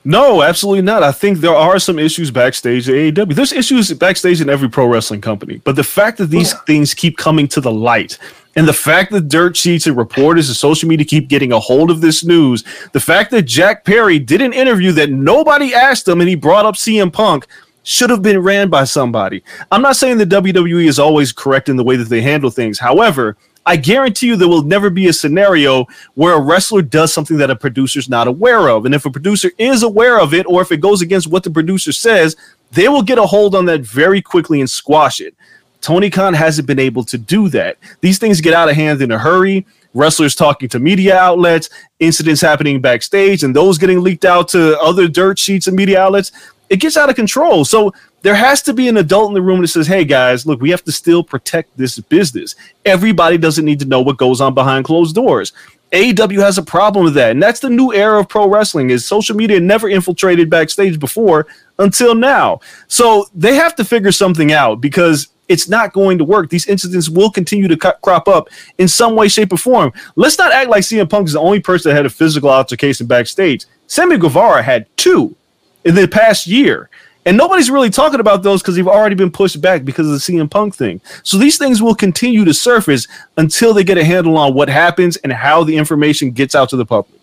No, 0.04 0.42
absolutely 0.42 0.82
not. 0.82 1.04
I 1.04 1.12
think 1.12 1.40
there 1.40 1.56
are 1.56 1.80
some 1.80 2.00
issues 2.00 2.32
backstage 2.32 2.90
at 2.90 2.96
AEW. 2.96 3.36
There's 3.36 3.52
issues 3.52 3.92
backstage 3.94 4.42
in 4.42 4.50
every 4.50 4.70
pro 4.70 4.88
wrestling 4.88 5.22
company. 5.22 5.62
But 5.64 5.76
the 5.76 5.84
fact 5.84 6.18
that 6.18 6.28
these 6.28 6.54
things 6.62 6.94
keep 6.94 7.18
coming 7.18 7.48
to 7.50 7.62
the 7.62 7.72
light 7.72 8.18
and 8.56 8.68
the 8.68 8.74
fact 8.74 9.12
that 9.12 9.28
dirt 9.28 9.56
sheets 9.56 9.88
and 9.88 9.96
reporters 9.96 10.50
and 10.50 10.56
social 10.56 10.90
media 10.90 11.06
keep 11.06 11.30
getting 11.30 11.52
a 11.52 11.60
hold 11.60 11.90
of 11.90 12.02
this 12.02 12.24
news, 12.24 12.64
the 12.92 13.00
fact 13.00 13.32
that 13.32 13.44
Jack 13.44 13.86
Perry 13.86 14.20
did 14.20 14.42
an 14.42 14.54
interview 14.54 14.92
that 14.94 15.10
nobody 15.10 15.74
asked 15.74 16.08
him 16.08 16.20
and 16.20 16.30
he 16.30 16.36
brought 16.36 16.66
up 16.66 16.76
CM 16.76 17.12
Punk 17.12 17.48
should 17.84 18.10
have 18.10 18.22
been 18.22 18.40
ran 18.40 18.70
by 18.70 18.84
somebody. 18.84 19.44
I'm 19.72 19.82
not 19.82 19.96
saying 19.96 20.18
the 20.18 20.26
WWE 20.26 20.88
is 20.88 21.00
always 21.00 21.32
correct 21.32 21.70
in 21.70 21.78
the 21.78 21.84
way 21.84 21.96
that 21.96 22.10
they 22.10 22.22
handle 22.22 22.50
things. 22.50 22.78
However, 22.78 23.38
I 23.66 23.76
guarantee 23.76 24.28
you 24.28 24.36
there 24.36 24.48
will 24.48 24.64
never 24.64 24.90
be 24.90 25.08
a 25.08 25.14
scenario 25.14 25.86
where 26.16 26.34
a 26.34 26.42
wrestler 26.42 26.82
does 26.82 27.14
something 27.14 27.38
that 27.38 27.52
a 27.52 27.56
producer's 27.56 28.10
not 28.10 28.28
aware 28.28 28.70
of. 28.70 28.86
And 28.86 28.96
if 28.96 29.06
a 29.06 29.12
producer 29.12 29.52
is 29.58 29.84
aware 29.84 30.20
of 30.20 30.34
it, 30.34 30.46
or 30.48 30.62
if 30.62 30.72
it 30.72 30.78
goes 30.78 31.02
against 31.02 31.28
what 31.28 31.44
the 31.44 31.52
producer 31.52 31.92
says, 31.92 32.36
they 32.72 32.88
will 32.88 33.04
get 33.04 33.18
a 33.18 33.26
hold 33.26 33.54
on 33.54 33.66
that 33.66 33.82
very 33.82 34.22
quickly 34.22 34.62
and 34.62 34.70
squash 34.70 35.22
it. 35.22 35.36
Tony 35.82 36.10
Khan 36.10 36.34
hasn't 36.34 36.68
been 36.68 36.80
able 36.80 37.04
to 37.06 37.18
do 37.18 37.50
that. 37.50 37.78
These 38.02 38.20
things 38.20 38.42
get 38.42 38.54
out 38.54 38.70
of 38.70 38.76
hand 38.76 39.02
in 39.02 39.12
a 39.12 39.18
hurry. 39.18 39.66
Wrestlers 39.94 40.36
talking 40.36 40.70
to 40.70 40.80
media 40.80 41.18
outlets, 41.18 41.70
incidents 42.00 42.40
happening 42.40 42.80
backstage, 42.80 43.44
and 43.44 43.54
those 43.54 43.78
getting 43.78 44.02
leaked 44.02 44.24
out 44.24 44.48
to 44.50 44.80
other 44.80 45.08
dirt 45.08 45.38
sheets 45.38 45.68
and 45.68 45.76
media 45.76 46.02
outlets. 46.02 46.32
It 46.70 46.78
gets 46.78 46.96
out 46.96 47.10
of 47.10 47.18
control. 47.18 47.66
So 47.66 47.94
there 48.22 48.36
has 48.36 48.62
to 48.64 48.74
be 48.74 48.88
an 48.88 48.98
adult 48.98 49.30
in 49.30 49.34
the 49.34 49.42
room 49.42 49.62
that 49.62 49.68
says, 49.70 49.88
hey 49.88 50.06
guys, 50.06 50.46
look, 50.46 50.62
we 50.62 50.70
have 50.70 50.84
to 50.84 50.92
still 50.92 51.24
protect 51.24 51.76
this 51.78 52.00
business. 52.00 52.56
Everybody 52.86 53.38
doesn't 53.38 53.66
need 53.66 53.80
to 53.80 53.86
know 53.86 54.02
what 54.02 54.18
goes 54.18 54.42
on 54.42 54.54
behind 54.54 54.86
closed 54.86 55.16
doors. 55.16 55.54
AEW 55.92 56.40
has 56.40 56.58
a 56.58 56.64
problem 56.64 57.04
with 57.04 57.16
that. 57.16 57.32
And 57.32 57.44
that's 57.44 57.60
the 57.60 57.70
new 57.70 57.94
era 57.94 58.20
of 58.20 58.30
pro 58.30 58.48
wrestling 58.48 58.92
is 58.92 59.06
social 59.06 59.36
media 59.36 59.60
never 59.60 59.90
infiltrated 59.90 60.50
backstage 60.50 61.00
before 61.00 61.48
until 61.80 62.16
now. 62.16 62.62
So 62.88 63.26
they 63.36 63.56
have 63.56 63.76
to 63.76 63.84
figure 63.84 64.12
something 64.12 64.54
out 64.54 64.80
because 64.80 65.28
it's 65.50 65.68
not 65.68 65.92
going 65.92 66.18
to 66.18 66.24
work. 66.24 66.50
These 66.50 66.68
incidents 66.68 67.10
will 67.10 67.30
continue 67.30 67.68
to 67.68 67.76
crop 68.02 68.30
up 68.30 68.48
in 68.78 68.88
some 68.88 69.18
way, 69.18 69.28
shape, 69.28 69.52
or 69.52 69.58
form. 69.58 69.92
Let's 70.16 70.38
not 70.38 70.54
act 70.54 70.70
like 70.70 70.84
CM 70.84 71.10
Punk 71.10 71.28
is 71.28 71.34
the 71.34 71.42
only 71.42 71.60
person 71.60 71.90
that 71.90 71.96
had 71.96 72.06
a 72.06 72.10
physical 72.10 72.50
altercation 72.50 73.06
backstage. 73.06 73.66
Sammy 73.88 74.18
Guevara 74.18 74.64
had 74.64 74.86
two 74.96 75.36
in 75.84 75.96
the 75.96 76.08
past 76.08 76.48
year. 76.48 76.90
And 77.26 77.38
nobody's 77.38 77.70
really 77.70 77.92
talking 77.92 78.20
about 78.20 78.42
those 78.42 78.62
because 78.62 78.76
they've 78.76 78.88
already 78.88 79.16
been 79.16 79.32
pushed 79.32 79.62
back 79.62 79.86
because 79.86 80.08
of 80.08 80.14
the 80.14 80.20
CM 80.20 80.50
Punk 80.50 80.76
thing. 80.76 81.02
So 81.24 81.38
these 81.38 81.58
things 81.58 81.82
will 81.82 81.94
continue 81.94 82.44
to 82.46 82.54
surface 82.54 83.08
until 83.38 83.74
they 83.74 83.84
get 83.84 83.98
a 83.98 84.04
handle 84.04 84.38
on 84.38 84.56
what 84.56 84.70
happens 84.70 85.18
and 85.18 85.32
how 85.32 85.64
the 85.64 85.78
information 85.78 86.32
gets 86.32 86.56
out 86.56 86.70
to 86.70 86.78
the 86.78 86.86
public. 86.86 87.21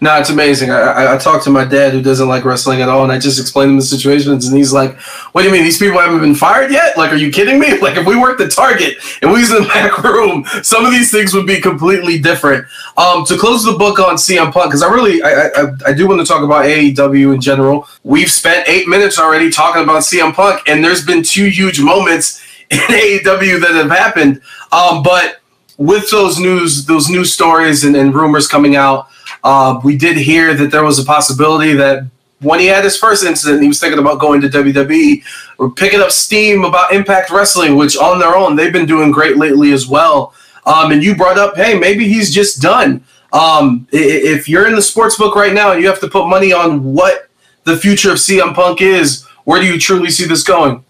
No, 0.00 0.18
it's 0.18 0.30
amazing. 0.30 0.70
I, 0.70 1.14
I, 1.14 1.16
talked 1.16 1.44
to 1.44 1.50
my 1.50 1.64
dad 1.64 1.92
who 1.92 2.02
doesn't 2.02 2.28
like 2.28 2.44
wrestling 2.44 2.82
at 2.82 2.88
all, 2.88 3.04
and 3.04 3.12
I 3.12 3.20
just 3.20 3.38
explained 3.38 3.70
him 3.70 3.76
the 3.76 3.82
situations, 3.82 4.48
and 4.48 4.56
he's 4.56 4.72
like, 4.72 4.98
"What 5.30 5.42
do 5.42 5.48
you 5.48 5.52
mean 5.52 5.62
these 5.62 5.78
people 5.78 6.00
haven't 6.00 6.20
been 6.20 6.34
fired 6.34 6.72
yet? 6.72 6.96
Like, 6.98 7.12
are 7.12 7.16
you 7.16 7.30
kidding 7.30 7.60
me? 7.60 7.78
Like, 7.82 7.96
if 7.96 8.06
we 8.06 8.16
worked 8.16 8.40
at 8.40 8.52
Target 8.52 8.96
and 9.22 9.32
we 9.32 9.40
was 9.40 9.50
in 9.50 9.62
the 9.62 9.68
back 9.68 9.96
room, 10.02 10.44
some 10.62 10.84
of 10.84 10.90
these 10.90 11.10
things 11.10 11.34
would 11.34 11.46
be 11.46 11.60
completely 11.60 12.18
different." 12.18 12.66
Um, 12.96 13.24
to 13.26 13.38
close 13.38 13.64
the 13.64 13.72
book 13.72 13.98
on 14.00 14.16
CM 14.16 14.52
Punk, 14.52 14.66
because 14.66 14.82
I 14.82 14.90
really, 14.90 15.22
I, 15.22 15.46
I, 15.46 15.64
I 15.86 15.92
do 15.92 16.08
want 16.08 16.20
to 16.20 16.26
talk 16.26 16.42
about 16.42 16.64
AEW 16.64 17.34
in 17.34 17.40
general. 17.40 17.86
We've 18.02 18.30
spent 18.30 18.68
eight 18.68 18.88
minutes 18.88 19.18
already 19.18 19.50
talking 19.50 19.84
about 19.84 20.02
CM 20.02 20.34
Punk, 20.34 20.68
and 20.68 20.84
there's 20.84 21.06
been 21.06 21.22
two 21.22 21.46
huge 21.46 21.80
moments 21.80 22.42
in 22.70 22.78
AEW 22.78 23.60
that 23.60 23.74
have 23.74 23.90
happened. 23.90 24.42
Um, 24.72 25.02
but 25.02 25.40
with 25.76 26.10
those 26.10 26.38
news, 26.38 26.86
those 26.86 27.08
news 27.08 27.32
stories 27.32 27.84
and, 27.84 27.96
and 27.96 28.14
rumors 28.14 28.46
coming 28.46 28.76
out. 28.76 29.08
Uh, 29.44 29.80
we 29.82 29.96
did 29.96 30.16
hear 30.16 30.54
that 30.54 30.70
there 30.70 30.84
was 30.84 30.98
a 30.98 31.04
possibility 31.04 31.72
that 31.74 32.04
when 32.40 32.60
he 32.60 32.66
had 32.66 32.84
his 32.84 32.96
first 32.96 33.24
incident, 33.24 33.62
he 33.62 33.68
was 33.68 33.80
thinking 33.80 33.98
about 33.98 34.20
going 34.20 34.40
to 34.40 34.48
WWE. 34.48 35.22
We're 35.58 35.70
picking 35.70 36.00
up 36.00 36.10
steam 36.10 36.64
about 36.64 36.92
Impact 36.92 37.30
Wrestling, 37.30 37.76
which 37.76 37.96
on 37.96 38.18
their 38.18 38.36
own 38.36 38.56
they've 38.56 38.72
been 38.72 38.86
doing 38.86 39.10
great 39.10 39.36
lately 39.36 39.72
as 39.72 39.86
well. 39.86 40.34
Um, 40.66 40.92
and 40.92 41.02
you 41.02 41.16
brought 41.16 41.38
up, 41.38 41.56
hey, 41.56 41.78
maybe 41.78 42.08
he's 42.08 42.34
just 42.34 42.60
done. 42.60 43.04
Um, 43.32 43.86
if 43.90 44.48
you're 44.48 44.66
in 44.66 44.74
the 44.74 44.82
sports 44.82 45.16
book 45.16 45.34
right 45.34 45.54
now 45.54 45.72
and 45.72 45.80
you 45.80 45.88
have 45.88 46.00
to 46.00 46.08
put 46.08 46.26
money 46.28 46.52
on 46.52 46.84
what 46.84 47.28
the 47.64 47.76
future 47.76 48.10
of 48.10 48.18
CM 48.18 48.54
Punk 48.54 48.82
is, 48.82 49.24
where 49.44 49.60
do 49.60 49.66
you 49.66 49.78
truly 49.78 50.10
see 50.10 50.26
this 50.26 50.42
going? 50.42 50.84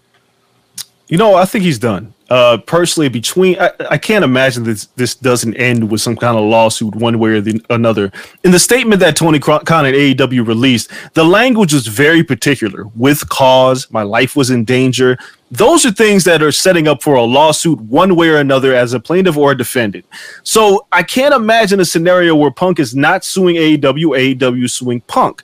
You 1.07 1.17
know, 1.17 1.35
I 1.35 1.45
think 1.45 1.63
he's 1.63 1.79
done 1.79 2.13
uh, 2.33 2.57
personally, 2.57 3.09
between 3.09 3.59
I, 3.59 3.69
I, 3.91 3.97
can't 3.99 4.25
imagine 4.25 4.63
this 4.63 4.87
this 4.95 5.13
doesn't 5.13 5.53
end 5.53 5.91
with 5.91 6.01
some 6.01 6.15
kind 6.15 6.35
of 6.35 6.43
lawsuit 6.43 6.95
one 6.95 7.19
way 7.19 7.29
or 7.29 7.41
the, 7.41 7.63
another. 7.69 8.11
In 8.43 8.49
the 8.49 8.57
statement 8.57 9.01
that 9.01 9.15
Tony 9.15 9.37
Khan 9.37 9.59
and 9.59 9.95
AEW 9.95 10.47
released, 10.47 10.89
the 11.13 11.23
language 11.23 11.73
was 11.73 11.85
very 11.85 12.23
particular. 12.23 12.85
With 12.95 13.29
cause, 13.29 13.85
my 13.91 14.01
life 14.01 14.35
was 14.35 14.49
in 14.49 14.65
danger. 14.65 15.15
Those 15.51 15.85
are 15.85 15.91
things 15.91 16.23
that 16.23 16.41
are 16.41 16.51
setting 16.51 16.87
up 16.87 17.03
for 17.03 17.13
a 17.13 17.21
lawsuit 17.21 17.79
one 17.81 18.15
way 18.15 18.29
or 18.29 18.37
another 18.37 18.73
as 18.73 18.93
a 18.93 18.99
plaintiff 18.99 19.37
or 19.37 19.51
a 19.51 19.55
defendant. 19.55 20.03
So 20.41 20.87
I 20.91 21.03
can't 21.03 21.35
imagine 21.35 21.81
a 21.81 21.85
scenario 21.85 22.35
where 22.35 22.49
Punk 22.49 22.79
is 22.79 22.95
not 22.95 23.23
suing 23.23 23.57
AEW, 23.57 24.39
AEW 24.39 24.71
suing 24.71 25.01
Punk. 25.01 25.43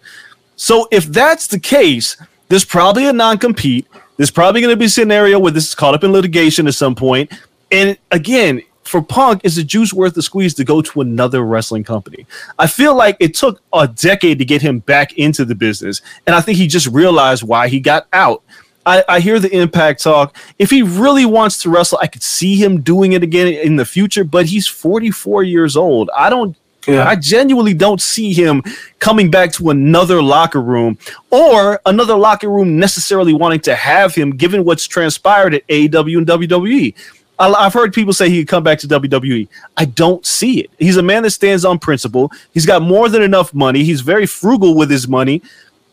So 0.56 0.88
if 0.92 1.06
that's 1.06 1.46
the 1.46 1.60
case, 1.60 2.18
there's 2.48 2.66
probably 2.66 3.06
a 3.06 3.14
non 3.14 3.38
compete 3.38 3.86
there's 4.20 4.32
probably 4.32 4.60
going 4.60 4.74
to 4.74 4.78
be 4.78 4.86
a 4.86 4.90
scenario 4.90 5.40
where 5.40 5.54
this 5.54 5.70
is 5.70 5.76
caught 5.76 5.94
up 5.94 6.04
in 6.04 6.12
litigation 6.12 6.68
at 6.68 6.74
some 6.74 6.94
point. 6.94 7.32
And 7.72 7.98
again, 8.12 8.62
for 8.84 9.02
Punk, 9.02 9.46
is 9.46 9.56
the 9.56 9.64
juice 9.64 9.94
worth 9.94 10.14
the 10.14 10.22
squeeze 10.22 10.54
to 10.56 10.66
go 10.66 10.82
to 10.82 11.00
another 11.00 11.42
wrestling 11.46 11.86
company? 11.86 12.26
I 12.58 12.68
feel 12.68 12.98
like 12.98 13.16
it 13.22 13.34
took 13.34 13.62
a 13.72 13.88
decade 13.88 14.38
to 14.40 14.46
get 14.46 14.62
him 14.62 14.80
back 14.80 15.14
into 15.14 15.46
the 15.46 15.56
business. 15.56 16.02
And 16.28 16.36
I 16.36 16.42
think 16.42 16.58
he 16.58 16.68
just 16.68 16.88
realized 16.88 17.44
why 17.44 17.70
he 17.70 17.80
got 17.80 18.08
out. 18.12 18.44
I, 18.86 19.06
I, 19.08 19.20
hear 19.22 19.40
the 19.40 19.56
impact 19.56 20.04
talk. 20.04 20.36
If 20.58 20.70
he 20.70 20.82
really 20.82 21.26
wants 21.26 21.62
to 21.62 21.70
wrestle, 21.70 22.00
I 22.02 22.08
could 22.08 22.24
see 22.24 22.56
him 22.56 22.82
doing 22.82 23.14
it 23.14 23.24
again 23.24 23.48
in 23.48 23.78
the 23.78 23.86
future, 23.86 24.26
but 24.26 24.48
he's 24.48 24.68
44 24.68 25.44
years 25.44 25.78
old. 25.78 26.10
I 26.14 26.30
don't 26.30 26.58
yeah. 26.88 27.08
I 27.08 27.16
genuinely 27.16 27.74
don't 27.74 28.02
see 28.02 28.34
him 28.34 28.64
coming 29.00 29.30
back 29.30 29.52
to 29.54 29.70
another 29.70 30.22
locker 30.22 30.62
room 30.62 30.98
or 31.30 31.80
another 31.86 32.16
locker 32.16 32.50
room 32.50 32.80
necessarily 32.80 33.34
wanting 33.34 33.60
to 33.62 33.76
have 33.76 34.16
him, 34.16 34.32
given 34.32 34.64
what's 34.64 34.88
transpired 34.88 35.54
at 35.54 35.68
AEW 35.68 36.18
and 36.18 36.28
WWE. 36.28 36.96
I've 37.42 37.74
heard 37.74 37.94
people 37.94 38.12
say 38.12 38.30
he 38.30 38.40
could 38.40 38.50
come 38.50 38.64
back 38.64 38.80
to 38.80 38.88
WWE. 38.88 39.48
I 39.78 39.86
don't 39.86 40.26
see 40.26 40.60
it. 40.60 40.70
He's 40.78 40.98
a 40.98 41.04
man 41.04 41.24
that 41.24 41.32
stands 41.32 41.64
on 41.64 41.80
principle. 41.80 42.32
He's 42.54 42.66
got 42.66 42.82
more 42.82 43.08
than 43.08 43.22
enough 43.22 43.54
money. 43.54 43.86
He's 43.86 44.02
very 44.02 44.26
frugal 44.26 44.76
with 44.76 44.92
his 44.92 45.08
money. 45.08 45.42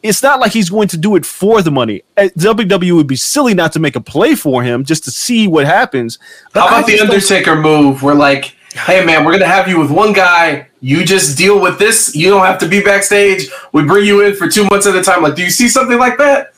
It's 0.03 0.25
not 0.25 0.41
like 0.41 0.53
he's 0.53 0.71
going 0.71 0.89
to 0.89 0.97
do 0.97 1.15
it 1.15 1.25
for 1.25 1.63
the 1.63 1.71
money. 1.71 2.03
Uh, 2.17 2.29
WWE 2.37 2.97
would 2.97 3.07
be 3.07 3.17
silly 3.17 3.55
not 3.55 3.73
to 3.73 3.79
make 3.79 3.95
a 3.95 4.01
play 4.01 4.35
for 4.35 4.65
him 4.65 4.85
just 4.85 5.05
to 5.05 5.13
see 5.13 5.47
what 5.47 5.67
happens. 5.67 6.19
But 6.53 6.63
How 6.63 6.79
about 6.79 6.87
the 6.87 6.99
Undertaker 6.99 7.55
move 7.55 8.03
where 8.03 8.15
like 8.15 8.57
hey 8.85 9.05
man, 9.05 9.25
we're 9.25 9.33
gonna 9.33 9.47
have 9.47 9.69
you 9.69 9.79
with 9.79 9.91
one 9.91 10.13
guy. 10.13 10.69
You 10.87 11.05
just 11.05 11.37
deal 11.37 11.61
with 11.61 11.81
this. 11.81 12.15
You 12.15 12.31
don't 12.31 12.47
have 12.47 12.59
to 12.59 12.69
be 12.69 12.81
backstage. 12.81 13.49
We 13.73 13.83
bring 13.83 14.05
you 14.05 14.25
in 14.25 14.37
for 14.37 14.49
two 14.49 14.63
months 14.67 14.87
at 14.87 14.95
a 14.95 15.03
time. 15.03 15.21
Like, 15.21 15.35
do 15.35 15.43
you 15.43 15.51
see 15.51 15.69
something 15.69 15.99
like 15.99 16.17
that? 16.19 16.55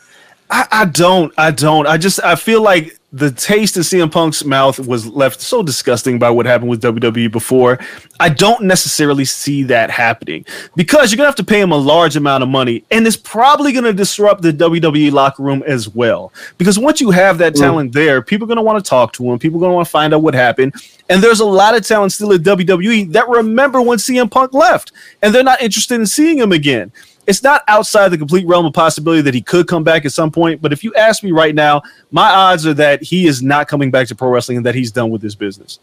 I, 0.50 0.66
I 0.70 0.84
don't. 0.86 1.32
I 1.36 1.50
don't. 1.50 1.86
I 1.86 1.98
just 1.98 2.22
I 2.24 2.34
feel 2.34 2.62
like 2.62 2.98
the 3.12 3.30
taste 3.30 3.76
in 3.76 3.82
CM 3.82 4.12
Punk's 4.12 4.44
mouth 4.44 4.78
was 4.78 5.06
left 5.06 5.40
so 5.40 5.62
disgusting 5.62 6.18
by 6.18 6.28
what 6.28 6.44
happened 6.44 6.68
with 6.68 6.82
WWE 6.82 7.30
before. 7.30 7.78
I 8.20 8.28
don't 8.28 8.64
necessarily 8.64 9.24
see 9.24 9.62
that 9.64 9.90
happening 9.90 10.44
because 10.76 11.10
you're 11.10 11.16
gonna 11.16 11.28
have 11.28 11.36
to 11.36 11.44
pay 11.44 11.60
him 11.60 11.72
a 11.72 11.76
large 11.76 12.16
amount 12.16 12.42
of 12.42 12.48
money, 12.48 12.84
and 12.90 13.06
it's 13.06 13.16
probably 13.16 13.72
gonna 13.72 13.92
disrupt 13.92 14.42
the 14.42 14.52
WWE 14.52 15.10
locker 15.12 15.42
room 15.42 15.62
as 15.66 15.88
well. 15.88 16.32
Because 16.56 16.78
once 16.78 17.00
you 17.00 17.10
have 17.10 17.38
that 17.38 17.54
mm. 17.54 17.60
talent 17.60 17.92
there, 17.92 18.22
people 18.22 18.46
are 18.46 18.48
gonna 18.48 18.62
want 18.62 18.82
to 18.82 18.88
talk 18.88 19.12
to 19.14 19.30
him. 19.30 19.38
People 19.38 19.58
are 19.58 19.62
gonna 19.62 19.74
want 19.74 19.86
to 19.86 19.90
find 19.90 20.14
out 20.14 20.22
what 20.22 20.34
happened. 20.34 20.74
And 21.10 21.22
there's 21.22 21.40
a 21.40 21.46
lot 21.46 21.74
of 21.74 21.86
talent 21.86 22.12
still 22.12 22.32
at 22.34 22.42
WWE 22.42 23.12
that 23.12 23.28
remember 23.28 23.80
when 23.80 23.98
CM 23.98 24.30
Punk 24.30 24.52
left, 24.52 24.92
and 25.22 25.34
they're 25.34 25.42
not 25.42 25.62
interested 25.62 25.94
in 25.94 26.06
seeing 26.06 26.38
him 26.38 26.52
again 26.52 26.92
it's 27.28 27.42
not 27.42 27.62
outside 27.68 28.08
the 28.08 28.16
complete 28.16 28.46
realm 28.46 28.64
of 28.64 28.72
possibility 28.72 29.20
that 29.20 29.34
he 29.34 29.42
could 29.42 29.68
come 29.68 29.84
back 29.84 30.06
at 30.06 30.12
some 30.12 30.30
point. 30.30 30.62
But 30.62 30.72
if 30.72 30.82
you 30.82 30.94
ask 30.94 31.22
me 31.22 31.30
right 31.30 31.54
now, 31.54 31.82
my 32.10 32.30
odds 32.30 32.66
are 32.66 32.72
that 32.74 33.02
he 33.02 33.26
is 33.26 33.42
not 33.42 33.68
coming 33.68 33.90
back 33.90 34.08
to 34.08 34.14
pro 34.14 34.30
wrestling 34.30 34.56
and 34.56 34.66
that 34.66 34.74
he's 34.74 34.90
done 34.90 35.10
with 35.10 35.20
this 35.20 35.34
business. 35.34 35.78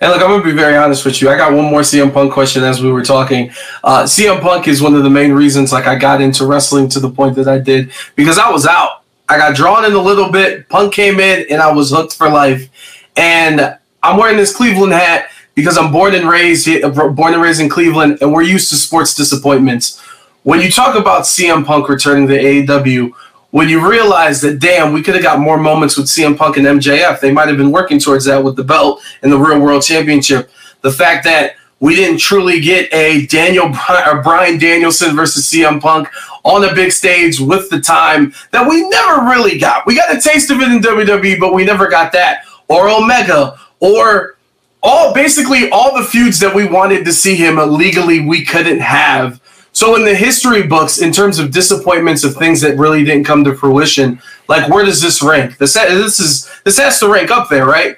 And 0.00 0.10
look, 0.10 0.22
I'm 0.22 0.30
gonna 0.30 0.42
be 0.42 0.52
very 0.52 0.74
honest 0.74 1.04
with 1.04 1.20
you. 1.20 1.28
I 1.28 1.36
got 1.36 1.52
one 1.52 1.66
more 1.66 1.82
CM 1.82 2.14
Punk 2.14 2.32
question 2.32 2.64
as 2.64 2.82
we 2.82 2.90
were 2.90 3.04
talking. 3.04 3.50
Uh, 3.84 4.04
CM 4.04 4.40
Punk 4.40 4.66
is 4.66 4.80
one 4.80 4.94
of 4.94 5.02
the 5.02 5.10
main 5.10 5.32
reasons 5.32 5.70
like 5.70 5.86
I 5.86 5.96
got 5.96 6.22
into 6.22 6.46
wrestling 6.46 6.88
to 6.90 7.00
the 7.00 7.10
point 7.10 7.36
that 7.36 7.46
I 7.46 7.58
did 7.58 7.92
because 8.16 8.38
I 8.38 8.50
was 8.50 8.66
out. 8.66 9.02
I 9.28 9.36
got 9.36 9.54
drawn 9.54 9.84
in 9.84 9.92
a 9.92 10.00
little 10.00 10.32
bit. 10.32 10.66
Punk 10.70 10.94
came 10.94 11.20
in 11.20 11.46
and 11.50 11.60
I 11.60 11.70
was 11.70 11.90
hooked 11.90 12.14
for 12.14 12.30
life. 12.30 12.70
And 13.16 13.76
I'm 14.02 14.16
wearing 14.16 14.38
this 14.38 14.56
Cleveland 14.56 14.94
hat 14.94 15.28
because 15.54 15.76
I'm 15.76 15.92
born 15.92 16.14
and 16.14 16.26
raised 16.26 16.66
born 17.14 17.34
and 17.34 17.42
raised 17.42 17.60
in 17.60 17.68
Cleveland, 17.68 18.18
and 18.22 18.32
we're 18.32 18.42
used 18.42 18.70
to 18.70 18.76
sports 18.76 19.14
disappointments 19.14 20.02
when 20.44 20.60
you 20.60 20.70
talk 20.70 20.94
about 20.94 21.22
CM 21.22 21.66
Punk 21.66 21.88
returning 21.88 22.28
to 22.28 22.38
AEW, 22.38 23.10
when 23.50 23.68
you 23.68 23.88
realize 23.88 24.40
that 24.42 24.60
damn, 24.60 24.92
we 24.92 25.02
could 25.02 25.14
have 25.14 25.22
got 25.22 25.40
more 25.40 25.58
moments 25.58 25.96
with 25.96 26.06
CM 26.06 26.36
Punk 26.36 26.56
and 26.56 26.66
MJF, 26.66 27.20
they 27.20 27.32
might 27.32 27.48
have 27.48 27.56
been 27.56 27.72
working 27.72 27.98
towards 27.98 28.24
that 28.26 28.42
with 28.42 28.56
the 28.56 28.64
belt 28.64 29.02
and 29.22 29.32
the 29.32 29.38
Real 29.38 29.60
World 29.60 29.82
Championship. 29.82 30.50
The 30.82 30.92
fact 30.92 31.24
that 31.24 31.56
we 31.80 31.94
didn't 31.96 32.18
truly 32.18 32.60
get 32.60 32.92
a 32.92 33.26
Daniel 33.26 33.66
or 34.06 34.22
Bryan 34.22 34.58
Danielson 34.58 35.16
versus 35.16 35.50
CM 35.50 35.80
Punk 35.80 36.08
on 36.44 36.64
a 36.64 36.74
big 36.74 36.92
stage 36.92 37.40
with 37.40 37.68
the 37.70 37.80
time 37.80 38.34
that 38.52 38.68
we 38.68 38.88
never 38.88 39.22
really 39.22 39.58
got. 39.58 39.86
We 39.86 39.96
got 39.96 40.14
a 40.14 40.20
taste 40.20 40.50
of 40.50 40.60
it 40.60 40.70
in 40.70 40.80
WWE, 40.80 41.40
but 41.40 41.54
we 41.54 41.64
never 41.64 41.88
got 41.88 42.12
that. 42.12 42.44
Or 42.68 42.88
Omega, 42.88 43.58
or 43.80 44.36
all 44.82 45.14
basically 45.14 45.70
all 45.70 45.96
the 45.96 46.04
feuds 46.04 46.38
that 46.40 46.54
we 46.54 46.66
wanted 46.66 47.04
to 47.06 47.12
see 47.12 47.34
him 47.34 47.56
legally 47.56 48.20
we 48.20 48.44
couldn't 48.44 48.80
have 48.80 49.40
so 49.74 49.96
in 49.96 50.04
the 50.04 50.14
history 50.14 50.62
books, 50.62 50.98
in 50.98 51.12
terms 51.12 51.40
of 51.40 51.50
disappointments 51.50 52.22
of 52.22 52.36
things 52.36 52.60
that 52.60 52.78
really 52.78 53.04
didn't 53.04 53.24
come 53.24 53.42
to 53.42 53.56
fruition, 53.56 54.22
like 54.48 54.70
where 54.70 54.84
does 54.84 55.02
this 55.02 55.20
rank? 55.20 55.58
This 55.58 55.74
this 55.74 56.20
is 56.20 56.48
this 56.64 56.78
has 56.78 57.00
to 57.00 57.08
rank 57.08 57.32
up 57.32 57.50
there, 57.50 57.66
right? 57.66 57.96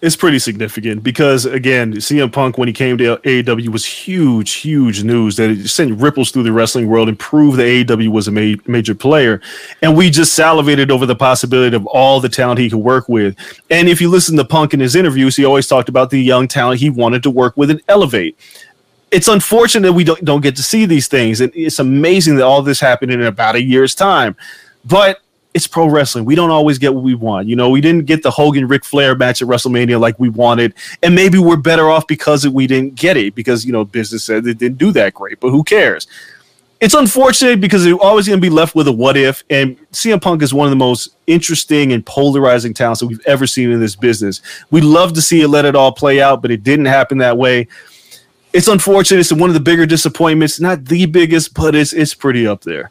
It's 0.00 0.16
pretty 0.16 0.38
significant 0.38 1.02
because 1.02 1.44
again, 1.44 1.94
CM 1.94 2.32
Punk 2.32 2.58
when 2.58 2.68
he 2.68 2.74
came 2.74 2.98
to 2.98 3.16
AEW 3.18 3.68
was 3.68 3.86
huge, 3.86 4.52
huge 4.52 5.02
news 5.02 5.36
that 5.36 5.50
it 5.50 5.68
sent 5.68 5.98
ripples 5.98 6.30
through 6.30 6.42
the 6.42 6.52
wrestling 6.52 6.88
world 6.88 7.08
and 7.08 7.18
proved 7.18 7.58
that 7.58 7.64
AEW 7.64 8.08
was 8.08 8.28
a 8.28 8.30
ma- 8.30 8.60
major 8.66 8.94
player. 8.94 9.40
And 9.80 9.96
we 9.96 10.10
just 10.10 10.34
salivated 10.34 10.90
over 10.90 11.06
the 11.06 11.16
possibility 11.16 11.74
of 11.74 11.86
all 11.86 12.20
the 12.20 12.28
talent 12.28 12.60
he 12.60 12.68
could 12.68 12.80
work 12.80 13.08
with. 13.08 13.36
And 13.70 13.88
if 13.88 14.00
you 14.00 14.10
listen 14.10 14.36
to 14.36 14.44
Punk 14.44 14.74
in 14.74 14.80
his 14.80 14.94
interviews, 14.94 15.36
he 15.36 15.44
always 15.46 15.66
talked 15.66 15.88
about 15.88 16.10
the 16.10 16.20
young 16.20 16.48
talent 16.48 16.80
he 16.80 16.90
wanted 16.90 17.22
to 17.22 17.30
work 17.30 17.56
with 17.56 17.70
and 17.70 17.80
elevate 17.88 18.38
it's 19.10 19.28
unfortunate 19.28 19.88
that 19.88 19.92
we 19.92 20.04
don't 20.04 20.24
don't 20.24 20.40
get 20.40 20.56
to 20.56 20.62
see 20.62 20.86
these 20.86 21.08
things, 21.08 21.40
and 21.40 21.52
it's 21.54 21.78
amazing 21.78 22.36
that 22.36 22.44
all 22.44 22.62
this 22.62 22.80
happened 22.80 23.12
in 23.12 23.22
about 23.22 23.54
a 23.54 23.62
year's 23.62 23.94
time. 23.94 24.36
But 24.84 25.20
it's 25.54 25.68
pro 25.68 25.86
wrestling. 25.86 26.24
We 26.24 26.34
don't 26.34 26.50
always 26.50 26.78
get 26.78 26.94
what 26.94 27.04
we 27.04 27.14
want. 27.14 27.46
You 27.46 27.54
know, 27.54 27.70
we 27.70 27.80
didn't 27.80 28.06
get 28.06 28.24
the 28.24 28.30
Hogan 28.30 28.66
Ric 28.66 28.84
Flair 28.84 29.14
match 29.14 29.40
at 29.40 29.46
WrestleMania 29.46 30.00
like 30.00 30.18
we 30.18 30.28
wanted, 30.28 30.74
and 31.02 31.14
maybe 31.14 31.38
we're 31.38 31.56
better 31.56 31.88
off 31.88 32.06
because 32.08 32.46
we 32.46 32.66
didn't 32.66 32.96
get 32.96 33.16
it 33.16 33.34
because 33.34 33.64
you 33.64 33.72
know 33.72 33.84
business 33.84 34.24
said 34.24 34.46
it 34.46 34.58
didn't 34.58 34.78
do 34.78 34.90
that 34.92 35.14
great. 35.14 35.38
But 35.40 35.50
who 35.50 35.62
cares? 35.62 36.08
It's 36.80 36.92
unfortunate 36.92 37.60
because 37.60 37.86
you're 37.86 38.02
always 38.02 38.26
going 38.26 38.38
to 38.38 38.42
be 38.42 38.50
left 38.50 38.74
with 38.74 38.88
a 38.88 38.92
what 38.92 39.16
if. 39.16 39.42
And 39.48 39.78
CM 39.92 40.20
Punk 40.20 40.42
is 40.42 40.52
one 40.52 40.66
of 40.66 40.70
the 40.70 40.76
most 40.76 41.16
interesting 41.26 41.92
and 41.92 42.04
polarizing 42.04 42.74
talents 42.74 43.00
that 43.00 43.06
we've 43.06 43.24
ever 43.26 43.46
seen 43.46 43.70
in 43.70 43.80
this 43.80 43.96
business. 43.96 44.42
We'd 44.70 44.84
love 44.84 45.14
to 45.14 45.22
see 45.22 45.40
it 45.40 45.48
let 45.48 45.64
it 45.64 45.76
all 45.76 45.92
play 45.92 46.20
out, 46.20 46.42
but 46.42 46.50
it 46.50 46.62
didn't 46.62 46.84
happen 46.86 47.18
that 47.18 47.38
way. 47.38 47.68
It's 48.54 48.68
unfortunate. 48.68 49.18
It's 49.18 49.32
one 49.32 49.50
of 49.50 49.54
the 49.54 49.60
bigger 49.60 49.84
disappointments. 49.84 50.60
Not 50.60 50.84
the 50.84 51.06
biggest, 51.06 51.54
but 51.54 51.74
it's 51.74 51.92
it's 51.92 52.14
pretty 52.14 52.46
up 52.46 52.62
there. 52.62 52.88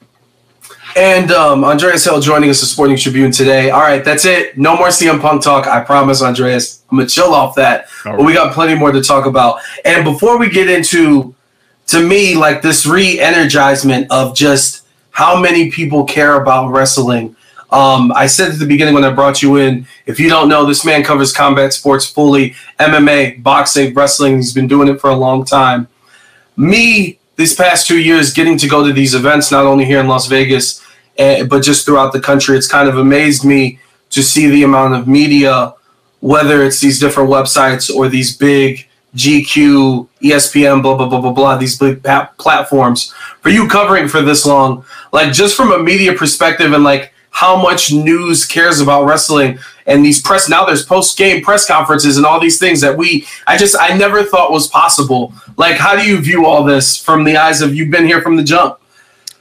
And 0.97 1.31
um, 1.31 1.63
Andreas 1.63 2.03
Hale 2.03 2.19
joining 2.19 2.49
us 2.49 2.61
at 2.61 2.67
Sporting 2.67 2.97
Tribune 2.97 3.31
today. 3.31 3.69
All 3.69 3.79
right, 3.79 4.03
that's 4.03 4.25
it. 4.25 4.57
No 4.57 4.75
more 4.75 4.89
CM 4.89 5.21
Punk 5.21 5.41
talk. 5.41 5.65
I 5.65 5.79
promise, 5.79 6.21
Andreas. 6.21 6.83
I'm 6.91 6.97
gonna 6.97 7.07
chill 7.07 7.33
off 7.33 7.55
that. 7.55 7.87
Right. 8.03 8.17
But 8.17 8.25
we 8.25 8.33
got 8.33 8.53
plenty 8.53 8.75
more 8.75 8.91
to 8.91 9.01
talk 9.01 9.25
about. 9.25 9.61
And 9.85 10.03
before 10.03 10.37
we 10.37 10.49
get 10.49 10.69
into, 10.69 11.33
to 11.87 12.05
me, 12.05 12.35
like 12.35 12.61
this 12.61 12.85
re-energizement 12.85 14.07
of 14.09 14.35
just 14.35 14.85
how 15.11 15.39
many 15.39 15.71
people 15.71 16.03
care 16.03 16.41
about 16.41 16.71
wrestling. 16.71 17.37
Um, 17.73 18.13
I 18.15 18.27
said 18.27 18.51
at 18.51 18.59
the 18.59 18.67
beginning 18.67 18.93
when 18.93 19.03
I 19.03 19.09
brought 19.09 19.41
you 19.41 19.55
in, 19.55 19.87
if 20.05 20.19
you 20.19 20.29
don't 20.29 20.47
know, 20.47 20.63
this 20.63 20.85
man 20.85 21.03
covers 21.03 21.33
combat 21.33 21.73
sports 21.73 22.05
fully, 22.05 22.51
MMA, 22.79 23.41
boxing, 23.41 23.95
wrestling. 23.95 24.35
He's 24.35 24.53
been 24.53 24.67
doing 24.67 24.87
it 24.87 25.01
for 25.01 25.09
a 25.09 25.15
long 25.15 25.43
time. 25.43 25.87
Me, 26.55 27.17
these 27.35 27.55
past 27.55 27.87
two 27.87 27.99
years, 27.99 28.31
getting 28.31 28.59
to 28.59 28.67
go 28.67 28.85
to 28.85 28.93
these 28.93 29.15
events, 29.15 29.51
not 29.51 29.65
only 29.65 29.85
here 29.85 29.99
in 29.99 30.07
Las 30.07 30.27
Vegas, 30.27 30.83
uh, 31.17 31.45
but 31.45 31.63
just 31.63 31.83
throughout 31.83 32.13
the 32.13 32.19
country. 32.19 32.55
It's 32.55 32.67
kind 32.67 32.87
of 32.87 32.99
amazed 32.99 33.43
me 33.43 33.79
to 34.11 34.21
see 34.21 34.47
the 34.47 34.61
amount 34.61 34.93
of 34.93 35.07
media, 35.07 35.73
whether 36.19 36.63
it's 36.63 36.79
these 36.79 36.99
different 36.99 37.31
websites 37.31 37.93
or 37.93 38.07
these 38.07 38.37
big 38.37 38.87
GQ, 39.15 40.07
ESPN, 40.21 40.83
blah 40.83 40.95
blah 40.95 41.09
blah 41.09 41.21
blah 41.21 41.31
blah, 41.31 41.57
these 41.57 41.77
big 41.79 42.03
platforms. 42.37 43.11
For 43.41 43.49
you 43.49 43.67
covering 43.67 44.07
for 44.07 44.21
this 44.21 44.45
long, 44.45 44.85
like 45.11 45.33
just 45.33 45.55
from 45.57 45.71
a 45.71 45.79
media 45.79 46.13
perspective 46.13 46.71
and 46.73 46.83
like 46.83 47.12
how 47.33 47.59
much 47.61 47.91
news 47.91 48.45
cares 48.45 48.79
about 48.79 49.05
wrestling 49.05 49.59
and 49.87 50.05
these 50.05 50.21
press 50.21 50.47
now 50.47 50.63
there's 50.63 50.85
post 50.85 51.17
game 51.17 51.43
press 51.43 51.67
conferences 51.67 52.15
and 52.15 52.25
all 52.25 52.39
these 52.39 52.59
things 52.59 52.79
that 52.79 52.95
we 52.95 53.27
I 53.47 53.57
just 53.57 53.75
I 53.77 53.97
never 53.97 54.23
thought 54.23 54.51
was 54.51 54.67
possible. 54.67 55.33
Like 55.57 55.75
how 55.75 55.95
do 55.95 56.07
you 56.07 56.21
view 56.21 56.45
all 56.45 56.63
this 56.63 56.95
from 56.95 57.23
the 57.23 57.35
eyes 57.35 57.61
of 57.61 57.75
you've 57.75 57.91
been 57.91 58.05
here 58.05 58.21
from 58.21 58.37
the 58.37 58.43
jump? 58.43 58.79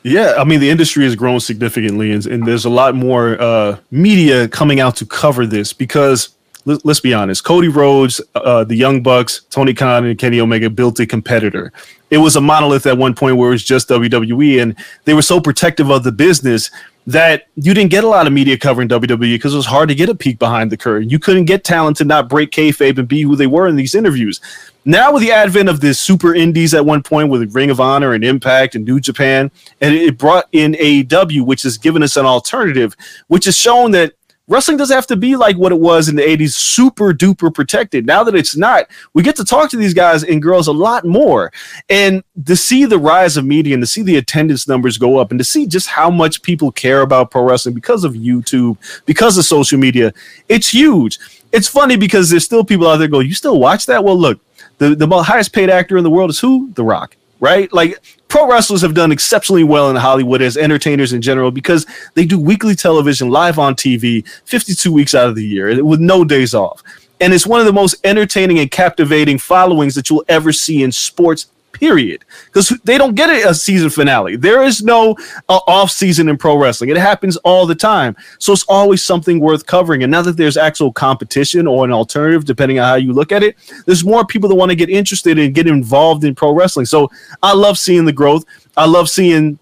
Yeah, 0.03 0.35
I 0.39 0.45
mean 0.45 0.59
the 0.59 0.71
industry 0.71 1.05
has 1.05 1.15
grown 1.15 1.39
significantly, 1.39 2.11
and, 2.11 2.27
and 2.27 2.47
there's 2.47 2.65
a 2.65 2.71
lot 2.71 2.95
more 2.95 3.41
uh, 3.41 3.79
media 3.91 4.49
coming 4.49 4.81
out 4.81 4.97
to 4.97 5.07
cover 5.07 5.47
this 5.47 5.73
because 5.73 6.31
let, 6.65 6.85
us 6.87 7.01
be 7.01 7.13
honest, 7.13 7.45
Cody 7.45 7.69
Rhodes, 7.69 8.21
uh, 8.35 8.65
the 8.65 8.77
Young 8.77 9.03
Bucks, 9.03 9.43
Tony 9.51 9.75
Khan, 9.75 10.05
and 10.05 10.19
Kenny 10.19 10.41
Omega 10.41 10.71
built 10.71 11.01
a 11.01 11.07
competitor. 11.07 11.73
It 12.11 12.19
was 12.19 12.37
a 12.37 12.41
monolith 12.41 12.87
at 12.87 12.99
one 12.99 13.15
point 13.15 13.37
where 13.37 13.49
it 13.49 13.53
was 13.53 13.65
just 13.65 13.89
WWE, 13.89 14.63
and 14.63 14.77
they 15.05 15.15
were 15.15 15.23
so 15.23 15.41
protective 15.41 15.91
of 15.91 16.05
the 16.05 16.13
business 16.13 16.71
that 17.07 17.49
you 17.57 17.75
didn't 17.75 17.91
get 17.91 18.05
a 18.05 18.09
lot 18.09 18.27
of 18.27 18.33
media 18.33 18.57
covering 18.57 18.89
WWE 18.89 19.19
because 19.19 19.55
it 19.55 19.57
was 19.57 19.67
hard 19.67 19.89
to 19.89 19.95
get 19.95 20.09
a 20.09 20.15
peek 20.15 20.39
behind 20.39 20.71
the 20.71 20.77
curtain. 20.77 21.11
You 21.11 21.19
couldn't 21.19 21.47
get 21.47 21.65
talent 21.65 21.97
to 21.99 22.05
not 22.05 22.29
break 22.29 22.51
kayfabe 22.53 22.99
and 22.99 23.09
be 23.09 23.23
who 23.23 23.35
they 23.35 23.47
were 23.47 23.67
in 23.67 23.77
these 23.77 23.95
interviews. 23.95 24.41
Now, 24.85 25.13
with 25.13 25.23
the 25.23 25.31
advent 25.31 25.69
of 25.69 25.81
the 25.81 25.95
super 25.95 26.35
indies 26.35 26.75
at 26.75 26.85
one 26.85 27.03
point 27.03 27.29
with 27.29 27.55
Ring 27.55 27.71
of 27.71 27.81
Honor 27.81 28.15
and 28.15 28.25
Impact 28.25 28.75
and 28.75 28.85
New 28.85 29.01
Japan, 29.01 29.51
and 29.81 29.95
it 29.95 30.19
brought 30.19 30.49
in 30.53 30.73
AEW, 30.73 31.47
which 31.47 31.63
has 31.63 31.79
given 31.79 32.03
us 32.03 32.17
an 32.17 32.27
alternative, 32.27 32.97
which 33.29 33.45
has 33.45 33.57
shown 33.57 33.93
that 33.93 34.15
wrestling 34.53 34.77
doesn't 34.77 34.95
have 34.95 35.07
to 35.07 35.17
be 35.17 35.35
like 35.35 35.57
what 35.57 35.73
it 35.73 35.81
was 35.81 36.09
in 36.09 36.17
the 36.17 36.23
80s, 36.23 36.53
super 36.53 37.13
duper 37.13 37.53
protected. 37.53 38.07
Now 38.07 38.23
that 38.23 38.35
it's 38.35 38.57
not, 38.57 38.87
we 39.15 39.23
get 39.23 39.35
to 39.37 39.45
talk 39.45 39.71
to 39.71 39.77
these 39.77 39.95
guys 39.95 40.23
and 40.23 40.43
girls 40.43 40.69
a 40.69 40.73
lot 40.73 41.05
more. 41.05 41.53
And 41.89 42.23
to 42.45 42.55
see 42.55 42.85
the 42.85 42.99
rise 42.99 43.37
of 43.37 43.45
media 43.45 43.75
and 43.75 43.83
to 43.83 43.87
see 43.87 44.03
the 44.03 44.17
attendance 44.17 44.69
numbers 44.69 44.99
go 44.99 45.17
up 45.17 45.31
and 45.31 45.39
to 45.41 45.45
see 45.45 45.67
just 45.67 45.89
how 45.89 46.11
much 46.11 46.43
people 46.43 46.71
care 46.71 47.01
about 47.01 47.31
pro 47.31 47.43
wrestling 47.43 47.75
because 47.75 48.05
of 48.05 48.13
YouTube, 48.13 48.77
because 49.07 49.39
of 49.39 49.45
social 49.45 49.79
media, 49.79 50.13
it's 50.49 50.69
huge. 50.69 51.19
It's 51.51 51.69
funny 51.69 51.97
because 51.97 52.31
there's 52.31 52.45
still 52.45 52.65
people 52.65 52.87
out 52.89 52.99
there 52.99 53.09
go, 53.09 53.21
You 53.21 53.35
still 53.35 53.59
watch 53.59 53.87
that? 53.87 54.05
Well, 54.05 54.17
look, 54.17 54.41
the, 54.79 54.95
the 54.95 55.09
highest 55.23 55.53
paid 55.53 55.71
actor 55.71 55.97
in 55.97 56.05
the 56.05 56.11
world 56.11 56.31
is 56.31 56.39
who? 56.39 56.71
The 56.75 56.85
Rock 56.85 57.17
right? 57.43 57.73
Like 57.73 58.01
pro 58.33 58.49
wrestlers 58.49 58.81
have 58.81 58.95
done 58.95 59.13
exceptionally 59.13 59.63
well 59.63 59.91
in 59.91 59.97
Hollywood 59.97 60.41
as 60.41 60.57
entertainers 60.57 61.13
in 61.13 61.21
general 61.21 61.51
because 61.51 61.85
they 62.15 62.25
do 62.25 62.41
weekly 62.41 62.75
television 62.75 63.29
live 63.29 63.59
on 63.59 63.75
TV 63.75 64.27
52 64.47 64.91
weeks 64.91 65.15
out 65.15 65.29
of 65.29 65.35
the 65.35 65.47
year 65.47 65.85
with 65.85 66.01
no 66.01 66.25
days 66.25 66.55
off. 66.55 66.83
And 67.21 67.35
it's 67.35 67.47
one 67.47 67.61
of 67.61 67.67
the 67.67 67.75
most 67.75 67.95
entertaining 68.05 68.59
and 68.59 68.71
captivating 68.71 69.37
followings 69.37 69.95
that 69.97 70.09
you'll 70.09 70.25
ever 70.29 70.51
see 70.51 70.83
in 70.83 70.93
sports 70.93 71.52
period 71.83 72.25
because 72.47 72.69
they 72.85 72.97
don't 72.97 73.17
get 73.17 73.29
a 73.29 73.53
season 73.53 73.91
finale 73.91 74.37
there 74.37 74.63
is 74.63 74.85
no 74.85 75.17
uh, 75.49 75.59
off 75.67 75.91
season 75.91 76.29
in 76.29 76.39
pro 76.39 76.57
wrestling 76.57 76.89
it 76.89 76.97
happens 76.97 77.37
all 77.39 77.67
the 77.67 77.75
time 77.75 78.15
so 78.39 78.53
it's 78.53 78.63
always 78.69 79.03
something 79.03 79.41
worth 79.41 79.67
covering 79.67 80.05
and 80.05 80.13
now 80.13 80.23
that 80.23 80.37
there's 80.37 80.57
actual 80.57 80.93
competition 80.93 81.67
or 81.67 81.85
an 81.85 81.91
alternative 81.91 82.45
depending 82.45 82.79
on 82.79 82.87
how 82.87 82.95
you 82.95 83.13
look 83.13 83.33
at 83.33 83.43
it 83.43 83.57
there's 83.85 84.05
more 84.05 84.25
people 84.25 84.49
that 84.49 84.55
want 84.55 84.71
to 84.71 84.77
get 84.77 84.89
interested 84.89 85.41
and 85.41 85.57
get 85.57 85.67
involved 85.67 86.23
in 86.23 86.37
pro 86.37 86.53
wrestling 86.53 86.87
so 86.87 87.11
i 87.43 87.53
love 87.53 87.77
seeing 87.77 88.05
the 88.05 88.13
growth 88.13 88.45
i 88.77 88.87
love 88.87 89.11
seeing 89.11 89.59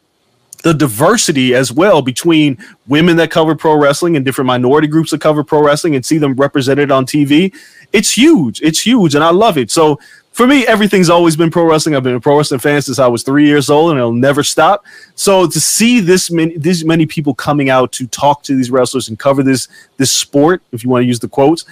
the 0.63 0.75
diversity 0.75 1.55
as 1.55 1.73
well 1.73 2.03
between 2.03 2.59
women 2.87 3.17
that 3.17 3.31
cover 3.31 3.55
pro 3.55 3.75
wrestling 3.77 4.17
and 4.17 4.27
different 4.27 4.47
minority 4.47 4.87
groups 4.87 5.11
that 5.11 5.23
cover 5.23 5.43
pro 5.43 5.63
wrestling 5.65 5.95
and 5.95 6.05
see 6.05 6.19
them 6.19 6.35
represented 6.35 6.91
on 6.91 7.07
TV. 7.07 7.55
It's 7.93 8.13
huge. 8.13 8.61
It's 8.61 8.81
huge. 8.81 9.15
And 9.15 9.25
I 9.25 9.31
love 9.31 9.57
it. 9.57 9.71
So 9.71 9.99
for 10.41 10.47
me, 10.47 10.67
everything's 10.67 11.11
always 11.11 11.37
been 11.37 11.51
pro 11.51 11.65
wrestling. 11.65 11.95
I've 11.95 12.03
been 12.03 12.15
a 12.15 12.21
pro 12.21 12.39
wrestling 12.39 12.61
fan 12.61 12.81
since 12.81 12.99
I 12.99 13.07
was 13.07 13.23
three 13.23 13.47
years 13.47 13.69
old, 13.69 13.91
and 13.91 13.99
it'll 13.99 14.15
never 14.15 14.43
stop. 14.43 14.83
So 15.15 15.47
to 15.47 15.61
see 15.61 16.01
this 16.01 16.31
many, 16.31 16.57
this 16.57 16.83
many 16.83 17.05
people 17.05 17.35
coming 17.35 17.69
out 17.69 17.93
to 17.93 18.07
talk 18.07 18.43
to 18.45 18.57
these 18.57 18.71
wrestlers 18.71 19.11
and 19.11 19.19
cover 19.19 19.43
this 19.43 19.69
this 19.99 20.11
sport, 20.11 20.63
if 20.73 20.83
you 20.83 20.89
want 20.89 21.03
to 21.03 21.07
use 21.07 21.21
the 21.21 21.29
quotes, 21.29 21.67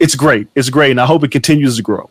it's 0.00 0.16
great. 0.16 0.48
It's 0.56 0.68
great, 0.68 0.90
and 0.90 1.00
I 1.00 1.06
hope 1.06 1.22
it 1.22 1.30
continues 1.30 1.76
to 1.76 1.82
grow. 1.84 2.10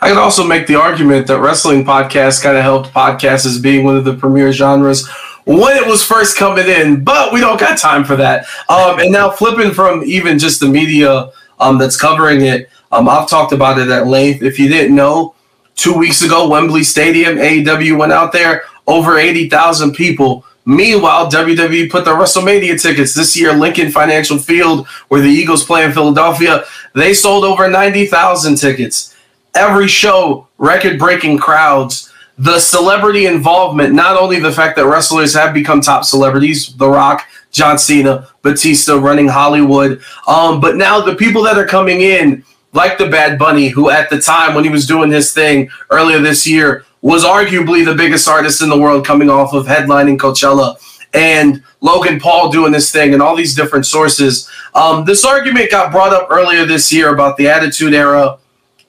I 0.00 0.08
could 0.08 0.16
also 0.16 0.46
make 0.46 0.66
the 0.66 0.76
argument 0.76 1.26
that 1.26 1.40
wrestling 1.40 1.84
podcasts 1.84 2.42
kind 2.42 2.56
of 2.56 2.62
helped 2.62 2.94
podcasts 2.94 3.44
as 3.44 3.60
being 3.60 3.84
one 3.84 3.98
of 3.98 4.06
the 4.06 4.14
premier 4.14 4.50
genres 4.50 5.06
when 5.44 5.76
it 5.76 5.86
was 5.86 6.02
first 6.02 6.38
coming 6.38 6.68
in, 6.68 7.04
but 7.04 7.34
we 7.34 7.40
don't 7.40 7.60
got 7.60 7.76
time 7.76 8.02
for 8.02 8.16
that. 8.16 8.46
Um, 8.70 8.98
and 8.98 9.12
now 9.12 9.28
flipping 9.28 9.72
from 9.72 10.04
even 10.04 10.38
just 10.38 10.58
the 10.58 10.68
media 10.68 11.30
um, 11.60 11.76
that's 11.76 12.00
covering 12.00 12.40
it 12.40 12.70
um, 12.90 13.08
I've 13.08 13.28
talked 13.28 13.52
about 13.52 13.78
it 13.78 13.88
at 13.88 14.06
length. 14.06 14.42
If 14.42 14.58
you 14.58 14.68
didn't 14.68 14.96
know, 14.96 15.34
two 15.74 15.94
weeks 15.94 16.22
ago, 16.22 16.48
Wembley 16.48 16.82
Stadium, 16.82 17.36
AEW 17.36 17.98
went 17.98 18.12
out 18.12 18.32
there, 18.32 18.64
over 18.86 19.18
80,000 19.18 19.92
people. 19.92 20.44
Meanwhile, 20.64 21.30
WWE 21.30 21.90
put 21.90 22.04
the 22.04 22.10
WrestleMania 22.10 22.80
tickets 22.80 23.14
this 23.14 23.38
year, 23.38 23.54
Lincoln 23.54 23.90
Financial 23.90 24.38
Field, 24.38 24.86
where 25.08 25.22
the 25.22 25.30
Eagles 25.30 25.64
play 25.64 25.84
in 25.84 25.92
Philadelphia, 25.92 26.64
they 26.94 27.14
sold 27.14 27.44
over 27.44 27.68
90,000 27.68 28.56
tickets. 28.56 29.16
Every 29.54 29.88
show, 29.88 30.48
record 30.58 30.98
breaking 30.98 31.38
crowds. 31.38 32.12
The 32.36 32.60
celebrity 32.60 33.26
involvement, 33.26 33.94
not 33.94 34.16
only 34.16 34.40
the 34.40 34.52
fact 34.52 34.76
that 34.76 34.86
wrestlers 34.86 35.34
have 35.34 35.54
become 35.54 35.80
top 35.80 36.04
celebrities, 36.04 36.76
The 36.76 36.88
Rock, 36.88 37.26
John 37.50 37.78
Cena, 37.78 38.28
Batista 38.42 38.96
running 38.96 39.26
Hollywood, 39.26 40.02
um, 40.26 40.60
but 40.60 40.76
now 40.76 41.00
the 41.00 41.16
people 41.16 41.42
that 41.44 41.58
are 41.58 41.66
coming 41.66 42.02
in 42.02 42.44
like 42.72 42.98
the 42.98 43.08
Bad 43.08 43.38
Bunny, 43.38 43.68
who 43.68 43.90
at 43.90 44.10
the 44.10 44.20
time 44.20 44.54
when 44.54 44.64
he 44.64 44.70
was 44.70 44.86
doing 44.86 45.10
his 45.10 45.32
thing 45.32 45.70
earlier 45.90 46.20
this 46.20 46.46
year 46.46 46.84
was 47.00 47.24
arguably 47.24 47.84
the 47.84 47.94
biggest 47.94 48.28
artist 48.28 48.60
in 48.60 48.68
the 48.68 48.78
world 48.78 49.06
coming 49.06 49.30
off 49.30 49.52
of 49.52 49.66
headlining 49.66 50.18
Coachella, 50.18 50.76
and 51.14 51.62
Logan 51.80 52.18
Paul 52.20 52.50
doing 52.50 52.72
this 52.72 52.90
thing, 52.90 53.14
and 53.14 53.22
all 53.22 53.36
these 53.36 53.54
different 53.54 53.86
sources. 53.86 54.50
Um, 54.74 55.04
this 55.04 55.24
argument 55.24 55.70
got 55.70 55.92
brought 55.92 56.12
up 56.12 56.28
earlier 56.30 56.64
this 56.66 56.92
year 56.92 57.14
about 57.14 57.36
the 57.36 57.48
Attitude 57.48 57.94
Era 57.94 58.38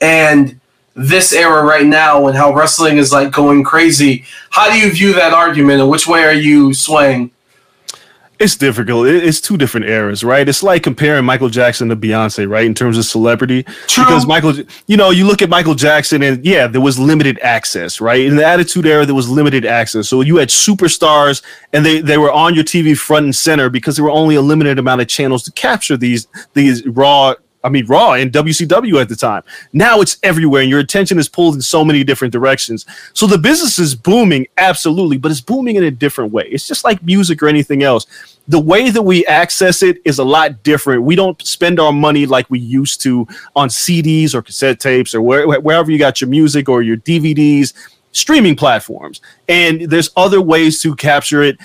and 0.01 0.59
this 0.95 1.31
era 1.31 1.63
right 1.63 1.85
now 1.85 2.27
and 2.27 2.35
how 2.35 2.53
wrestling 2.53 2.97
is 2.97 3.13
like 3.13 3.31
going 3.31 3.63
crazy. 3.63 4.25
How 4.49 4.69
do 4.69 4.77
you 4.77 4.91
view 4.91 5.13
that 5.13 5.33
argument, 5.33 5.81
and 5.81 5.89
which 5.89 6.07
way 6.07 6.23
are 6.23 6.33
you 6.33 6.73
swaying? 6.73 7.31
It's 8.39 8.55
difficult. 8.55 9.07
It's 9.07 9.41
two 9.41 9.57
different 9.57 9.87
eras, 9.87 10.23
right? 10.23 10.47
It's 10.47 10.63
like 10.63 10.81
comparing 10.81 11.25
Michael 11.25 11.49
Jackson 11.49 11.89
to 11.89 11.95
Beyonce, 11.97 12.49
right? 12.49 12.65
In 12.65 12.73
terms 12.73 12.97
of 12.97 13.03
celebrity, 13.03 13.63
True. 13.87 14.05
because 14.05 14.25
Michael, 14.25 14.53
you 14.87 14.95
know, 14.95 15.09
you 15.09 15.25
look 15.25 15.41
at 15.41 15.49
Michael 15.49 15.75
Jackson, 15.75 16.23
and 16.23 16.45
yeah, 16.45 16.65
there 16.65 16.79
was 16.79 16.97
limited 16.97 17.37
access, 17.39 17.99
right? 17.99 18.21
In 18.21 18.37
the 18.37 18.45
Attitude 18.45 18.85
Era, 18.85 19.05
there 19.05 19.13
was 19.13 19.27
limited 19.27 19.65
access, 19.65 20.07
so 20.07 20.21
you 20.21 20.37
had 20.37 20.47
superstars, 20.47 21.43
and 21.73 21.85
they 21.85 21.99
they 21.99 22.17
were 22.17 22.31
on 22.31 22.55
your 22.55 22.63
TV 22.63 22.97
front 22.97 23.25
and 23.25 23.35
center 23.35 23.69
because 23.69 23.97
there 23.97 24.05
were 24.05 24.11
only 24.11 24.35
a 24.35 24.41
limited 24.41 24.79
amount 24.79 25.01
of 25.01 25.09
channels 25.09 25.43
to 25.43 25.51
capture 25.51 25.97
these 25.97 26.25
these 26.53 26.87
raw 26.87 27.35
I 27.63 27.69
mean, 27.69 27.85
Raw 27.87 28.13
and 28.13 28.31
WCW 28.31 29.01
at 29.01 29.09
the 29.09 29.15
time. 29.15 29.43
Now 29.73 29.99
it's 29.99 30.17
everywhere, 30.23 30.61
and 30.61 30.69
your 30.69 30.79
attention 30.79 31.19
is 31.19 31.27
pulled 31.27 31.55
in 31.55 31.61
so 31.61 31.83
many 31.83 32.03
different 32.03 32.31
directions. 32.31 32.85
So 33.13 33.27
the 33.27 33.37
business 33.37 33.79
is 33.79 33.95
booming, 33.95 34.47
absolutely, 34.57 35.17
but 35.17 35.31
it's 35.31 35.41
booming 35.41 35.75
in 35.75 35.83
a 35.83 35.91
different 35.91 36.31
way. 36.31 36.47
It's 36.49 36.67
just 36.67 36.85
like 36.85 37.03
music 37.03 37.43
or 37.43 37.47
anything 37.47 37.83
else. 37.83 38.05
The 38.47 38.59
way 38.59 38.89
that 38.89 39.01
we 39.01 39.25
access 39.25 39.83
it 39.83 40.01
is 40.05 40.19
a 40.19 40.23
lot 40.23 40.63
different. 40.63 41.03
We 41.03 41.15
don't 41.15 41.39
spend 41.45 41.79
our 41.79 41.91
money 41.91 42.25
like 42.25 42.49
we 42.49 42.59
used 42.59 43.01
to 43.01 43.27
on 43.55 43.69
CDs 43.69 44.33
or 44.33 44.41
cassette 44.41 44.79
tapes 44.79 45.13
or 45.13 45.21
where, 45.21 45.59
wherever 45.59 45.91
you 45.91 45.99
got 45.99 46.21
your 46.21 46.29
music 46.29 46.69
or 46.69 46.81
your 46.81 46.97
DVDs, 46.97 47.73
streaming 48.11 48.55
platforms. 48.55 49.21
And 49.47 49.81
there's 49.81 50.09
other 50.15 50.41
ways 50.41 50.81
to 50.81 50.95
capture 50.95 51.43
it 51.43 51.57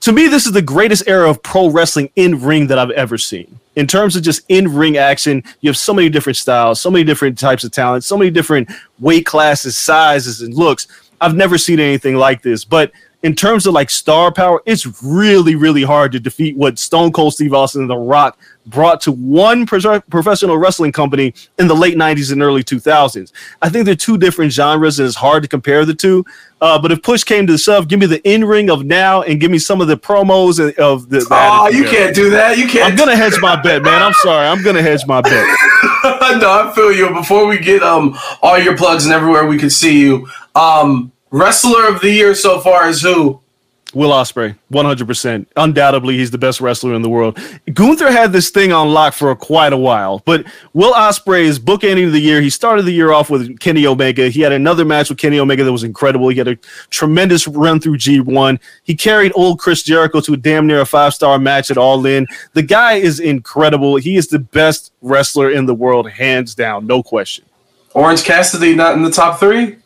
to 0.00 0.12
me, 0.12 0.28
this 0.28 0.46
is 0.46 0.52
the 0.52 0.62
greatest 0.62 1.04
era 1.06 1.28
of 1.28 1.42
pro 1.42 1.68
wrestling 1.68 2.10
in 2.16 2.42
ring 2.42 2.66
that 2.68 2.78
I've 2.78 2.90
ever 2.90 3.18
seen. 3.18 3.60
In 3.76 3.86
terms 3.86 4.16
of 4.16 4.22
just 4.22 4.42
in 4.48 4.74
ring 4.74 4.96
action, 4.96 5.42
you 5.60 5.68
have 5.68 5.76
so 5.76 5.94
many 5.94 6.08
different 6.08 6.36
styles, 6.36 6.80
so 6.80 6.90
many 6.90 7.04
different 7.04 7.38
types 7.38 7.64
of 7.64 7.70
talent, 7.70 8.04
so 8.04 8.16
many 8.16 8.30
different 8.30 8.70
weight 8.98 9.26
classes, 9.26 9.76
sizes, 9.76 10.40
and 10.40 10.54
looks. 10.54 10.86
I've 11.20 11.36
never 11.36 11.58
seen 11.58 11.80
anything 11.80 12.16
like 12.16 12.42
this. 12.42 12.64
But 12.64 12.92
in 13.22 13.34
terms 13.34 13.66
of 13.66 13.74
like 13.74 13.90
star 13.90 14.32
power, 14.32 14.62
it's 14.64 15.02
really, 15.02 15.54
really 15.54 15.82
hard 15.82 16.12
to 16.12 16.20
defeat 16.20 16.56
what 16.56 16.78
Stone 16.78 17.12
Cold 17.12 17.34
Steve 17.34 17.52
Austin 17.52 17.82
and 17.82 17.90
The 17.90 17.96
Rock 17.96 18.38
brought 18.66 19.00
to 19.02 19.12
one 19.12 19.66
pro- 19.66 20.00
professional 20.02 20.58
wrestling 20.58 20.92
company 20.92 21.34
in 21.58 21.66
the 21.66 21.74
late 21.74 21.96
90s 21.96 22.32
and 22.32 22.42
early 22.42 22.62
2000s. 22.62 23.32
I 23.62 23.68
think 23.68 23.86
they're 23.86 23.94
two 23.94 24.18
different 24.18 24.52
genres 24.52 24.98
and 24.98 25.06
it's 25.06 25.16
hard 25.16 25.42
to 25.42 25.48
compare 25.48 25.84
the 25.84 25.94
two. 25.94 26.24
Uh, 26.60 26.78
but 26.80 26.92
if 26.92 27.02
push 27.02 27.24
came 27.24 27.46
to 27.46 27.56
shove, 27.56 27.88
give 27.88 27.98
me 27.98 28.06
the 28.06 28.20
in 28.28 28.44
ring 28.44 28.70
of 28.70 28.84
now 28.84 29.22
and 29.22 29.40
give 29.40 29.50
me 29.50 29.58
some 29.58 29.80
of 29.80 29.88
the 29.88 29.96
promos 29.96 30.60
of 30.76 31.08
the. 31.08 31.20
the 31.20 31.26
oh, 31.30 31.68
you 31.68 31.84
can't 31.84 32.14
do 32.14 32.30
that. 32.30 32.58
You 32.58 32.68
can't. 32.68 32.90
I'm 32.90 32.96
gonna 32.98 33.16
hedge 33.16 33.40
my 33.40 33.60
bet, 33.60 33.82
man. 33.82 34.02
I'm 34.02 34.12
sorry. 34.14 34.46
I'm 34.46 34.62
gonna 34.62 34.82
hedge 34.82 35.06
my 35.06 35.22
bet. 35.22 35.32
no, 36.04 36.50
I 36.50 36.72
feel 36.74 36.92
you. 36.92 37.08
Before 37.14 37.46
we 37.46 37.58
get 37.58 37.82
um 37.82 38.16
all 38.42 38.58
your 38.58 38.76
plugs 38.76 39.06
and 39.06 39.14
everywhere 39.14 39.46
we 39.46 39.56
can 39.56 39.70
see 39.70 40.00
you, 40.00 40.28
um, 40.54 41.12
wrestler 41.30 41.88
of 41.88 42.02
the 42.02 42.10
year 42.10 42.34
so 42.34 42.60
far 42.60 42.88
is 42.88 43.00
who? 43.00 43.40
Will 43.92 44.10
Ospreay, 44.10 44.56
100%. 44.72 45.46
Undoubtedly, 45.56 46.16
he's 46.16 46.30
the 46.30 46.38
best 46.38 46.60
wrestler 46.60 46.94
in 46.94 47.02
the 47.02 47.08
world. 47.08 47.38
Gunther 47.72 48.12
had 48.12 48.32
this 48.32 48.50
thing 48.50 48.72
on 48.72 48.92
lock 48.92 49.14
for 49.14 49.34
quite 49.34 49.72
a 49.72 49.76
while, 49.76 50.22
but 50.24 50.44
Will 50.74 50.92
Ospreay 50.92 51.42
is 51.42 51.58
bookending 51.58 52.06
of 52.06 52.12
the 52.12 52.20
year. 52.20 52.40
He 52.40 52.50
started 52.50 52.84
the 52.84 52.92
year 52.92 53.12
off 53.12 53.30
with 53.30 53.58
Kenny 53.58 53.86
Omega. 53.86 54.28
He 54.28 54.42
had 54.42 54.52
another 54.52 54.84
match 54.84 55.08
with 55.08 55.18
Kenny 55.18 55.40
Omega 55.40 55.64
that 55.64 55.72
was 55.72 55.82
incredible. 55.82 56.28
He 56.28 56.38
had 56.38 56.46
a 56.46 56.56
tremendous 56.90 57.48
run 57.48 57.80
through 57.80 57.98
G1. 57.98 58.60
He 58.84 58.94
carried 58.94 59.32
old 59.34 59.58
Chris 59.58 59.82
Jericho 59.82 60.20
to 60.20 60.34
a 60.34 60.36
damn 60.36 60.66
near 60.66 60.82
a 60.82 60.86
five 60.86 61.12
star 61.12 61.38
match 61.38 61.70
at 61.70 61.76
All 61.76 62.04
In. 62.06 62.26
The 62.52 62.62
guy 62.62 62.94
is 62.94 63.18
incredible. 63.18 63.96
He 63.96 64.16
is 64.16 64.28
the 64.28 64.38
best 64.38 64.92
wrestler 65.02 65.50
in 65.50 65.66
the 65.66 65.74
world, 65.74 66.08
hands 66.08 66.54
down, 66.54 66.86
no 66.86 67.02
question. 67.02 67.44
Orange 67.92 68.22
Cassidy 68.22 68.76
not 68.76 68.94
in 68.94 69.02
the 69.02 69.10
top 69.10 69.40
three? 69.40 69.79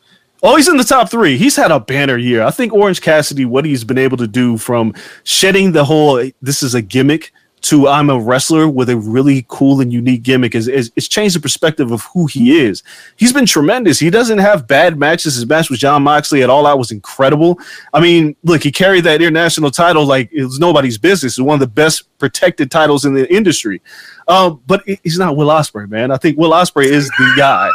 Oh, 0.47 0.57
he's 0.57 0.69
in 0.69 0.77
the 0.77 0.85
top 0.85 1.11
three. 1.11 1.39
He's 1.39 1.57
had 1.57 1.71
a 1.71 1.81
banner 1.81 2.19
year. 2.19 2.43
I 2.43 2.51
think 2.51 2.75
Orange 2.75 3.01
Cassidy, 3.01 3.47
what 3.47 3.65
he's 3.65 3.83
been 3.83 3.97
able 3.97 4.19
to 4.19 4.27
do 4.27 4.59
from 4.59 4.93
shedding 5.23 5.73
the 5.73 5.87
whole 5.87 6.23
this 6.43 6.63
is 6.63 6.75
a 6.75 6.83
gimmick 6.83 7.33
to 7.63 7.89
I'm 7.89 8.11
a 8.11 8.19
wrestler 8.19 8.69
with 8.69 8.91
a 8.91 8.97
really 8.99 9.47
cool 9.49 9.81
and 9.81 9.91
unique 9.91 10.23
gimmick 10.23 10.55
is, 10.55 10.69
is 10.69 10.93
it's 10.97 11.09
changed 11.09 11.35
the 11.35 11.41
perspective 11.41 11.93
of 11.93 12.03
who 12.13 12.27
he 12.27 12.61
is. 12.61 12.83
He's 13.17 13.33
been 13.33 13.47
tremendous. 13.47 13.99
He 13.99 14.11
doesn't 14.11 14.37
have 14.37 14.69
bad 14.69 14.99
matches. 14.99 15.37
His 15.37 15.47
match 15.47 15.71
with 15.71 15.81
Jon 15.81 16.03
Moxley 16.03 16.43
at 16.43 16.51
All 16.51 16.67
Out 16.67 16.79
was 16.79 16.91
incredible. 16.91 17.59
I 17.95 18.01
mean, 18.01 18.37
look, 18.43 18.63
he 18.63 18.71
carried 18.71 19.05
that 19.05 19.23
international 19.23 19.71
title 19.71 20.05
like 20.05 20.31
it 20.31 20.45
was 20.45 20.59
nobody's 20.59 20.99
business. 20.99 21.39
It's 21.39 21.41
one 21.41 21.55
of 21.55 21.61
the 21.61 21.67
best 21.67 22.07
protected 22.19 22.71
titles 22.71 23.07
in 23.07 23.15
the 23.15 23.33
industry. 23.35 23.81
Um, 24.29 24.61
but 24.67 24.83
he's 25.03 25.19
not 25.19 25.39
Will 25.39 25.49
Ospreay, 25.49 25.89
man. 25.89 26.11
I 26.11 26.19
think 26.19 26.37
Will 26.37 26.51
Ospreay 26.51 26.85
is 26.85 27.09
the 27.09 27.33
guy. 27.35 27.71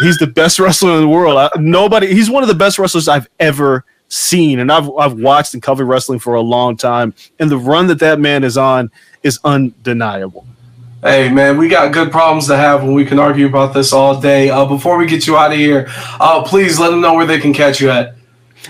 He's 0.00 0.18
the 0.18 0.26
best 0.26 0.58
wrestler 0.58 0.94
in 0.94 1.02
the 1.02 1.08
world. 1.08 1.38
I, 1.38 1.50
nobody. 1.58 2.08
He's 2.08 2.30
one 2.30 2.42
of 2.42 2.48
the 2.48 2.54
best 2.54 2.78
wrestlers 2.78 3.08
I've 3.08 3.28
ever 3.38 3.84
seen, 4.08 4.58
and 4.58 4.70
I've 4.70 4.90
I've 4.98 5.14
watched 5.14 5.54
and 5.54 5.62
covered 5.62 5.86
wrestling 5.86 6.18
for 6.18 6.34
a 6.34 6.40
long 6.40 6.76
time. 6.76 7.14
And 7.38 7.50
the 7.50 7.58
run 7.58 7.86
that 7.88 8.00
that 8.00 8.20
man 8.20 8.44
is 8.44 8.56
on 8.56 8.90
is 9.22 9.38
undeniable. 9.44 10.46
Hey 11.02 11.28
man, 11.28 11.58
we 11.58 11.68
got 11.68 11.92
good 11.92 12.10
problems 12.10 12.46
to 12.46 12.56
have 12.56 12.82
when 12.82 12.94
we 12.94 13.04
can 13.04 13.18
argue 13.18 13.46
about 13.46 13.74
this 13.74 13.92
all 13.92 14.20
day. 14.20 14.48
Uh, 14.48 14.64
before 14.64 14.96
we 14.96 15.06
get 15.06 15.26
you 15.26 15.36
out 15.36 15.52
of 15.52 15.58
here, 15.58 15.86
uh, 16.18 16.42
please 16.42 16.78
let 16.78 16.90
them 16.90 17.02
know 17.02 17.14
where 17.14 17.26
they 17.26 17.38
can 17.38 17.52
catch 17.52 17.80
you 17.80 17.90
at. 17.90 18.14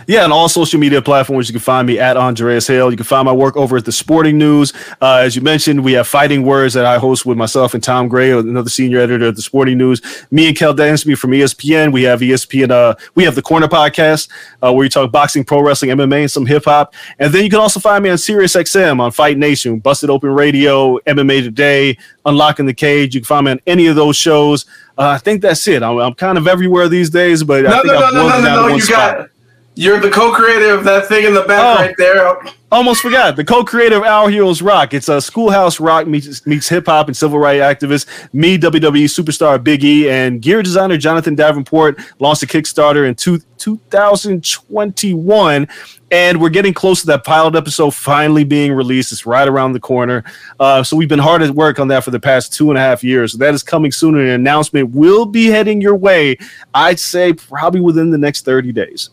Yeah, 0.06 0.24
on 0.24 0.32
all 0.32 0.48
social 0.48 0.78
media 0.78 1.00
platforms, 1.00 1.48
you 1.48 1.52
can 1.52 1.60
find 1.60 1.86
me 1.86 1.98
at 1.98 2.16
Andreas 2.16 2.66
Hale. 2.66 2.90
You 2.90 2.96
can 2.96 3.04
find 3.04 3.24
my 3.24 3.32
work 3.32 3.56
over 3.56 3.76
at 3.76 3.84
the 3.84 3.92
Sporting 3.92 4.38
News. 4.38 4.72
Uh, 5.00 5.22
as 5.22 5.34
you 5.36 5.42
mentioned, 5.42 5.82
we 5.82 5.92
have 5.92 6.06
Fighting 6.06 6.42
Words 6.44 6.74
that 6.74 6.84
I 6.84 6.98
host 6.98 7.24
with 7.24 7.38
myself 7.38 7.74
and 7.74 7.82
Tom 7.82 8.08
Gray, 8.08 8.32
another 8.32 8.70
senior 8.70 9.00
editor 9.00 9.28
at 9.28 9.36
the 9.36 9.42
Sporting 9.42 9.78
News. 9.78 10.02
Me 10.30 10.48
and 10.48 10.56
Kel 10.56 10.74
Dansby 10.74 11.16
from 11.16 11.30
ESPN. 11.30 11.92
We 11.92 12.02
have 12.02 12.20
ESPN. 12.20 12.70
Uh, 12.70 12.94
we 13.14 13.24
have 13.24 13.34
the 13.34 13.42
Corner 13.42 13.68
Podcast 13.68 14.28
uh, 14.62 14.72
where 14.72 14.80
we 14.80 14.88
talk 14.88 15.10
boxing, 15.12 15.44
pro 15.44 15.62
wrestling, 15.62 15.90
MMA, 15.92 16.22
and 16.22 16.30
some 16.30 16.46
hip 16.46 16.64
hop. 16.64 16.94
And 17.18 17.32
then 17.32 17.44
you 17.44 17.50
can 17.50 17.60
also 17.60 17.80
find 17.80 18.04
me 18.04 18.10
on 18.10 18.18
Sirius 18.18 18.54
XM 18.54 19.00
on 19.00 19.12
Fight 19.12 19.38
Nation, 19.38 19.78
Busted 19.78 20.10
Open 20.10 20.30
Radio, 20.30 20.98
MMA 21.00 21.42
Today, 21.42 21.96
Unlocking 22.26 22.66
the 22.66 22.74
Cage. 22.74 23.14
You 23.14 23.20
can 23.20 23.26
find 23.26 23.44
me 23.46 23.52
on 23.52 23.60
any 23.66 23.86
of 23.86 23.96
those 23.96 24.16
shows. 24.16 24.66
Uh, 24.96 25.08
I 25.08 25.18
think 25.18 25.42
that's 25.42 25.66
it. 25.66 25.82
I'm, 25.82 25.98
I'm, 25.98 26.14
kind 26.14 26.38
of 26.38 26.46
everywhere 26.46 26.88
these 26.88 27.10
days, 27.10 27.42
but 27.42 27.64
no, 27.64 27.70
I 27.70 27.72
think 27.72 27.86
no, 27.86 27.96
I've 27.96 28.14
no, 28.14 28.28
no, 28.28 28.40
no, 28.40 28.68
no, 28.68 28.74
you 28.74 28.80
spot. 28.80 29.18
got 29.18 29.30
you're 29.76 30.00
the 30.00 30.10
co-creator 30.10 30.72
of 30.72 30.84
that 30.84 31.06
thing 31.06 31.24
in 31.24 31.34
the 31.34 31.42
back 31.42 31.78
oh, 31.78 31.82
right 31.82 31.94
there. 31.98 32.36
Almost 32.70 33.02
forgot 33.02 33.36
the 33.36 33.44
co-creator 33.44 33.96
of 33.96 34.02
Our 34.02 34.30
Heroes 34.30 34.62
Rock. 34.62 34.94
It's 34.94 35.08
a 35.08 35.20
schoolhouse 35.20 35.80
rock 35.80 36.06
meets, 36.06 36.46
meets 36.46 36.68
hip 36.68 36.86
hop 36.86 37.08
and 37.08 37.16
civil 37.16 37.38
rights 37.38 37.60
activist. 37.60 38.06
Me, 38.32 38.56
WWE 38.56 39.04
superstar 39.04 39.62
Big 39.62 39.84
E, 39.84 40.08
and 40.08 40.40
gear 40.40 40.62
designer 40.62 40.96
Jonathan 40.96 41.34
Davenport 41.34 41.98
launched 42.20 42.44
a 42.44 42.46
Kickstarter 42.46 43.08
in 43.08 43.16
two, 43.16 43.40
2021, 43.58 45.68
and 46.10 46.40
we're 46.40 46.48
getting 46.48 46.74
close 46.74 47.00
to 47.00 47.06
that 47.08 47.24
pilot 47.24 47.56
episode 47.56 47.94
finally 47.94 48.44
being 48.44 48.72
released. 48.72 49.10
It's 49.10 49.26
right 49.26 49.48
around 49.48 49.72
the 49.72 49.80
corner. 49.80 50.22
Uh, 50.60 50.84
so 50.84 50.96
we've 50.96 51.08
been 51.08 51.18
hard 51.18 51.42
at 51.42 51.50
work 51.50 51.80
on 51.80 51.88
that 51.88 52.04
for 52.04 52.12
the 52.12 52.20
past 52.20 52.52
two 52.52 52.70
and 52.70 52.78
a 52.78 52.80
half 52.80 53.02
years. 53.02 53.32
So 53.32 53.38
that 53.38 53.54
is 53.54 53.64
coming 53.64 53.90
soon. 53.90 54.16
An 54.16 54.28
announcement 54.28 54.90
will 54.90 55.26
be 55.26 55.46
heading 55.46 55.80
your 55.80 55.96
way. 55.96 56.36
I'd 56.74 57.00
say 57.00 57.32
probably 57.32 57.80
within 57.80 58.10
the 58.10 58.18
next 58.18 58.44
30 58.44 58.70
days. 58.72 59.10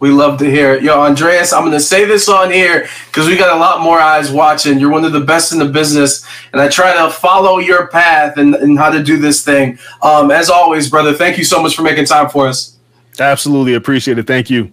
We 0.00 0.10
love 0.10 0.38
to 0.38 0.50
hear 0.50 0.74
it. 0.74 0.82
Yo, 0.82 1.00
Andreas, 1.00 1.52
I'm 1.52 1.62
going 1.62 1.72
to 1.72 1.80
say 1.80 2.04
this 2.04 2.28
on 2.28 2.50
here 2.50 2.88
because 3.06 3.26
we 3.26 3.36
got 3.36 3.56
a 3.56 3.58
lot 3.58 3.80
more 3.80 3.98
eyes 3.98 4.30
watching. 4.30 4.78
You're 4.78 4.90
one 4.90 5.04
of 5.04 5.12
the 5.12 5.20
best 5.20 5.52
in 5.52 5.58
the 5.58 5.68
business, 5.68 6.26
and 6.52 6.60
I 6.60 6.68
try 6.68 6.94
to 6.94 7.10
follow 7.10 7.58
your 7.58 7.88
path 7.88 8.36
and, 8.36 8.54
and 8.54 8.78
how 8.78 8.90
to 8.90 9.02
do 9.02 9.18
this 9.18 9.44
thing. 9.44 9.78
Um, 10.02 10.30
as 10.30 10.50
always, 10.50 10.88
brother, 10.88 11.12
thank 11.12 11.38
you 11.38 11.44
so 11.44 11.62
much 11.62 11.74
for 11.74 11.82
making 11.82 12.04
time 12.04 12.28
for 12.28 12.46
us. 12.46 12.76
Absolutely 13.18 13.74
appreciate 13.74 14.18
it. 14.18 14.26
Thank 14.26 14.50
you. 14.50 14.70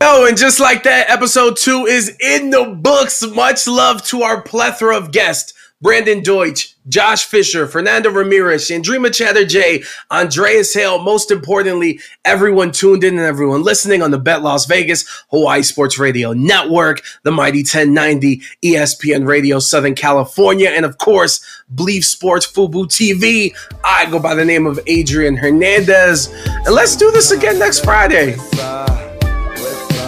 Oh, 0.00 0.26
and 0.28 0.36
just 0.36 0.60
like 0.60 0.84
that, 0.84 1.10
episode 1.10 1.56
two 1.56 1.86
is 1.86 2.16
in 2.20 2.50
the 2.50 2.66
books. 2.66 3.26
Much 3.26 3.66
love 3.66 4.04
to 4.06 4.22
our 4.22 4.40
plethora 4.40 4.96
of 4.96 5.10
guests. 5.10 5.54
Brandon 5.80 6.22
Deutsch, 6.22 6.74
Josh 6.88 7.24
Fisher, 7.24 7.66
Fernando 7.66 8.10
Ramirez, 8.10 8.68
Chandrima 8.68 9.14
Chatterjee, 9.14 9.84
Andreas 10.10 10.74
Hale. 10.74 10.98
Most 10.98 11.30
importantly, 11.30 12.00
everyone 12.24 12.72
tuned 12.72 13.04
in 13.04 13.16
and 13.16 13.26
everyone 13.26 13.62
listening 13.62 14.02
on 14.02 14.10
the 14.10 14.18
Bet 14.18 14.42
Las 14.42 14.66
Vegas 14.66 15.04
Hawaii 15.30 15.62
Sports 15.62 15.98
Radio 15.98 16.32
Network, 16.32 17.02
the 17.22 17.30
Mighty 17.30 17.58
1090 17.58 18.42
ESPN 18.64 19.26
Radio 19.26 19.60
Southern 19.60 19.94
California, 19.94 20.70
and 20.70 20.84
of 20.84 20.98
course, 20.98 21.44
Bleav 21.72 22.02
Sports 22.02 22.50
Fubo 22.50 22.86
TV. 22.86 23.54
I 23.84 24.10
go 24.10 24.18
by 24.18 24.34
the 24.34 24.44
name 24.44 24.66
of 24.66 24.80
Adrian 24.86 25.36
Hernandez. 25.36 26.28
And 26.46 26.74
let's 26.74 26.96
do 26.96 27.10
this 27.12 27.30
again 27.30 27.58
next 27.58 27.84
Friday. 27.84 28.36